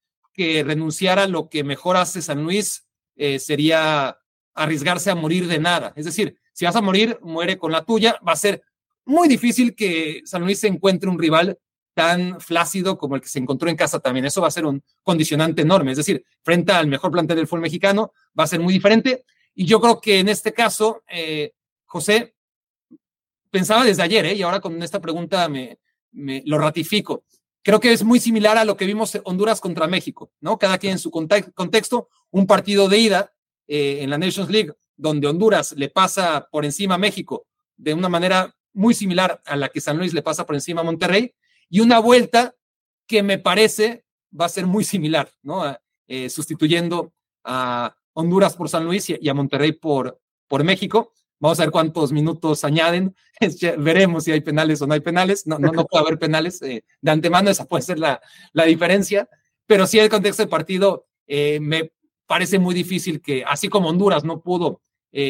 que 0.41 0.63
renunciar 0.63 1.19
a 1.19 1.27
lo 1.27 1.49
que 1.49 1.63
mejor 1.63 1.97
hace 1.97 2.19
San 2.19 2.41
Luis 2.43 2.87
eh, 3.15 3.37
sería 3.37 4.17
arriesgarse 4.55 5.11
a 5.11 5.15
morir 5.15 5.45
de 5.45 5.59
nada. 5.59 5.93
Es 5.95 6.05
decir, 6.05 6.35
si 6.51 6.65
vas 6.65 6.75
a 6.75 6.81
morir, 6.81 7.19
muere 7.21 7.59
con 7.59 7.71
la 7.71 7.85
tuya. 7.85 8.19
Va 8.27 8.31
a 8.31 8.35
ser 8.35 8.63
muy 9.05 9.27
difícil 9.27 9.75
que 9.75 10.21
San 10.25 10.41
Luis 10.41 10.59
se 10.59 10.67
encuentre 10.67 11.11
un 11.11 11.19
rival 11.19 11.59
tan 11.93 12.41
flácido 12.41 12.97
como 12.97 13.15
el 13.15 13.21
que 13.21 13.27
se 13.27 13.37
encontró 13.37 13.69
en 13.69 13.75
casa 13.75 13.99
también. 13.99 14.25
Eso 14.25 14.41
va 14.41 14.47
a 14.47 14.51
ser 14.51 14.65
un 14.65 14.83
condicionante 15.03 15.61
enorme. 15.61 15.91
Es 15.91 15.97
decir, 15.97 16.25
frente 16.41 16.71
al 16.71 16.87
mejor 16.87 17.11
plantel 17.11 17.37
del 17.37 17.45
fútbol 17.45 17.61
mexicano, 17.61 18.13
va 18.37 18.45
a 18.45 18.47
ser 18.47 18.61
muy 18.61 18.73
diferente. 18.73 19.25
Y 19.53 19.65
yo 19.65 19.79
creo 19.79 20.01
que 20.01 20.17
en 20.17 20.27
este 20.27 20.53
caso, 20.53 21.03
eh, 21.07 21.51
José, 21.85 22.33
pensaba 23.51 23.83
desde 23.83 24.01
ayer, 24.01 24.25
¿eh? 24.25 24.33
y 24.33 24.41
ahora 24.41 24.59
con 24.59 24.81
esta 24.81 24.99
pregunta 24.99 25.47
me, 25.49 25.77
lo 26.11 26.57
ratifico. 26.57 27.25
Creo 27.64 27.80
que 27.80 27.93
es 27.93 28.03
muy 28.03 28.20
similar 28.20 28.57
a 28.57 28.66
lo 28.66 28.76
que 28.76 28.86
vimos 28.86 29.20
Honduras 29.24 29.62
contra 29.62 29.88
México, 29.88 30.32
¿no? 30.39 30.57
Cada 30.57 30.78
quien 30.78 30.93
en 30.93 30.99
su 30.99 31.12
contexto, 31.12 32.09
un 32.32 32.47
partido 32.47 32.89
de 32.89 32.97
ida 32.97 33.34
eh, 33.68 33.99
en 34.01 34.09
la 34.09 34.18
Nations 34.18 34.49
League, 34.49 34.74
donde 34.97 35.28
Honduras 35.28 35.74
le 35.74 35.89
pasa 35.89 36.47
por 36.51 36.66
encima 36.66 36.95
a 36.95 36.97
México 36.97 37.45
de 37.78 37.93
una 37.93 38.09
manera 38.09 38.55
muy 38.74 38.93
similar 38.93 39.41
a 39.45 39.55
la 39.55 39.70
que 39.70 39.82
San 39.82 39.97
Luis 39.97 40.14
le 40.14 40.22
pasa 40.22 40.45
por 40.45 40.55
encima 40.55 40.82
a 40.82 40.84
Monterrey, 40.84 41.34
y 41.70 41.80
una 41.80 41.99
vuelta 41.99 42.55
que 43.07 43.24
me 43.24 43.38
parece 43.38 44.05
va 44.39 44.45
a 44.45 44.49
ser 44.49 44.66
muy 44.66 44.84
similar, 44.84 45.30
¿no? 45.41 45.78
Eh, 46.07 46.30
sustituyendo 46.30 47.14
a 47.43 47.95
Honduras 48.14 48.55
por 48.55 48.70
San 48.70 48.86
Luis 48.86 49.09
y, 49.09 49.30
a 49.30 49.34
Monterrey 49.34 49.72
por, 49.72 50.20
por 50.47 50.64
México. 50.64 51.14
Vamos 51.41 51.59
a 51.59 51.63
ver 51.63 51.71
cuántos 51.71 52.13
minutos 52.13 52.63
añaden. 52.63 53.13
veremos 53.77 54.23
si 54.23 54.31
hay 54.31 54.39
penales 54.39 54.81
o 54.81 54.87
no 54.87 54.93
hay 54.93 55.01
penales. 55.01 55.45
No, 55.45 55.59
no, 55.59 55.73
no 55.73 55.85
puede 55.85 56.05
haber 56.05 56.17
penales 56.17 56.61
eh, 56.61 56.85
de 57.01 57.11
antemano, 57.11 57.49
esa 57.49 57.65
puede 57.65 57.83
ser 57.83 57.99
la, 57.99 58.21
la 58.53 58.63
diferencia. 58.63 59.27
Pero 59.65 59.85
sí, 59.85 59.99
el 59.99 60.09
contexto 60.09 60.43
del 60.43 60.49
partido 60.49 61.07
eh, 61.27 61.59
me 61.59 61.91
parece 62.25 62.59
muy 62.59 62.73
difícil 62.73 63.21
que, 63.21 63.43
así 63.45 63.67
como 63.67 63.89
Honduras 63.89 64.23
no 64.23 64.41
pudo 64.41 64.81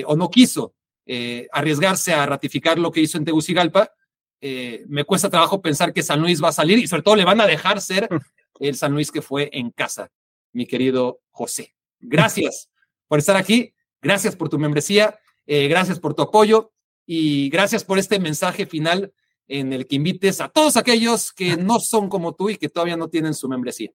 o 0.05 0.16
no 0.16 0.30
quiso 0.30 0.76
eh, 1.05 1.47
arriesgarse 1.51 2.14
a 2.14 2.26
ratificar 2.26 2.78
lo 2.78 2.91
que 2.91 3.01
hizo 3.01 3.18
en 3.18 3.26
Tegucigalpa, 3.26 3.91
eh, 4.39 4.86
me 4.88 5.03
cuesta 5.03 5.30
trabajo 5.30 5.62
pensar 5.62 5.93
que 5.93 6.03
San 6.03 6.22
Luis 6.22 6.41
va 6.41 6.49
a 6.49 6.53
salir 6.53 6.80
y 6.80 6.88
sobre 6.88 7.01
todo 7.01 7.16
le 7.16 7.26
van 7.26 7.41
a 7.41 7.47
dejar 7.47 7.82
ser 7.82 8.07
el 8.59 8.76
San 8.76 8.93
Luis 8.93 9.12
que 9.12 9.22
fue 9.22 9.49
en 9.51 9.72
casa, 9.72 10.09
mi 10.53 10.66
querido 10.66 11.20
José. 11.32 11.76
Gracias 11.99 12.70
por 13.07 13.20
estar 13.20 13.36
aquí, 13.36 13.74
gracias 14.01 14.36
por 14.36 14.47
tu 14.47 14.59
membresía, 14.59 15.20
eh, 15.54 15.68
gracias 15.68 15.99
por 15.99 16.14
tu 16.14 16.22
apoyo 16.22 16.72
y 17.06 17.49
gracias 17.49 17.84
por 17.84 17.99
este 17.99 18.22
mensaje 18.22 18.66
final 18.66 19.14
en 19.49 19.74
el 19.74 19.86
que 19.86 19.97
invites 19.97 20.39
a 20.39 20.47
todos 20.47 20.78
aquellos 20.78 21.34
que 21.34 21.58
no 21.58 21.82
son 21.82 22.08
como 22.08 22.34
tú 22.36 22.49
y 22.49 22.56
que 22.56 22.70
todavía 22.70 22.95
no 22.95 23.10
tienen 23.10 23.34
su 23.34 23.49
membresía. 23.49 23.91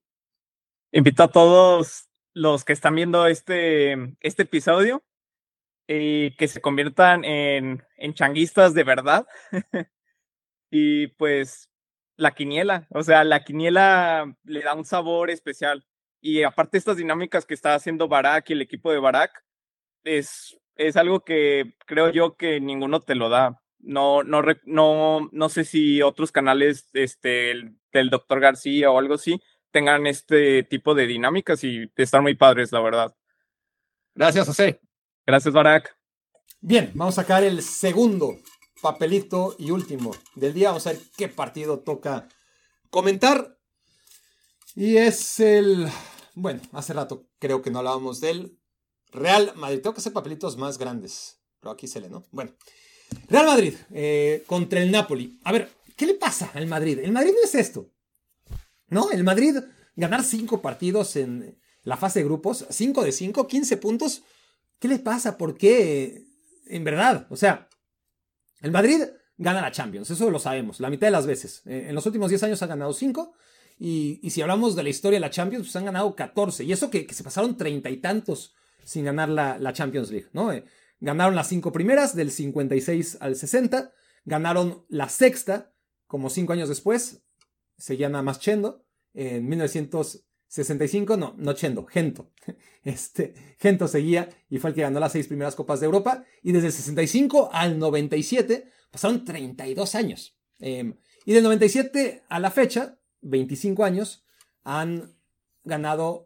Invito 0.93 1.23
a 1.23 1.33
todos 1.33 2.11
los 2.35 2.63
que 2.63 2.75
están 2.75 2.95
viendo 2.95 3.27
este, 3.27 3.93
este 4.21 4.43
episodio 4.43 5.03
y 5.89 6.37
que 6.37 6.47
se 6.47 6.61
conviertan 6.61 7.25
en, 7.25 7.83
en 7.97 8.13
changuistas 8.13 8.75
de 8.75 8.85
verdad. 8.85 9.27
y 10.71 11.07
pues 11.07 11.71
la 12.19 12.35
quiniela, 12.35 12.87
o 12.91 13.03
sea, 13.03 13.25
la 13.25 13.45
quiniela 13.45 14.37
le 14.45 14.61
da 14.61 14.75
un 14.75 14.85
sabor 14.85 15.31
especial. 15.31 15.87
Y 16.21 16.43
aparte 16.43 16.77
estas 16.77 16.99
dinámicas 16.99 17.47
que 17.47 17.55
está 17.55 17.75
haciendo 17.75 18.09
Barak 18.09 18.51
y 18.51 18.53
el 18.53 18.61
equipo 18.61 18.93
de 18.93 18.99
Barak, 18.99 19.43
es, 20.05 20.59
es 20.77 20.97
algo 20.97 21.21
que 21.21 21.75
creo 21.87 22.11
yo 22.11 22.37
que 22.37 22.61
ninguno 22.61 23.01
te 23.01 23.15
lo 23.15 23.29
da. 23.29 23.63
No, 23.79 24.23
no, 24.23 24.43
no, 24.65 25.29
no 25.33 25.49
sé 25.49 25.65
si 25.65 26.03
otros 26.03 26.33
canales 26.33 26.89
este, 26.93 27.53
del 27.93 28.11
doctor 28.11 28.41
García 28.41 28.91
o 28.91 28.99
algo 28.99 29.15
así 29.15 29.41
tengan 29.71 30.07
este 30.07 30.63
tipo 30.63 30.95
de 30.95 31.07
dinámicas 31.07 31.63
y 31.63 31.91
están 31.97 32.23
muy 32.23 32.35
padres, 32.35 32.73
la 32.73 32.81
verdad. 32.81 33.15
Gracias, 34.15 34.47
José. 34.47 34.81
Gracias, 35.27 35.53
Barak. 35.53 35.95
Bien, 36.61 36.91
vamos 36.95 37.19
a 37.19 37.23
sacar 37.23 37.45
el 37.45 37.61
segundo 37.63 38.39
papelito 38.81 39.55
y 39.59 39.71
último 39.71 40.13
del 40.35 40.55
día. 40.55 40.69
Vamos 40.69 40.87
a 40.87 40.93
ver 40.93 41.03
qué 41.17 41.29
partido 41.29 41.81
toca 41.81 42.27
comentar. 42.91 43.59
Y 44.75 44.97
es 44.97 45.41
el. 45.41 45.89
Bueno, 46.35 46.61
hace 46.73 46.93
rato 46.95 47.27
creo 47.39 47.61
que 47.61 47.71
no 47.71 47.81
hablábamos 47.81 48.21
del 48.21 48.59
Real 49.13 49.53
Madrid. 49.57 49.81
Tengo 49.81 49.95
que 49.95 50.01
hacer 50.01 50.13
papelitos 50.13 50.57
más 50.57 50.79
grandes. 50.79 51.39
Pero 51.61 51.73
aquí 51.73 51.87
se 51.87 52.01
lee, 52.01 52.09
¿no? 52.09 52.25
Bueno. 52.31 52.53
Real 53.29 53.47
Madrid 53.47 53.75
eh, 53.93 54.43
contra 54.47 54.83
el 54.83 54.91
Napoli. 54.91 55.41
A 55.45 55.53
ver, 55.53 55.71
¿qué 55.97 56.07
le 56.07 56.15
pasa 56.15 56.51
al 56.55 56.67
Madrid? 56.67 56.99
El 56.99 57.13
Madrid 57.13 57.33
no 57.33 57.45
es 57.45 57.55
esto. 57.55 57.93
¿No? 58.89 59.11
El 59.11 59.25
Madrid 59.25 59.57
ganar 59.95 60.25
cinco 60.25 60.61
partidos 60.61 61.17
en 61.17 61.59
la 61.83 61.97
fase 61.97 62.19
de 62.19 62.25
grupos, 62.25 62.67
cinco 62.71 63.05
de 63.05 63.13
cinco, 63.13 63.47
15 63.47 63.77
puntos 63.77 64.23
¿Qué 64.79 64.89
le 64.89 64.99
pasa? 64.99 65.39
¿Por 65.39 65.57
qué? 65.57 66.27
En 66.67 66.85
verdad, 66.85 67.27
o 67.31 67.37
sea, 67.37 67.69
el 68.61 68.73
Madrid 68.73 69.03
gana 69.39 69.61
la 69.61 69.71
Champions, 69.71 70.11
eso 70.11 70.31
lo 70.31 70.39
sabemos, 70.39 70.81
la 70.81 70.91
mitad 70.91 71.07
de 71.07 71.13
las 71.13 71.27
veces. 71.27 71.63
Eh, 71.67 71.87
en 71.89 71.95
los 71.95 72.05
últimos 72.07 72.29
10 72.29 72.43
años 72.43 72.63
ha 72.63 72.67
ganado 72.67 72.93
5 72.93 73.35
Y, 73.79 74.31
si 74.31 74.43
hablamos 74.43 74.75
de 74.75 74.83
la 74.83 74.89
historia 74.89 75.17
de 75.17 75.21
la 75.21 75.31
Champions, 75.31 75.67
pues 75.67 75.77
han 75.77 75.85
ganado 75.85 76.15
14. 76.15 76.65
Y 76.65 76.73
eso 76.73 76.91
que, 76.91 77.07
se 77.13 77.23
pasaron 77.23 77.57
treinta 77.57 77.91
y 77.91 77.99
tantos 77.99 78.55
sin 78.87 79.05
ganar 79.05 79.29
la, 79.29 79.73
Champions 79.73 80.11
League, 80.11 80.29
¿no? 80.33 80.53
Eh, 80.53 80.65
ganaron 81.01 81.35
las 81.35 81.49
cinco 81.49 81.73
primeras, 81.73 82.15
del 82.15 82.31
56 82.31 83.19
al 83.21 83.35
60. 83.35 83.93
Ganaron 84.25 84.87
la 84.89 85.09
sexta, 85.09 85.73
como 86.07 86.31
cinco 86.31 86.53
años 86.53 86.69
después. 86.69 87.25
Seguía 87.77 88.09
nada 88.09 88.23
más 88.23 88.39
Chendo. 88.39 88.85
En 89.13 89.49
1965, 89.49 91.17
no, 91.17 91.35
no 91.37 91.53
Chendo, 91.53 91.85
Gento. 91.85 92.33
Este, 92.85 93.35
Gento 93.59 93.89
seguía 93.89 94.29
y 94.49 94.59
fue 94.59 94.71
el 94.71 94.77
que 94.77 94.83
ganó 94.83 95.01
las 95.01 95.11
seis 95.11 95.27
primeras 95.27 95.57
Copas 95.57 95.81
de 95.81 95.87
Europa. 95.87 96.25
Y 96.45 96.53
desde 96.53 96.69
el 96.69 96.73
65 96.73 97.51
al 97.53 97.81
97 97.81 98.71
pasaron 98.93 99.25
32 99.25 99.97
años. 99.97 100.39
Em, 100.61 100.97
y 101.25 101.33
del 101.33 101.43
97 101.43 102.23
a 102.29 102.39
la 102.39 102.53
fecha, 102.53 103.01
25 103.23 103.83
años, 103.83 104.25
han 104.63 105.17
ganado 105.65 106.26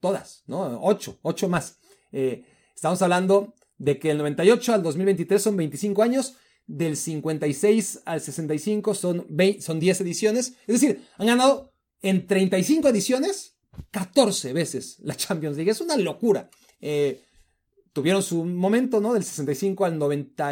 todas, 0.00 0.44
¿no? 0.46 0.80
8, 0.82 1.18
8 1.22 1.48
más. 1.48 1.78
Eh, 2.12 2.44
estamos 2.74 3.02
hablando 3.02 3.54
de 3.78 3.98
que 3.98 4.10
el 4.10 4.18
98 4.18 4.74
al 4.74 4.82
2023 4.82 5.42
son 5.42 5.56
25 5.56 6.02
años, 6.02 6.36
del 6.66 6.96
56 6.96 8.02
al 8.04 8.20
65 8.20 8.94
son, 8.94 9.26
son 9.60 9.80
10 9.80 10.00
ediciones, 10.02 10.54
es 10.66 10.80
decir, 10.80 11.02
han 11.16 11.26
ganado 11.26 11.72
en 12.02 12.26
35 12.26 12.88
ediciones 12.88 13.56
14 13.90 14.52
veces 14.52 14.98
la 15.00 15.16
Champions 15.16 15.56
League, 15.56 15.70
es 15.70 15.80
una 15.80 15.96
locura. 15.96 16.50
Eh, 16.80 17.22
tuvieron 17.92 18.22
su 18.22 18.44
momento, 18.44 19.00
¿no? 19.00 19.14
Del 19.14 19.24
65 19.24 19.84
al 19.84 19.98
90, 19.98 20.48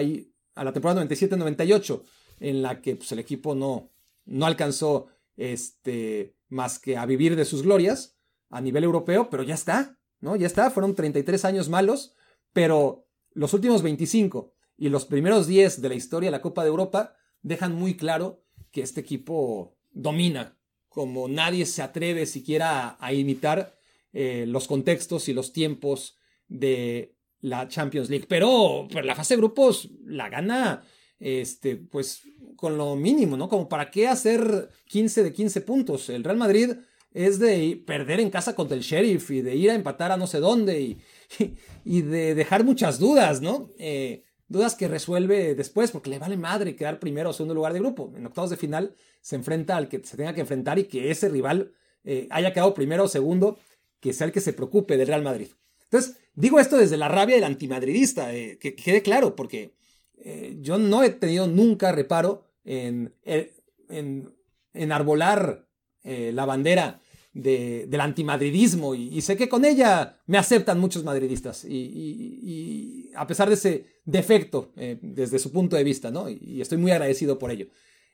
a 0.55 0.65
la 0.65 0.73
temporada 0.73 1.05
97-98, 1.05 2.03
en 2.41 2.63
la 2.63 2.81
que 2.81 2.97
pues, 2.97 3.13
el 3.13 3.19
equipo 3.19 3.55
no, 3.55 3.91
no 4.25 4.47
alcanzó 4.47 5.09
este, 5.37 6.35
más 6.49 6.79
que 6.79 6.97
a 6.97 7.05
vivir 7.05 7.37
de 7.37 7.45
sus 7.45 7.63
glorias 7.63 8.16
a 8.51 8.61
nivel 8.61 8.85
europeo, 8.85 9.29
pero 9.31 9.43
ya 9.43 9.55
está, 9.55 9.99
¿no? 10.21 10.37
Ya 10.37 10.47
está, 10.47 10.71
fueron 10.71 10.95
33 10.95 11.45
años 11.45 11.69
malos, 11.69 12.15
pero 12.53 13.07
los 13.33 13.53
últimos 13.55 13.83
25 13.83 14.55
y 14.79 14.89
los 14.89 15.05
primeros 15.05 15.47
10 15.47 15.81
de 15.81 15.89
la 15.89 15.95
historia 15.95 16.29
de 16.29 16.33
la 16.33 16.43
Copa 16.43 16.63
de 16.63 16.69
Europa 16.69 17.15
dejan 17.43 17.75
muy 17.75 17.97
claro 17.97 18.43
que 18.71 18.83
este 18.83 19.01
equipo 19.01 19.77
domina, 19.91 20.59
como 20.89 21.29
nadie 21.29 21.67
se 21.67 21.83
atreve 21.83 22.27
siquiera 22.27 22.97
a, 23.01 23.13
imitar 23.13 23.79
eh, 24.13 24.45
los 24.47 24.67
contextos 24.67 25.29
y 25.29 25.33
los 25.33 25.53
tiempos 25.53 26.17
de 26.49 27.17
la 27.41 27.69
Champions 27.69 28.11
League. 28.11 28.27
Pero, 28.29 28.87
pero 28.91 29.05
la 29.05 29.15
fase 29.15 29.35
de 29.35 29.39
grupos 29.39 29.91
la 30.05 30.29
gana 30.29 30.83
este, 31.19 31.77
pues 31.77 32.23
con 32.57 32.77
lo 32.77 32.97
mínimo, 32.97 33.37
¿no? 33.37 33.49
Como 33.49 33.69
para 33.69 33.91
qué 33.91 34.09
hacer 34.09 34.71
15 34.87 35.25
de 35.25 35.33
15 35.33 35.61
puntos. 35.63 36.09
El 36.09 36.25
Real 36.25 36.37
Madrid 36.37 36.73
es 37.17 37.39
de 37.39 37.83
perder 37.87 38.21
en 38.21 38.29
casa 38.29 38.55
contra 38.55 38.77
el 38.77 38.83
Sheriff 38.83 39.31
y 39.31 39.41
de 39.41 39.57
ir 39.57 39.71
a 39.71 39.75
empatar 39.75 40.13
a 40.13 40.19
no 40.19 40.27
sé 40.27 40.39
dónde 40.39 40.83
y, 40.83 41.01
y, 41.85 42.03
de 42.03 42.35
dejar 42.35 42.63
muchas 42.63 42.99
dudas, 42.99 43.41
¿no? 43.41 43.71
Eh, 43.79 44.23
dudas 44.49 44.75
que 44.75 44.87
resuelve 44.87 45.55
después 45.55 45.91
porque 45.91 46.11
le 46.11 46.19
vale 46.19 46.37
madre 46.37 46.77
quedar 46.77 47.01
primero 47.01 47.31
o 47.31 47.33
segundo 47.33 47.55
lugar 47.55 47.73
de 47.73 47.79
grupo. 47.79 48.13
En 48.15 48.27
octavos 48.27 48.51
de 48.51 48.59
final 48.59 48.95
se 49.23 49.35
enfrenta 49.35 49.79
al 49.79 49.89
que 49.89 50.05
se 50.05 50.19
tenga 50.19 50.35
que 50.35 50.43
enfrentar 50.43 50.79
y 50.79 50.85
que 50.85 51.11
ese 51.11 51.31
rival 51.31 51.73
eh, 52.05 52.29
haya 52.31 52.53
quedado 52.53 52.75
primero 52.75 53.05
o 53.05 53.09
segundo, 53.09 53.59
que 53.99 54.13
sea 54.13 54.27
el 54.27 54.33
que 54.33 54.43
se 54.43 54.53
preocupe 54.53 54.99
del 54.99 55.09
Real 55.09 55.23
Madrid. 55.23 55.49
Entonces, 55.85 56.19
digo 56.35 56.61
esto 56.61 56.77
desde 56.77 56.99
la 56.99 57.09
rabia 57.09 57.37
del 57.37 57.45
antimadridista, 57.45 58.35
eh, 58.35 58.59
que 58.59 58.75
quede 58.75 59.01
claro, 59.01 59.35
porque 59.35 59.75
yo 60.61 60.79
no 60.79 61.05
he 61.05 61.11
tenido 61.11 61.47
nunca 61.47 61.93
reparo 61.93 62.43
en, 62.65 63.15
en, 63.25 64.35
enarbolar 64.73 65.67
eh, 66.07 66.31
la 66.33 66.45
bandera 66.45 67.01
del 67.37 68.01
antimadridismo 68.01 68.95
y, 68.95 69.21
sé 69.21 69.37
que 69.37 69.49
con 69.49 69.65
ella 69.67 70.19
me 70.27 70.39
aceptan 70.39 70.81
muchos 70.81 71.05
madridistas 71.05 71.65
y, 71.65 73.11
a 73.15 73.27
pesar 73.27 73.49
de 73.49 73.55
ese 73.55 73.85
defecto 74.05 74.73
desde 75.03 75.39
su 75.39 75.53
punto 75.53 75.77
de 75.77 75.85
vista, 75.85 76.11
¿no? 76.11 76.31
Y, 76.31 76.61
estoy 76.63 76.79
muy 76.79 76.93
agradecido 76.93 77.39
por 77.39 77.51
ello. 77.51 77.67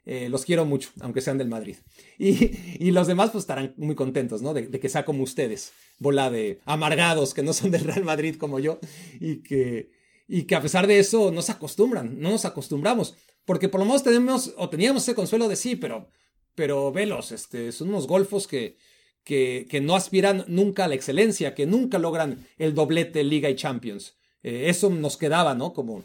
los 0.04 0.44
quiero 0.44 0.64
mucho, 0.64 0.90
aunque 1.00 1.20
sean 1.20 1.38
del 1.38 1.48
Madrid. 1.48 1.76
Y, 2.18 2.90
los 2.90 3.06
demás 3.06 3.30
pues 3.30 3.42
estarán 3.42 3.74
muy 3.76 3.94
contentos, 3.94 4.42
¿no? 4.42 4.54
De, 4.54 4.66
de, 4.66 4.80
que 4.80 4.88
sea 4.88 5.04
como 5.04 5.22
ustedes, 5.22 5.72
bola 5.98 6.28
de 6.28 6.60
amargados 6.64 7.32
que 7.32 7.44
no 7.44 7.52
son 7.52 7.70
del 7.70 7.84
Real 7.84 8.04
Madrid 8.04 8.34
como 8.36 8.58
yo 8.58 8.80
y 9.20 9.36
que, 9.36 9.90
y 10.26 10.44
que 10.44 10.56
a 10.56 10.62
pesar 10.62 10.88
de 10.88 10.98
eso 10.98 11.30
no 11.30 11.42
se 11.42 11.52
acostumbran, 11.52 12.18
no 12.18 12.30
nos 12.30 12.44
acostumbramos, 12.44 13.14
porque 13.44 13.68
por 13.68 13.78
lo 13.78 13.86
menos 13.86 14.02
tenemos 14.02 14.52
o 14.56 14.68
teníamos 14.68 15.04
ese 15.04 15.14
consuelo 15.14 15.48
de 15.48 15.54
sí, 15.54 15.76
pero, 15.76 16.10
pero 16.56 16.90
velos, 16.90 17.30
este, 17.30 17.70
son 17.70 17.90
unos 17.90 18.08
golfos 18.08 18.48
que, 18.48 18.76
que, 19.24 19.80
no 19.82 19.94
aspiran 19.94 20.44
nunca 20.48 20.84
a 20.84 20.88
la 20.88 20.94
excelencia, 20.94 21.54
que 21.54 21.66
nunca 21.66 21.98
logran 21.98 22.46
el 22.58 22.74
doblete 22.74 23.24
Liga 23.24 23.48
y 23.50 23.56
Champions. 23.56 24.16
Eh, 24.42 24.64
eso 24.68 24.90
nos 24.90 25.16
quedaba, 25.16 25.54
¿no? 25.54 25.72
Como, 25.72 26.04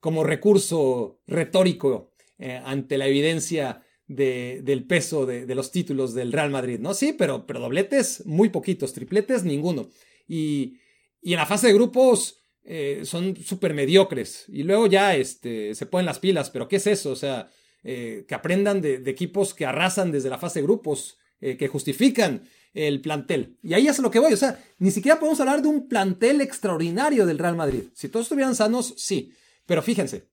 como 0.00 0.24
recurso 0.24 1.20
retórico 1.26 2.12
eh, 2.38 2.60
ante 2.64 2.98
la 2.98 3.06
evidencia 3.06 3.82
de, 4.06 4.60
del 4.62 4.84
peso 4.84 5.26
de, 5.26 5.54
los 5.54 5.70
títulos 5.70 6.14
del 6.14 6.32
Real 6.32 6.50
Madrid, 6.50 6.78
¿no? 6.80 6.94
Sí, 6.94 7.12
pero, 7.12 7.46
pero 7.46 7.60
dobletes 7.60 8.24
muy 8.26 8.48
poquitos, 8.48 8.92
tripletes 8.92 9.44
ninguno. 9.44 9.88
Y, 10.26 10.78
y 11.22 11.34
en 11.34 11.38
la 11.38 11.46
fase 11.46 11.68
de 11.68 11.74
grupos 11.74 12.40
eh, 12.64 13.02
son 13.04 13.36
súper 13.36 13.74
mediocres. 13.74 14.46
Y 14.48 14.62
luego 14.62 14.86
ya 14.86 15.14
este, 15.14 15.74
se 15.74 15.86
ponen 15.86 16.06
las 16.06 16.18
pilas, 16.18 16.50
pero 16.50 16.68
¿qué 16.68 16.76
es 16.76 16.86
eso? 16.86 17.10
O 17.10 17.16
sea, 17.16 17.50
que 17.80 18.34
aprendan 18.34 18.82
de, 18.82 18.96
equipos 19.06 19.54
que 19.54 19.64
arrasan 19.64 20.12
desde 20.12 20.28
la 20.28 20.36
fase 20.36 20.58
de 20.58 20.64
grupos, 20.64 21.16
eh, 21.40 21.56
que 21.56 21.68
justifican 21.68 22.42
el 22.74 23.00
plantel. 23.00 23.56
Y 23.62 23.74
ahí 23.74 23.88
es 23.88 23.98
a 23.98 24.02
lo 24.02 24.10
que 24.10 24.18
voy. 24.18 24.32
O 24.32 24.36
sea, 24.36 24.62
ni 24.78 24.90
siquiera 24.90 25.18
podemos 25.18 25.40
hablar 25.40 25.62
de 25.62 25.68
un 25.68 25.88
plantel 25.88 26.40
extraordinario 26.40 27.26
del 27.26 27.38
Real 27.38 27.56
Madrid. 27.56 27.84
Si 27.94 28.08
todos 28.08 28.26
estuvieran 28.26 28.54
sanos, 28.54 28.94
sí. 28.96 29.32
Pero 29.66 29.82
fíjense, 29.82 30.28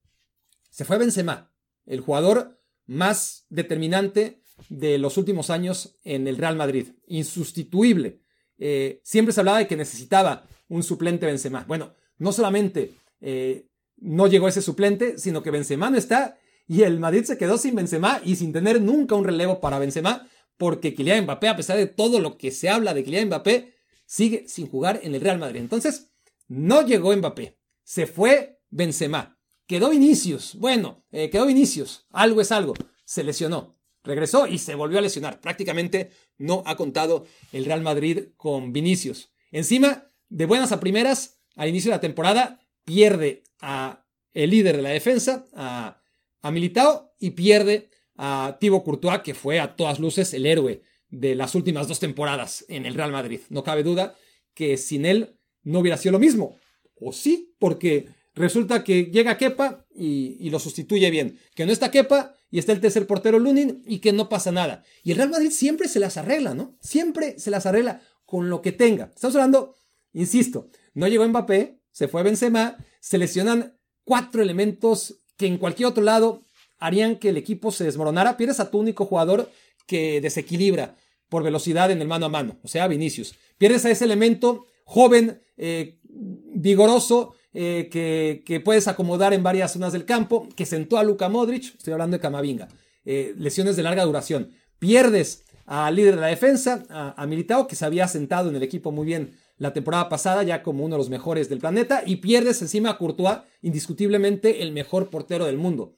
se 0.70 0.86
fue 0.86 0.98
Benzema, 0.98 1.52
el 1.86 2.02
jugador 2.02 2.60
más 2.86 3.46
determinante 3.50 4.42
de 4.70 4.98
los 4.98 5.18
últimos 5.18 5.50
años 5.50 5.98
en 6.04 6.28
el 6.28 6.38
Real 6.38 6.56
Madrid. 6.56 6.90
Insustituible. 7.08 8.22
siempre 9.04 9.34
se 9.34 9.40
hablaba 9.42 9.60
de 9.60 9.68
que 9.68 9.76
necesitaba 9.76 10.48
un 10.70 10.84
suplente 10.84 11.26
Benzema. 11.26 11.66
Bueno, 11.68 11.94
no 12.18 12.32
solamente 12.32 12.96
eh, 13.22 13.68
no 13.98 14.28
llegó 14.28 14.48
ese 14.48 14.62
suplente, 14.62 15.18
sino 15.18 15.42
que 15.42 15.52
Benzema 15.52 15.90
no 15.90 15.98
está 15.98 16.38
y 16.68 16.82
el 16.82 17.00
Madrid 17.00 17.24
se 17.24 17.38
quedó 17.38 17.58
sin 17.58 17.76
Benzema 17.76 18.22
y 18.24 18.36
sin 18.36 18.52
tener 18.52 18.82
nunca 18.82 19.16
un 19.16 19.24
relevo 19.24 19.60
para 19.60 19.80
Benzema 19.80 20.28
porque 20.58 20.94
Kylian 20.94 21.24
Mbappé, 21.24 21.48
a 21.48 21.56
pesar 21.56 21.78
de 21.78 21.88
todo 21.88 22.20
lo 22.20 22.38
que 22.38 22.52
se 22.52 22.70
habla 22.70 22.94
de 22.94 23.04
Kylian 23.04 23.28
Mbappé, 23.28 23.74
sigue 24.06 24.48
sin 24.48 24.68
jugar 24.68 25.00
en 25.04 25.16
el 25.16 25.22
Real 25.22 25.40
Madrid. 25.40 25.62
Entonces, 25.62 26.12
no 26.48 26.86
llegó 26.86 27.16
Mbappé, 27.16 27.58
se 27.84 28.08
fue 28.08 28.62
Benzema, 28.70 29.40
quedó 29.68 29.90
Vinicius, 29.90 30.56
bueno, 30.56 31.06
eh, 31.12 31.30
quedó 31.30 31.46
Vinicius, 31.46 32.06
algo 32.12 32.42
es 32.42 32.52
algo, 32.52 32.74
se 33.04 33.24
lesionó, 33.24 33.80
regresó 34.04 34.48
y 34.48 34.58
se 34.60 34.76
volvió 34.76 35.00
a 35.00 35.02
lesionar. 35.02 35.42
Prácticamente 35.42 36.12
no 36.38 36.64
ha 36.66 36.76
contado 36.76 37.26
el 37.52 37.66
Real 37.66 37.82
Madrid 37.82 38.30
con 38.38 38.74
Vinicius. 38.74 39.32
Encima, 39.52 40.12
de 40.30 40.46
buenas 40.46 40.72
a 40.72 40.80
primeras, 40.80 41.40
al 41.56 41.70
inicio 41.70 41.92
de 41.92 41.98
la 41.98 42.02
temporada 42.02 42.60
pierde 42.84 43.44
a 43.60 44.06
el 44.34 44.50
líder 44.52 44.76
de 44.76 44.82
la 44.82 44.90
defensa, 44.90 45.48
a, 45.54 46.02
a 46.42 46.52
Militao, 46.52 47.16
y 47.20 47.32
pierde 47.32 47.90
a 48.18 48.58
Thibaut 48.60 48.84
Courtois, 48.84 49.22
que 49.22 49.34
fue 49.34 49.60
a 49.60 49.76
todas 49.76 50.00
luces 50.00 50.34
el 50.34 50.46
héroe 50.46 50.82
de 51.10 51.36
las 51.36 51.56
últimas 51.56 51.88
dos 51.88 52.00
temporadas 52.00 52.66
en 52.68 52.86
el 52.86 52.94
Real 52.94 53.12
Madrid. 53.12 53.42
No 53.50 53.64
cabe 53.64 53.84
duda 53.84 54.16
que 54.54 54.78
sin 54.78 55.06
él 55.06 55.38
no 55.64 55.80
hubiera 55.80 55.98
sido 55.98 56.14
lo 56.14 56.20
mismo. 56.20 56.58
O 56.96 57.12
sí, 57.12 57.54
porque 57.60 58.08
resulta 58.34 58.84
que 58.84 59.06
llega 59.06 59.38
Kepa 59.38 59.86
y, 59.94 60.38
y, 60.40 60.50
lo 60.50 60.60
sustituye 60.60 61.10
bien. 61.10 61.40
Que 61.56 61.66
no 61.66 61.72
está 61.72 61.92
Kepa 61.92 62.36
y 62.50 62.60
está 62.60 62.72
el 62.72 62.82
tercer 62.82 63.06
portero 63.08 63.40
Lunin 63.40 63.84
y 63.86 64.00
que 64.00 64.14
no 64.14 64.30
pasa 64.30 64.52
nada. 64.52 64.84
Y 65.04 65.12
el 65.12 65.18
Real 65.18 65.30
Madrid 65.30 65.52
siempre 65.52 65.88
se 65.88 66.00
las 66.00 66.18
arregla, 66.18 66.54
¿no? 66.54 66.78
Siempre 66.82 67.38
se 67.40 67.52
las 67.52 67.66
arregla 67.66 68.02
con 68.26 68.50
lo 68.50 68.62
que 68.62 68.72
tenga. 68.72 69.12
Estamos 69.14 69.36
hablando, 69.36 69.76
insisto, 70.14 70.70
no 70.94 71.08
llegó 71.08 71.28
Mbappé, 71.28 71.80
se 71.92 72.08
fue 72.08 72.24
Benzema, 72.24 72.78
se 73.00 73.18
lesionan 73.18 73.78
cuatro 74.04 74.42
elementos 74.42 75.22
que 75.38 75.48
en 75.48 75.58
cualquier 75.58 75.88
otro 75.88 76.04
lado 76.04 76.42
harían 76.80 77.18
que 77.18 77.30
el 77.30 77.38
equipo 77.38 77.72
se 77.72 77.84
desmoronara. 77.84 78.38
Pierdes 78.38 78.60
a 78.60 78.70
tu 78.70 78.80
único 78.80 79.06
jugador 79.06 79.50
que 79.88 80.22
desequilibra 80.22 80.96
por 81.30 81.44
velocidad 81.44 81.92
en 81.92 82.02
el 82.02 82.08
mano 82.08 82.28
a 82.28 82.30
mano, 82.30 82.58
o 82.64 82.68
sea, 82.68 82.88
Vinicius. 82.88 83.36
Pierdes 83.58 83.86
a 83.86 83.92
ese 83.92 84.06
elemento 84.06 84.66
joven, 84.84 85.42
eh, 85.58 86.00
vigoroso, 86.04 87.36
eh, 87.54 87.90
que, 87.92 88.60
puedes 88.60 88.88
acomodar 88.88 89.34
en 89.34 89.44
varias 89.44 89.74
zonas 89.74 89.94
del 89.94 90.06
campo, 90.06 90.48
que 90.56 90.66
sentó 90.66 90.98
a 90.98 91.04
Luka 91.04 91.30
Modric, 91.30 91.76
estoy 91.76 91.94
hablando 91.94 92.18
de 92.18 92.22
Camavinga, 92.22 92.68
eh, 93.06 93.34
lesiones 93.38 93.76
de 93.76 93.84
larga 93.84 94.04
duración. 94.04 94.52
Pierdes 94.78 95.46
al 95.66 95.96
líder 95.96 96.16
de 96.16 96.22
la 96.22 96.28
defensa, 96.28 96.84
a, 96.90 97.22
a 97.22 97.26
Militao, 97.26 97.68
que 97.68 97.76
se 97.76 97.86
había 97.86 98.08
sentado 98.08 98.50
en 98.50 98.56
el 98.56 98.64
equipo 98.64 98.92
muy 98.92 99.06
bien 99.06 99.36
la 99.58 99.74
temporada 99.74 100.10
pasada 100.10 100.44
ya 100.44 100.64
como 100.64 100.84
uno 100.84 100.96
de 100.96 101.00
los 101.00 101.10
mejores 101.10 101.50
del 101.50 101.60
planeta 101.60 102.04
y 102.06 102.18
pierdes 102.18 102.62
encima 102.62 102.92
a 102.92 102.98
Courtois, 102.98 103.40
indiscutiblemente 103.62 104.62
el 104.62 104.74
mejor 104.74 105.10
portero 105.10 105.46
del 105.46 105.58
mundo. 105.58 105.96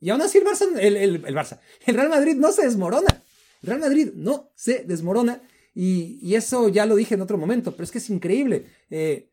Y 0.00 0.10
aún 0.10 0.22
así 0.22 0.38
el 0.38 0.44
Barça, 0.44 0.66
el, 0.78 0.96
el, 0.96 1.22
Barça, 1.22 1.60
el 1.86 1.94
Real 1.94 2.08
Madrid 2.08 2.34
no 2.36 2.52
se 2.52 2.62
desmorona. 2.62 3.22
El 3.62 3.68
Real 3.68 3.80
Madrid 3.80 4.10
no 4.14 4.50
se 4.54 4.84
desmorona 4.84 5.42
y, 5.78 6.34
eso 6.34 6.70
ya 6.70 6.86
lo 6.86 6.96
dije 6.96 7.16
en 7.16 7.20
otro 7.20 7.36
momento, 7.36 7.72
pero 7.72 7.84
es 7.84 7.90
que 7.90 7.98
es 7.98 8.08
increíble. 8.08 8.64
Eh, 8.88 9.30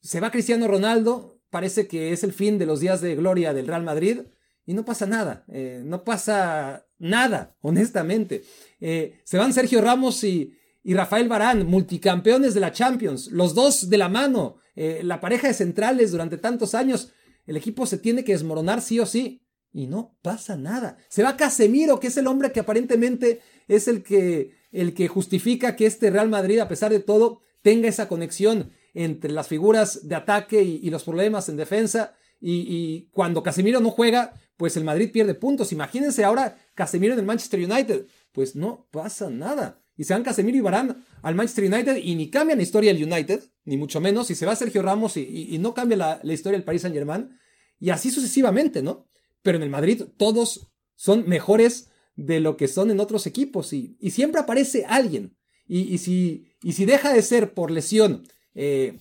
se 0.00 0.20
va 0.20 0.30
Cristiano 0.30 0.68
Ronaldo, 0.68 1.40
parece 1.50 1.88
que 1.88 2.12
es 2.12 2.22
el 2.22 2.32
fin 2.32 2.56
de 2.56 2.66
los 2.66 2.78
días 2.78 3.00
de 3.00 3.16
gloria 3.16 3.52
del 3.52 3.66
Real 3.66 3.82
Madrid 3.82 4.20
y 4.64 4.74
no 4.74 4.84
pasa 4.84 5.06
nada, 5.06 5.44
eh, 5.48 5.82
no 5.84 6.04
pasa 6.04 6.86
nada, 6.98 7.56
honestamente. 7.62 8.44
Eh, 8.80 9.22
se 9.24 9.38
van 9.38 9.52
Sergio 9.52 9.80
Ramos 9.80 10.22
y, 10.22 10.56
Rafael 10.84 11.28
Barán, 11.28 11.66
multicampeones 11.66 12.54
de 12.54 12.60
la 12.60 12.70
Champions, 12.70 13.32
los 13.32 13.52
dos 13.54 13.88
de 13.88 13.98
la 13.98 14.08
mano, 14.08 14.56
la 14.74 15.20
pareja 15.20 15.46
de 15.46 15.54
centrales 15.54 16.10
durante 16.10 16.38
tantos 16.38 16.74
años. 16.74 17.12
El 17.46 17.56
equipo 17.56 17.86
se 17.86 17.98
tiene 17.98 18.24
que 18.24 18.32
desmoronar 18.32 18.82
sí 18.82 18.98
o 18.98 19.06
sí. 19.06 19.41
Y 19.72 19.86
no 19.86 20.18
pasa 20.22 20.56
nada. 20.56 20.98
Se 21.08 21.22
va 21.22 21.36
Casemiro, 21.36 21.98
que 21.98 22.08
es 22.08 22.16
el 22.16 22.26
hombre 22.26 22.52
que 22.52 22.60
aparentemente 22.60 23.40
es 23.68 23.88
el 23.88 24.02
que, 24.02 24.54
el 24.70 24.92
que 24.92 25.08
justifica 25.08 25.76
que 25.76 25.86
este 25.86 26.10
Real 26.10 26.28
Madrid, 26.28 26.58
a 26.58 26.68
pesar 26.68 26.92
de 26.92 27.00
todo, 27.00 27.40
tenga 27.62 27.88
esa 27.88 28.08
conexión 28.08 28.72
entre 28.94 29.32
las 29.32 29.48
figuras 29.48 30.06
de 30.06 30.14
ataque 30.14 30.62
y, 30.62 30.90
los 30.90 31.04
problemas 31.04 31.48
en 31.48 31.56
defensa. 31.56 32.14
Y, 32.40 33.08
cuando 33.12 33.42
Casemiro 33.42 33.80
no 33.80 33.90
juega, 33.90 34.34
pues 34.58 34.76
el 34.76 34.84
Madrid 34.84 35.10
pierde 35.10 35.34
puntos. 35.34 35.72
Imagínense 35.72 36.22
ahora 36.24 36.58
Casemiro 36.74 37.14
en 37.14 37.20
el 37.20 37.26
Manchester 37.26 37.60
United. 37.60 38.06
Pues 38.32 38.54
no 38.54 38.88
pasa 38.90 39.30
nada. 39.30 39.80
Y 39.96 40.04
se 40.04 40.12
van 40.12 40.22
Casemiro 40.22 40.58
y 40.58 40.60
Barán 40.60 41.04
al 41.22 41.34
Manchester 41.34 41.72
United 41.72 41.96
y 41.96 42.14
ni 42.14 42.30
cambia 42.30 42.56
la 42.56 42.62
historia 42.62 42.92
del 42.92 43.10
United, 43.10 43.42
ni 43.64 43.76
mucho 43.76 44.00
menos. 44.00 44.30
Y 44.30 44.34
se 44.34 44.44
va 44.44 44.56
Sergio 44.56 44.82
Ramos 44.82 45.16
y, 45.16 45.56
no 45.58 45.72
cambia 45.72 45.96
la, 45.96 46.20
la 46.22 46.32
historia 46.32 46.58
del 46.58 46.64
Paris 46.64 46.82
Saint 46.82 46.94
Germain. 46.94 47.38
Y 47.78 47.90
así 47.90 48.10
sucesivamente, 48.10 48.82
¿no? 48.82 49.06
Pero 49.42 49.56
en 49.56 49.62
el 49.62 49.70
Madrid 49.70 50.04
todos 50.16 50.72
son 50.94 51.28
mejores 51.28 51.90
de 52.16 52.40
lo 52.40 52.56
que 52.56 52.68
son 52.68 52.90
en 52.90 53.00
otros 53.00 53.26
equipos 53.26 53.72
y, 53.72 53.96
siempre 54.10 54.40
aparece 54.40 54.84
alguien. 54.86 55.36
Y, 55.66 55.98
si, 55.98 56.46
y, 56.62 56.72
si, 56.72 56.84
deja 56.84 57.12
de 57.12 57.22
ser 57.22 57.54
por 57.54 57.70
lesión 57.70 58.24
eh, 58.54 59.00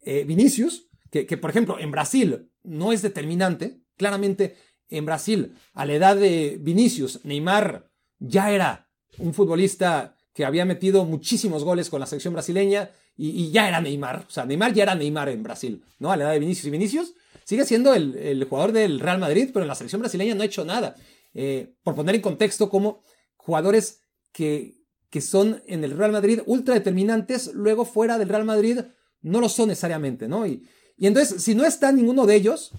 eh, 0.00 0.24
Vinicius, 0.24 0.88
que, 1.10 1.24
por 1.36 1.50
ejemplo 1.50 1.78
en 1.78 1.90
Brasil 1.90 2.50
no 2.62 2.92
es 2.92 3.02
determinante, 3.02 3.80
claramente 3.96 4.56
en 4.88 5.06
Brasil 5.06 5.54
a 5.72 5.86
la 5.86 5.94
edad 5.94 6.16
de 6.16 6.58
Vinicius, 6.60 7.24
Neymar 7.24 7.90
ya 8.18 8.50
era 8.50 8.90
un 9.18 9.34
futbolista 9.34 10.16
que 10.32 10.44
había 10.44 10.64
metido 10.64 11.04
muchísimos 11.04 11.64
goles 11.64 11.90
con 11.90 12.00
la 12.00 12.06
selección 12.06 12.34
brasileña 12.34 12.90
y, 13.16 13.50
ya 13.50 13.68
era 13.68 13.80
Neymar. 13.80 14.26
O 14.28 14.30
sea, 14.30 14.44
Neymar 14.44 14.72
ya 14.72 14.84
era 14.84 14.94
Neymar 14.94 15.28
en 15.30 15.42
Brasil, 15.42 15.84
¿no? 15.98 16.12
A 16.12 16.16
la 16.16 16.24
edad 16.24 16.32
de 16.32 16.38
Vinicius. 16.38 16.66
Y 16.66 16.70
Vinicius 16.70 17.14
sigue 17.48 17.64
siendo 17.64 17.94
el, 17.94 18.44
jugador 18.44 18.72
del 18.72 19.00
Real 19.00 19.18
Madrid, 19.18 19.48
pero 19.54 19.64
en 19.64 19.68
la 19.68 19.74
selección 19.74 20.02
brasileña 20.02 20.34
no 20.34 20.42
ha 20.42 20.44
hecho 20.44 20.66
nada. 20.66 20.96
Eh, 21.32 21.72
por 21.82 21.94
poner 21.94 22.14
en 22.14 22.20
contexto, 22.20 22.68
como 22.68 23.00
jugadores 23.38 24.02
que, 24.32 24.82
que 25.08 25.22
son 25.22 25.62
en 25.66 25.82
el 25.82 25.96
Real 25.96 26.12
Madrid 26.12 26.42
ultra 26.44 26.74
determinantes, 26.74 27.54
luego 27.54 27.86
fuera 27.86 28.18
del 28.18 28.28
Real 28.28 28.44
Madrid 28.44 28.80
no 29.22 29.40
lo 29.40 29.48
son 29.48 29.68
necesariamente, 29.70 30.28
¿no? 30.28 30.46
Y, 30.46 30.68
y 30.98 31.06
entonces, 31.06 31.42
si 31.42 31.54
no 31.54 31.64
está 31.64 31.90
ninguno 31.90 32.26
de 32.26 32.34
ellos, 32.34 32.72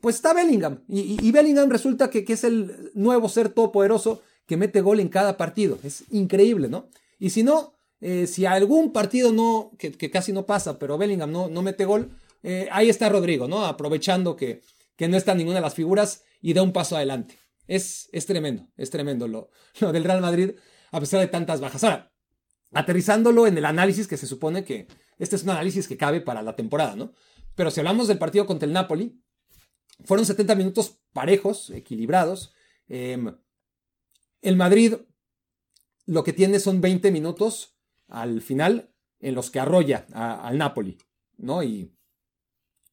pues 0.00 0.14
está 0.14 0.32
Bellingham. 0.32 0.84
Y, 0.86 1.32
Bellingham 1.32 1.68
resulta 1.68 2.08
que, 2.08 2.24
que, 2.24 2.34
es 2.34 2.44
el 2.44 2.92
nuevo 2.94 3.28
ser 3.28 3.48
todopoderoso 3.48 4.22
que 4.46 4.56
mete 4.56 4.82
gol 4.82 5.00
en 5.00 5.08
cada 5.08 5.36
partido. 5.36 5.80
Es 5.82 6.04
increíble, 6.12 6.68
¿no? 6.68 6.86
Y 7.18 7.30
si 7.30 7.42
no, 7.42 7.74
eh, 8.00 8.28
si 8.28 8.46
algún 8.46 8.92
partido 8.92 9.32
no, 9.32 9.72
que, 9.80 9.90
que, 9.90 10.12
casi 10.12 10.32
no 10.32 10.46
pasa, 10.46 10.78
pero 10.78 10.96
Bellingham 10.96 11.32
no, 11.32 11.48
no 11.48 11.62
mete 11.62 11.86
gol, 11.86 12.12
eh, 12.42 12.68
ahí 12.72 12.88
está 12.88 13.08
Rodrigo, 13.08 13.48
¿no? 13.48 13.64
Aprovechando 13.64 14.36
que, 14.36 14.62
que, 14.96 15.08
no 15.08 15.16
está 15.16 15.34
ninguna 15.34 15.56
de 15.56 15.62
las 15.62 15.74
figuras 15.74 16.24
y 16.40 16.54
da 16.54 16.62
un 16.62 16.72
paso 16.72 16.96
adelante. 16.96 17.38
Es, 17.66 18.08
es 18.12 18.26
tremendo, 18.26 18.68
es 18.76 18.90
tremendo 18.90 19.28
lo, 19.28 19.50
lo, 19.80 19.92
del 19.92 20.04
Real 20.04 20.20
Madrid, 20.20 20.52
a 20.90 21.00
pesar 21.00 21.20
de 21.20 21.28
tantas 21.28 21.60
bajas. 21.60 21.84
Ahora, 21.84 22.12
aterrizándolo 22.72 23.46
en 23.46 23.56
el 23.58 23.64
análisis 23.64 24.08
que 24.08 24.16
se 24.16 24.26
supone 24.26 24.64
que 24.64 24.86
este 25.18 25.36
es 25.36 25.44
un 25.44 25.50
análisis 25.50 25.86
que 25.86 25.96
cabe 25.96 26.20
para 26.20 26.42
la 26.42 26.56
temporada, 26.56 26.96
¿no? 26.96 27.12
Pero 27.54 27.70
si 27.70 27.80
hablamos 27.80 28.08
del 28.08 28.18
partido 28.18 28.46
contra 28.46 28.66
el 28.66 28.72
Napoli, 28.72 29.20
fueron 30.04 30.26
70 30.26 30.54
minutos 30.54 31.00
parejos, 31.12 31.70
equilibrados. 31.70 32.54
Em, 32.88 33.36
el 34.40 34.56
Madrid 34.56 34.94
lo 36.06 36.24
que 36.24 36.32
tiene 36.32 36.58
son 36.60 36.80
20 36.80 37.10
minutos 37.12 37.76
al 38.08 38.42
final 38.42 38.92
en 39.20 39.34
los 39.34 39.50
que 39.50 39.60
arrolla 39.60 40.06
al 40.12 40.58
Napoli, 40.58 40.98
¿no? 41.36 41.62
Y 41.62 41.94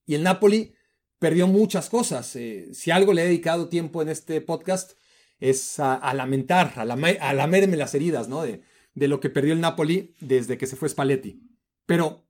y 0.10 0.16
el 0.16 0.24
Napoli 0.24 0.74
perdió 1.20 1.45
muchas 1.45 1.88
cosas. 1.88 2.36
Eh, 2.36 2.70
si 2.74 2.89
algo 2.89 3.14
le 3.14 3.22
he 3.22 3.26
dedicado 3.26 3.70
tiempo 3.70 4.01
en 4.01 4.10
este 4.10 4.41
podcast 4.41 4.93
es 5.39 5.80
a, 5.80 6.12
lamentar, 6.16 6.74
a, 6.78 6.84
lamerme 6.84 7.78
las 7.78 7.93
heridas, 7.93 8.28
¿no? 8.28 8.41
De, 8.41 8.64
de 8.95 9.07
lo 9.07 9.20
que 9.20 9.30
perdió 9.30 9.53
el 9.53 9.62
Napoli 9.62 10.16
desde 10.20 10.57
que 10.57 10.66
se 10.66 10.76
fue 10.76 10.89
Spalletti. 10.89 11.43
Pero 11.86 12.28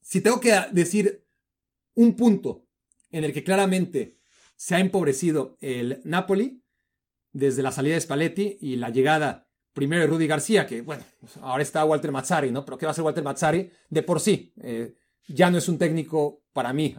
si 0.00 0.22
tengo 0.22 0.40
que 0.40 0.58
decir 0.72 1.26
un 1.92 2.16
punto 2.16 2.66
en 3.10 3.24
el 3.24 3.34
que 3.34 3.44
claramente 3.44 4.16
se 4.56 4.74
ha 4.74 4.80
empobrecido 4.80 5.58
el 5.60 6.00
Napoli 6.04 6.64
desde 7.30 7.62
la 7.62 7.72
salida 7.72 7.96
de 7.96 8.00
Spalletti 8.00 8.56
y 8.58 8.76
la 8.76 8.88
llegada 8.88 9.50
primero 9.74 10.00
de 10.00 10.08
Rudy 10.08 10.26
García, 10.26 10.66
que 10.66 10.80
bueno, 10.80 11.04
ahora 11.42 11.62
está 11.62 11.84
Walter 11.84 12.10
Mazzari, 12.10 12.50
¿no? 12.50 12.64
Pero 12.64 12.78
¿qué 12.78 12.86
va 12.86 12.92
a 12.92 12.94
ser 12.94 13.04
Walter 13.04 13.22
Mazzari? 13.22 13.70
De 13.90 14.02
por 14.02 14.18
sí, 14.18 14.54
eh, 14.62 14.94
ya 15.28 15.50
no 15.50 15.58
es 15.58 15.68
un 15.68 15.76
técnico 15.76 16.41
para 16.52 16.72
mí, 16.72 16.96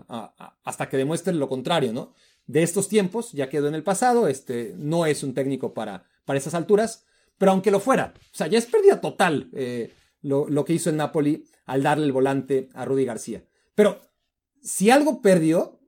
hasta 0.63 0.89
que 0.89 0.97
demuestre 0.97 1.33
lo 1.33 1.49
contrario, 1.49 1.93
¿no? 1.93 2.13
De 2.45 2.63
estos 2.63 2.89
tiempos, 2.89 3.31
ya 3.31 3.49
quedó 3.49 3.67
en 3.67 3.75
el 3.75 3.83
pasado, 3.83 4.27
este, 4.27 4.73
no 4.77 5.05
es 5.05 5.23
un 5.23 5.33
técnico 5.33 5.73
para, 5.73 6.05
para 6.25 6.37
esas 6.37 6.53
alturas, 6.53 7.05
pero 7.37 7.51
aunque 7.51 7.71
lo 7.71 7.79
fuera, 7.79 8.13
o 8.17 8.35
sea, 8.35 8.47
ya 8.47 8.57
es 8.57 8.65
pérdida 8.65 9.01
total 9.01 9.49
eh, 9.53 9.93
lo, 10.21 10.65
que 10.65 10.73
hizo 10.73 10.89
en 10.89 10.97
Napoli 10.97 11.45
al 11.65 11.83
darle 11.83 12.05
el 12.05 12.11
volante 12.11 12.69
a 12.73 12.85
Rudy 12.85 13.05
García. 13.05 13.43
Pero 13.75 14.01
si 14.61 14.89
algo 14.89 15.21
perdió, 15.21 15.79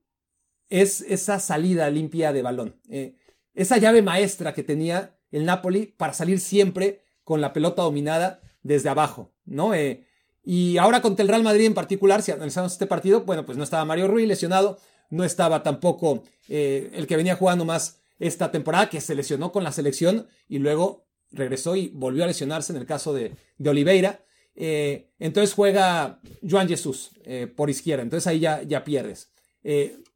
es 0.69 1.01
esa 1.01 1.39
salida 1.39 1.89
limpia 1.89 2.33
de 2.33 2.41
balón, 2.41 2.81
eh, 2.89 3.15
esa 3.53 3.77
llave 3.77 4.01
maestra 4.01 4.53
que 4.53 4.63
tenía 4.63 5.17
el 5.31 5.45
Napoli 5.45 5.85
para 5.85 6.13
salir 6.13 6.39
siempre 6.39 7.03
con 7.23 7.41
la 7.41 7.53
pelota 7.53 7.83
dominada 7.83 8.41
desde 8.61 8.89
abajo, 8.89 9.33
¿no? 9.45 9.73
Eh, 9.73 10.04
y 10.45 10.77
ahora 10.77 11.01
contra 11.01 11.23
el 11.23 11.29
Real 11.29 11.43
Madrid 11.43 11.65
en 11.65 11.73
particular, 11.73 12.21
si 12.21 12.31
analizamos 12.31 12.73
este 12.73 12.85
partido, 12.85 13.21
bueno, 13.21 13.45
pues 13.45 13.57
no 13.57 13.63
estaba 13.63 13.83
Mario 13.83 14.07
Ruiz 14.07 14.27
lesionado, 14.27 14.77
no 15.09 15.23
estaba 15.23 15.63
tampoco 15.63 16.23
eh, 16.47 16.91
el 16.93 17.07
que 17.07 17.17
venía 17.17 17.35
jugando 17.35 17.65
más 17.65 17.99
esta 18.19 18.51
temporada, 18.51 18.89
que 18.89 19.01
se 19.01 19.15
lesionó 19.15 19.51
con 19.51 19.63
la 19.63 19.71
selección 19.71 20.27
y 20.47 20.59
luego 20.59 21.07
regresó 21.31 21.75
y 21.75 21.89
volvió 21.89 22.23
a 22.23 22.27
lesionarse 22.27 22.71
en 22.71 22.77
el 22.77 22.85
caso 22.85 23.11
de, 23.11 23.35
Oliveira. 23.65 24.23
Eh, 24.55 25.09
entonces 25.19 25.53
juega 25.53 26.21
Joan 26.47 26.69
Jesús 26.69 27.11
eh, 27.25 27.47
por 27.47 27.69
izquierda, 27.69 28.03
entonces 28.03 28.27
ahí 28.27 28.39
ya, 28.39 28.61
ya 28.61 28.83
pierdes. 28.83 29.31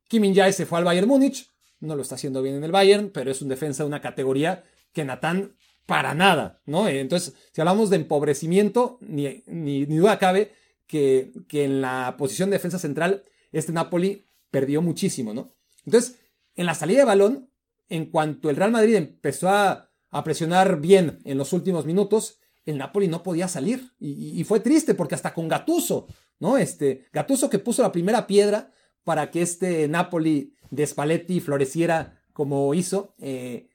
Kim 0.08 0.24
In 0.24 0.36
Jae 0.36 0.54
se 0.54 0.68
fue 0.68 0.78
al 0.78 0.86
Bayern 0.86 1.08
Múnich, 1.08 1.50
no 1.80 1.96
lo 1.96 2.04
está 2.04 2.16
haciendo 2.16 2.44
bien 2.44 2.56
en 2.56 2.64
el 2.64 2.72
Bayern, 2.72 3.10
pero 3.10 3.32
es 3.32 3.42
un 3.42 3.50
defensa 3.50 3.84
de 3.84 3.88
una 3.88 4.00
categoría 4.00 4.64
que 4.94 5.04
Natán 5.04 5.56
para 5.90 6.14
nada, 6.14 6.62
¿no? 6.68 6.88
Entonces, 6.88 7.34
si 7.52 7.62
hablamos 7.62 7.90
de 7.90 7.96
empobrecimiento, 7.96 9.00
ni, 9.02 9.44
ni, 9.48 9.86
duda 9.86 10.20
cabe 10.20 10.54
que, 10.86 11.32
que, 11.48 11.64
en 11.64 11.82
la 11.82 12.16
posición 12.16 12.52
de 12.52 12.58
defensa 12.58 12.78
central, 12.78 13.24
este 13.52 13.72
Napoli 13.72 14.28
perdió 14.52 14.84
muchísimo, 14.84 15.34
¿no? 15.34 15.56
Entonces, 15.86 16.20
en 16.56 16.68
la 16.68 16.76
salida 16.76 17.00
de 17.00 17.06
balón, 17.06 17.50
en 17.90 18.06
cuanto 18.06 18.52
el 18.52 18.56
Real 18.56 18.72
Madrid 18.72 18.96
empezó 18.96 19.50
a, 19.50 19.88
presionar 20.24 20.80
bien 20.80 21.20
en 21.24 21.38
los 21.38 21.54
últimos 21.54 21.86
minutos, 21.86 22.40
el 22.66 22.78
Napoli 22.78 23.08
no 23.08 23.24
podía 23.24 23.48
salir. 23.48 23.94
Y, 24.00 24.44
fue 24.44 24.60
triste 24.60 24.94
porque 24.94 25.16
hasta 25.16 25.34
con 25.34 25.48
Gatuso, 25.48 26.08
¿no? 26.40 26.58
Este, 26.58 27.08
Gatuso 27.12 27.50
que 27.50 27.58
puso 27.58 27.82
la 27.82 27.92
primera 27.92 28.28
piedra 28.28 28.72
para 29.04 29.32
que 29.32 29.42
este 29.42 29.88
Napoli 29.88 30.54
de 30.70 30.86
Spalletti 30.86 31.40
floreciera 31.40 32.22
como 32.34 32.74
hizo, 32.76 33.16
eh, 33.20 33.69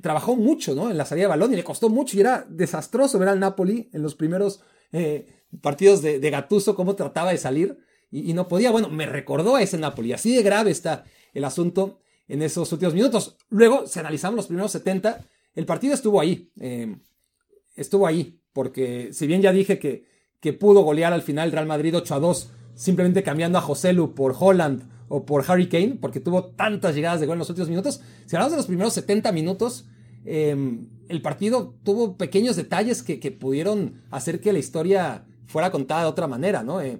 trabajó 0.00 0.36
mucho, 0.36 0.74
¿no? 0.74 0.90
En 0.90 0.96
la 0.96 1.04
salida 1.04 1.24
de 1.24 1.30
balón 1.30 1.52
y 1.52 1.56
le 1.56 1.64
costó 1.64 1.88
mucho 1.88 2.16
y 2.16 2.20
era 2.20 2.46
desastroso 2.48 3.18
ver 3.18 3.28
al 3.28 3.40
Napoli 3.40 3.88
en 3.92 4.02
los 4.02 4.14
primeros 4.14 4.60
eh, 4.92 5.26
partidos 5.60 6.02
de, 6.02 6.18
de 6.18 6.30
Gattuso 6.30 6.74
cómo 6.74 6.94
trataba 6.94 7.30
de 7.30 7.38
salir 7.38 7.78
y, 8.10 8.32
no 8.32 8.48
podía. 8.48 8.70
Bueno, 8.70 8.88
me 8.88 9.06
recordó 9.06 9.56
a 9.56 9.62
ese 9.62 9.78
Napoli. 9.78 10.12
Así 10.12 10.34
de 10.34 10.42
grave 10.42 10.70
está 10.70 11.04
el 11.34 11.44
asunto 11.44 12.00
en 12.26 12.42
esos 12.42 12.70
últimos 12.72 12.94
minutos. 12.94 13.36
Luego, 13.50 13.86
si 13.86 13.98
analizamos 13.98 14.36
los 14.36 14.46
primeros 14.46 14.72
70, 14.72 15.24
el 15.54 15.66
partido 15.66 15.94
estuvo 15.94 16.20
ahí. 16.20 16.50
Eh, 16.60 16.96
estuvo 17.74 18.06
ahí, 18.06 18.40
porque 18.52 19.12
si 19.12 19.26
bien 19.26 19.42
ya 19.42 19.52
dije 19.52 19.78
que, 19.78 20.04
que 20.40 20.52
pudo 20.52 20.80
golear 20.82 21.12
al 21.12 21.22
final 21.22 21.52
Real 21.52 21.66
Madrid 21.66 21.96
8 21.96 22.14
a 22.14 22.20
2, 22.20 22.50
simplemente 22.74 23.22
cambiando 23.22 23.58
a 23.58 23.62
Joselu 23.62 24.14
por 24.14 24.34
Holland 24.38 24.97
o 25.08 25.24
por 25.24 25.44
Harry 25.48 25.68
Kane, 25.68 25.98
porque 26.00 26.20
tuvo 26.20 26.44
tantas 26.44 26.94
llegadas 26.94 27.20
de 27.20 27.26
gol 27.26 27.34
en 27.34 27.40
los 27.40 27.48
últimos 27.48 27.68
minutos. 27.68 28.00
Si 28.26 28.36
hablamos 28.36 28.52
de 28.52 28.56
los 28.58 28.66
primeros 28.66 28.92
70 28.92 29.32
minutos, 29.32 29.86
em, 30.24 30.86
el 31.08 31.22
partido 31.22 31.74
tuvo 31.82 32.16
pequeños 32.16 32.56
detalles 32.56 33.02
que, 33.02 33.30
pudieron 33.30 34.02
hacer 34.10 34.40
que 34.40 34.52
la 34.52 34.58
historia 34.58 35.24
fuera 35.46 35.70
contada 35.70 36.02
de 36.02 36.08
otra 36.08 36.26
manera, 36.26 36.62
¿no? 36.62 36.80
Eh, 36.80 36.98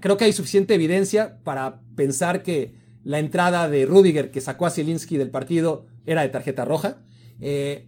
creo 0.00 0.16
que 0.16 0.24
hay 0.24 0.32
suficiente 0.32 0.74
evidencia 0.74 1.38
para 1.44 1.80
pensar 1.96 2.42
que 2.42 2.74
la 3.02 3.18
entrada 3.18 3.68
de 3.68 3.84
Rudiger 3.84 4.30
que 4.30 4.40
sacó 4.40 4.66
a 4.66 4.70
Zielinski 4.70 5.18
del 5.18 5.30
partido 5.30 5.86
era 6.06 6.22
de 6.22 6.28
tarjeta 6.30 6.64
roja. 6.64 6.98
Eh, 7.40 7.86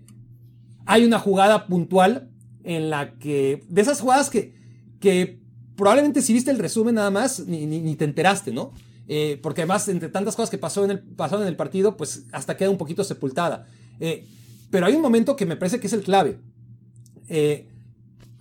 hay 0.84 1.04
una 1.04 1.18
jugada 1.18 1.66
puntual 1.66 2.30
en 2.64 2.90
la 2.90 3.14
que, 3.18 3.64
de 3.68 3.80
esas 3.80 4.00
jugadas 4.00 4.28
que, 4.28 4.54
que 5.00 5.40
probablemente 5.76 6.22
si 6.22 6.32
viste 6.32 6.50
el 6.50 6.59
resumen 6.59 6.96
nada 6.96 7.11
más, 7.11 7.40
ni, 7.46 7.94
te 7.96 8.04
enteraste, 8.04 8.52
¿no? 8.52 8.72
Eh, 9.09 9.38
porque 9.42 9.62
además, 9.62 9.88
entre 9.88 10.09
tantas 10.09 10.34
cosas 10.34 10.50
que 10.50 10.59
pasó 10.59 10.84
en 10.84 10.92
el, 10.92 10.98
pasaron 11.00 11.42
en 11.42 11.48
el 11.48 11.57
partido, 11.57 11.96
pues 11.96 12.24
hasta 12.32 12.57
queda 12.57 12.70
un 12.70 12.78
poquito 12.78 13.04
sepultada. 13.04 13.68
Eh, 14.00 14.26
pero 14.70 14.86
hay 14.86 14.94
un 14.94 15.02
momento 15.02 15.36
que 15.36 15.46
me 15.46 15.57
parece 15.57 15.80
que 15.80 15.86
es 15.86 15.92
el 15.92 16.02
clave. 16.02 16.40
Eh, 17.28 17.68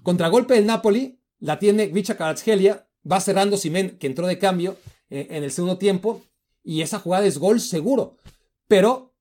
contragolpe 0.03 0.55
del 0.55 0.65
Napoli, 0.65 1.19
la 1.39 1.59
tiene 1.59 1.87
Vicha 1.87 2.17
Karatsgelia, 2.17 2.87
va 3.09 3.19
cerrando 3.19 3.57
Simen, 3.57 3.97
que 3.97 4.07
entró 4.07 4.27
de 4.27 4.39
cambio 4.39 4.77
en 5.09 5.43
el 5.43 5.51
segundo 5.51 5.77
tiempo, 5.77 6.23
y 6.63 6.81
esa 6.81 6.99
jugada 6.99 7.27
es 7.27 7.37
gol 7.37 7.61
seguro. 7.61 8.17
Pero 8.67 9.13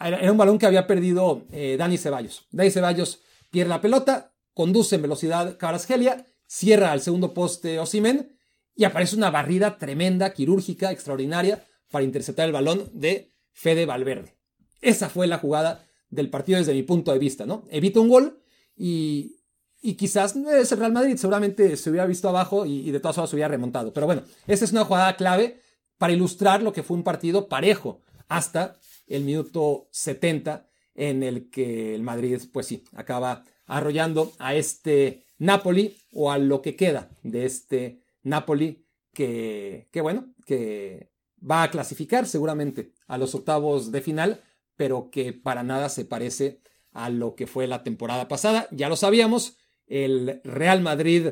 era 0.00 0.32
un 0.32 0.38
balón 0.38 0.58
que 0.58 0.64
había 0.64 0.86
perdido 0.86 1.44
Dani 1.50 1.98
Ceballos. 1.98 2.46
Dani 2.50 2.70
Ceballos 2.70 3.20
pierde 3.50 3.68
la 3.68 3.82
pelota, 3.82 4.32
conduce 4.54 4.96
en 4.96 5.02
velocidad 5.02 5.58
Cabrasgelia, 5.58 6.24
cierra 6.46 6.92
al 6.92 7.02
segundo 7.02 7.34
poste 7.34 7.78
Osimen 7.78 8.35
y 8.76 8.84
aparece 8.84 9.16
una 9.16 9.30
barrida 9.30 9.78
tremenda, 9.78 10.32
quirúrgica, 10.32 10.92
extraordinaria 10.92 11.64
para 11.90 12.04
interceptar 12.04 12.46
el 12.46 12.52
balón 12.52 12.88
de 12.92 13.32
Fede 13.52 13.86
Valverde. 13.86 14.36
Esa 14.82 15.08
fue 15.08 15.26
la 15.26 15.38
jugada 15.38 15.84
del 16.10 16.30
partido 16.30 16.58
desde 16.58 16.74
mi 16.74 16.82
punto 16.82 17.12
de 17.12 17.18
vista, 17.18 17.46
¿no? 17.46 17.64
Evita 17.70 18.00
un 18.00 18.10
gol 18.10 18.38
y, 18.76 19.40
y 19.80 19.94
quizás 19.94 20.36
es 20.36 20.72
el 20.72 20.78
Real 20.78 20.92
Madrid, 20.92 21.16
seguramente 21.16 21.76
se 21.76 21.90
hubiera 21.90 22.06
visto 22.06 22.28
abajo 22.28 22.66
y, 22.66 22.86
y 22.86 22.90
de 22.90 23.00
todas 23.00 23.16
formas 23.16 23.30
se 23.30 23.36
hubiera 23.36 23.48
remontado. 23.48 23.92
Pero 23.92 24.06
bueno, 24.06 24.22
esa 24.46 24.64
es 24.66 24.72
una 24.72 24.84
jugada 24.84 25.16
clave 25.16 25.60
para 25.96 26.12
ilustrar 26.12 26.62
lo 26.62 26.72
que 26.72 26.82
fue 26.82 26.96
un 26.96 27.02
partido 27.02 27.48
parejo 27.48 28.02
hasta 28.28 28.76
el 29.06 29.24
minuto 29.24 29.88
70 29.90 30.68
en 30.94 31.22
el 31.22 31.50
que 31.50 31.94
el 31.94 32.02
Madrid, 32.02 32.40
pues 32.52 32.66
sí, 32.66 32.84
acaba 32.94 33.44
arrollando 33.66 34.32
a 34.38 34.54
este 34.54 35.24
Napoli 35.38 35.96
o 36.12 36.30
a 36.30 36.38
lo 36.38 36.62
que 36.62 36.76
queda 36.76 37.10
de 37.22 37.46
este 37.46 38.05
Napoli 38.26 38.84
que, 39.12 39.88
que 39.92 40.00
bueno, 40.00 40.34
que 40.44 41.12
va 41.38 41.62
a 41.62 41.70
clasificar 41.70 42.26
seguramente 42.26 42.92
a 43.06 43.18
los 43.18 43.34
octavos 43.34 43.92
de 43.92 44.02
final, 44.02 44.42
pero 44.76 45.10
que 45.10 45.32
para 45.32 45.62
nada 45.62 45.88
se 45.88 46.04
parece 46.04 46.60
a 46.92 47.08
lo 47.10 47.34
que 47.34 47.46
fue 47.46 47.66
la 47.66 47.82
temporada 47.82 48.28
pasada. 48.28 48.68
Ya 48.70 48.88
lo 48.88 48.96
sabíamos, 48.96 49.56
el 49.86 50.40
Real 50.44 50.82
Madrid 50.82 51.28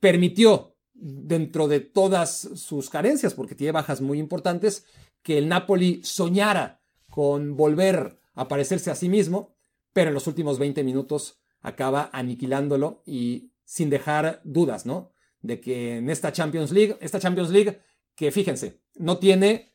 permitió 0.00 0.76
dentro 0.92 1.68
de 1.68 1.80
todas 1.80 2.48
sus 2.54 2.90
carencias, 2.90 3.34
porque 3.34 3.54
tiene 3.54 3.72
bajas 3.72 4.00
muy 4.00 4.18
importantes, 4.18 4.86
que 5.22 5.38
el 5.38 5.48
Napoli 5.48 6.00
soñara 6.04 6.82
con 7.10 7.56
volver 7.56 8.18
a 8.34 8.48
parecerse 8.48 8.90
a 8.90 8.94
sí 8.94 9.08
mismo, 9.08 9.56
pero 9.92 10.08
en 10.08 10.14
los 10.14 10.26
últimos 10.26 10.58
20 10.58 10.84
minutos 10.84 11.40
acaba 11.60 12.10
aniquilándolo 12.12 13.02
y 13.06 13.52
sin 13.64 13.90
dejar 13.90 14.40
dudas, 14.44 14.86
¿no? 14.86 15.13
De 15.44 15.60
que 15.60 15.98
en 15.98 16.08
esta 16.08 16.32
Champions 16.32 16.72
League, 16.72 16.96
esta 17.00 17.20
Champions 17.20 17.50
League 17.50 17.78
que 18.14 18.30
fíjense, 18.30 18.80
no 18.96 19.18
tiene 19.18 19.74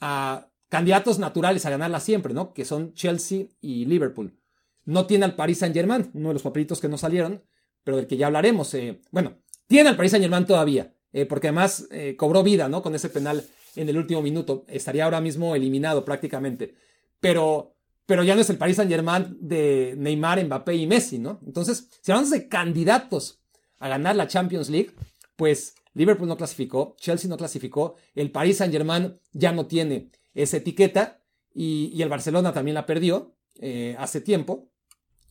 a 0.00 0.48
candidatos 0.68 1.18
naturales 1.18 1.64
a 1.64 1.70
ganarla 1.70 2.00
siempre, 2.00 2.34
¿no? 2.34 2.52
Que 2.52 2.64
son 2.64 2.92
Chelsea 2.94 3.46
y 3.60 3.84
Liverpool. 3.86 4.38
No 4.84 5.06
tiene 5.06 5.24
al 5.24 5.34
Paris 5.34 5.58
Saint-Germain, 5.58 6.10
uno 6.14 6.28
de 6.28 6.34
los 6.34 6.42
papelitos 6.42 6.80
que 6.80 6.88
no 6.88 6.98
salieron, 6.98 7.42
pero 7.84 7.96
del 7.96 8.06
que 8.06 8.16
ya 8.16 8.26
hablaremos. 8.26 8.72
Eh, 8.74 9.00
bueno, 9.10 9.38
tiene 9.66 9.88
al 9.88 9.96
Paris 9.96 10.12
Saint-Germain 10.12 10.46
todavía, 10.46 10.94
eh, 11.12 11.26
porque 11.26 11.48
además 11.48 11.86
eh, 11.90 12.16
cobró 12.16 12.42
vida, 12.42 12.68
¿no? 12.68 12.82
Con 12.82 12.94
ese 12.94 13.08
penal 13.08 13.44
en 13.76 13.88
el 13.88 13.96
último 13.96 14.22
minuto. 14.22 14.64
Estaría 14.68 15.04
ahora 15.04 15.20
mismo 15.20 15.54
eliminado 15.54 16.04
prácticamente. 16.04 16.74
Pero, 17.20 17.76
pero 18.06 18.24
ya 18.24 18.34
no 18.34 18.40
es 18.40 18.50
el 18.50 18.58
Paris 18.58 18.76
Saint 18.76 18.90
Germain 18.90 19.36
de 19.40 19.94
Neymar, 19.96 20.44
Mbappé 20.44 20.74
y 20.74 20.86
Messi, 20.86 21.18
¿no? 21.18 21.40
Entonces, 21.46 21.88
si 22.02 22.12
hablamos 22.12 22.30
de 22.30 22.48
candidatos 22.48 23.40
a 23.78 23.88
ganar 23.88 24.16
la 24.16 24.28
Champions 24.28 24.68
League, 24.68 24.94
pues 25.36 25.74
Liverpool 25.94 26.28
no 26.28 26.36
clasificó, 26.36 26.96
Chelsea 26.98 27.28
no 27.28 27.36
clasificó, 27.36 27.96
el 28.14 28.30
Paris 28.30 28.58
Saint 28.58 28.72
Germain 28.72 29.18
ya 29.32 29.52
no 29.52 29.66
tiene 29.66 30.10
esa 30.34 30.58
etiqueta 30.58 31.20
y, 31.54 32.00
el 32.00 32.08
Barcelona 32.08 32.52
también 32.52 32.74
la 32.74 32.86
perdió 32.86 33.34
eh, 33.60 33.96
hace 33.98 34.20
tiempo. 34.20 34.70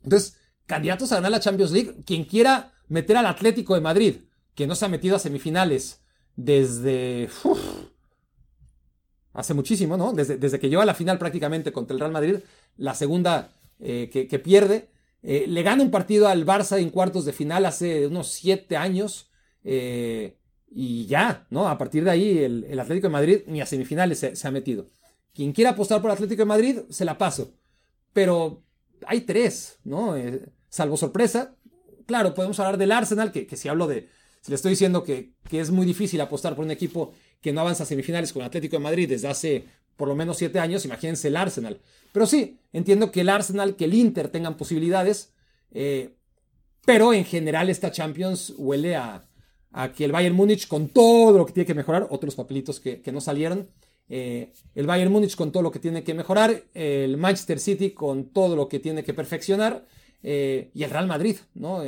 Entonces, 0.04 0.38
candidatos 0.66 1.12
a 1.12 1.16
ganar 1.16 1.32
la 1.32 1.40
Champions 1.40 1.72
League, 1.72 2.04
quien 2.06 2.26
quiera 2.26 2.74
meter 2.88 3.18
al 3.18 3.26
Atlético 3.26 3.76
de 3.76 3.82
Madrid, 3.82 4.16
que 4.56 4.68
no 4.68 4.76
se 4.76 4.86
ha 4.86 4.90
metido 4.90 5.16
a 5.16 5.20
semifinales 5.20 6.02
desde 6.36 7.30
hace 9.34 9.54
muchísimo, 9.54 9.98
¿no? 9.98 10.14
Desde, 10.14 10.38
desde, 10.38 10.60
que 10.60 10.70
llegó 10.70 10.82
a 10.82 10.86
la 10.86 10.96
final 10.96 11.18
prácticamente 11.20 11.72
contra 11.72 11.94
el 11.94 12.00
Real 12.00 12.12
Madrid, 12.12 12.38
la 12.76 12.96
segunda 12.96 13.52
eh, 13.80 14.10
que, 14.12 14.40
pierde. 14.40 14.90
Eh, 15.24 15.46
le 15.48 15.64
gana 15.64 15.84
un 15.84 15.92
partido 15.92 16.28
al 16.28 16.46
Barça 16.46 16.80
en 16.80 16.90
cuartos 16.90 17.26
de 17.26 17.34
final 17.34 17.66
hace 17.66 18.08
unos 18.08 18.28
siete 18.28 18.78
años. 18.78 19.30
Eh, 19.64 20.38
y 20.70 21.06
ya, 21.06 21.48
¿no? 21.50 21.68
A 21.68 21.78
partir 21.78 22.04
de 22.04 22.12
ahí, 22.12 22.38
el, 22.40 22.80
Atlético 22.80 23.08
de 23.08 23.14
Madrid 23.14 23.42
ni 23.48 23.62
a 23.62 23.66
semifinales 23.66 24.20
se, 24.20 24.48
ha 24.48 24.52
metido. 24.52 24.90
Quien 25.34 25.54
quiera 25.54 25.72
apostar 25.72 26.02
por 26.02 26.12
Atlético 26.12 26.42
de 26.42 26.46
Madrid, 26.46 26.80
se 26.90 27.06
la 27.06 27.18
paso. 27.18 27.54
Pero 28.14 28.64
hay 29.06 29.22
tres, 29.22 29.80
¿no? 29.84 30.16
salvo 30.70 30.98
sorpresa. 30.98 31.56
Claro, 32.06 32.34
podemos 32.34 32.60
hablar 32.60 32.78
del 32.78 32.92
Arsenal, 32.92 33.32
que, 33.32 33.48
que 33.48 33.58
si 33.58 33.68
hablo 33.68 33.88
de. 33.88 34.10
Si 34.42 34.52
le 34.52 34.56
estoy 34.56 34.72
diciendo 34.72 35.04
que, 35.04 35.34
que 35.50 35.60
es 35.60 35.72
muy 35.72 35.86
difícil 35.86 36.22
apostar 36.22 36.56
por 36.56 36.64
un 36.64 36.72
equipo 36.72 37.14
que 37.42 37.52
no 37.52 37.62
avanza 37.62 37.84
a 37.84 37.86
semifinales 37.86 38.32
con 38.34 38.44
Atlético 38.44 38.78
de 38.78 38.84
Madrid 38.84 39.10
desde 39.10 39.28
hace 39.28 39.66
por 39.98 40.08
lo 40.08 40.16
menos 40.16 40.38
siete 40.38 40.60
años, 40.60 40.86
imagínense 40.86 41.28
el 41.28 41.36
Arsenal. 41.36 41.82
Pero 42.14 42.26
sí, 42.26 42.60
entiendo 42.72 43.12
que 43.12 43.22
el 43.22 43.30
Arsenal, 43.30 43.76
que 43.76 43.86
el 43.86 43.96
Inter 43.96 44.30
tengan 44.30 44.56
posibilidades, 44.56 45.34
eh, 45.72 46.16
pero 46.86 47.14
en 47.14 47.26
general 47.26 47.70
esta 47.70 47.92
Champions 47.92 48.54
huele 48.58 48.96
a, 48.96 49.26
que 49.96 50.06
el 50.06 50.12
Bayern 50.12 50.36
Múnich 50.36 50.68
con 50.68 50.88
todo 50.88 51.38
lo 51.38 51.46
que 51.46 51.54
tiene 51.54 51.68
que 51.68 51.74
mejorar, 51.74 52.08
otros 52.10 52.36
papelitos 52.36 52.80
que, 52.80 53.12
no 53.12 53.22
salieron, 53.22 53.70
eh, 54.10 54.54
el 54.74 54.88
Bayern 54.88 55.12
Múnich 55.12 55.36
con 55.36 55.52
todo 55.52 55.62
lo 55.62 55.72
que 55.72 55.80
tiene 55.80 56.04
que 56.04 56.14
mejorar, 56.14 56.64
el 56.74 57.18
Manchester 57.18 57.60
City 57.60 57.92
con 57.92 58.30
todo 58.30 58.56
lo 58.56 58.70
que 58.70 58.80
tiene 58.80 59.04
que 59.04 59.14
perfeccionar, 59.14 59.86
eh, 60.24 60.72
y 60.74 60.84
el 60.84 60.90
Real 60.90 61.06
Madrid, 61.06 61.38
¿no? 61.54 61.84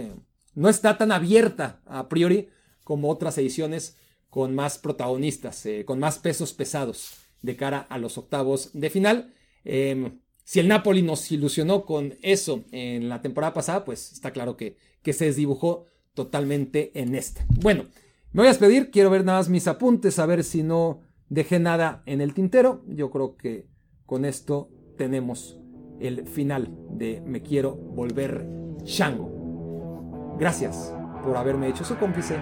no 0.53 0.69
está 0.69 0.97
tan 0.97 1.11
abierta 1.11 1.81
a 1.85 2.09
priori 2.09 2.49
como 2.83 3.09
otras 3.09 3.37
ediciones 3.37 3.97
con 4.29 4.53
más 4.53 4.77
protagonistas, 4.77 5.63
con 5.85 5.99
más 5.99 6.19
pesos 6.19 6.53
pesados 6.53 7.28
de 7.41 7.55
cara 7.55 7.79
a 7.79 7.97
los 7.97 8.17
octavos 8.17 8.71
de 8.73 8.89
final. 8.89 9.33
Em, 9.63 10.19
si 10.43 10.59
el 10.59 10.67
Napoli 10.67 11.01
nos 11.01 11.31
ilusionó 11.31 11.85
con 11.85 12.17
eso 12.21 12.63
en 12.71 13.09
la 13.09 13.21
temporada 13.21 13.53
pasada, 13.53 13.85
pues 13.85 14.11
está 14.11 14.31
claro 14.31 14.57
que, 14.57 14.77
que 15.01 15.13
se 15.13 15.25
desdibujó 15.25 15.85
totalmente 16.13 16.91
en 16.99 17.15
esta. 17.15 17.45
Bueno, 17.61 17.85
me 18.31 18.41
voy 18.41 18.47
a 18.47 18.51
despedir, 18.51 18.91
quiero 18.91 19.09
ver 19.09 19.25
nada 19.25 19.39
más 19.39 19.49
mis 19.49 19.67
apuntes, 19.67 20.19
a 20.19 20.25
ver 20.25 20.43
si 20.43 20.63
no 20.63 21.01
dejé 21.29 21.59
nada 21.59 22.03
en 22.05 22.21
el 22.21 22.33
tintero. 22.33 22.83
Yo 22.87 23.11
creo 23.11 23.37
que 23.37 23.67
con 24.05 24.25
esto 24.25 24.69
tenemos 24.97 25.57
el 25.99 26.27
final 26.27 26.75
de 26.91 27.21
Me 27.21 27.41
quiero 27.41 27.75
volver 27.75 28.45
chango. 28.83 30.35
Gracias 30.39 30.93
por 31.23 31.37
haberme 31.37 31.67
hecho 31.69 31.83
su 31.83 31.97
cómplice 31.97 32.35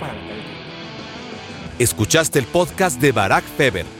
para 0.00 0.12
tiempo. 0.14 0.34
Escuchaste 1.78 2.38
el 2.38 2.46
podcast 2.46 3.00
de 3.00 3.12
Barack 3.12 3.44
Feber. 3.44 3.99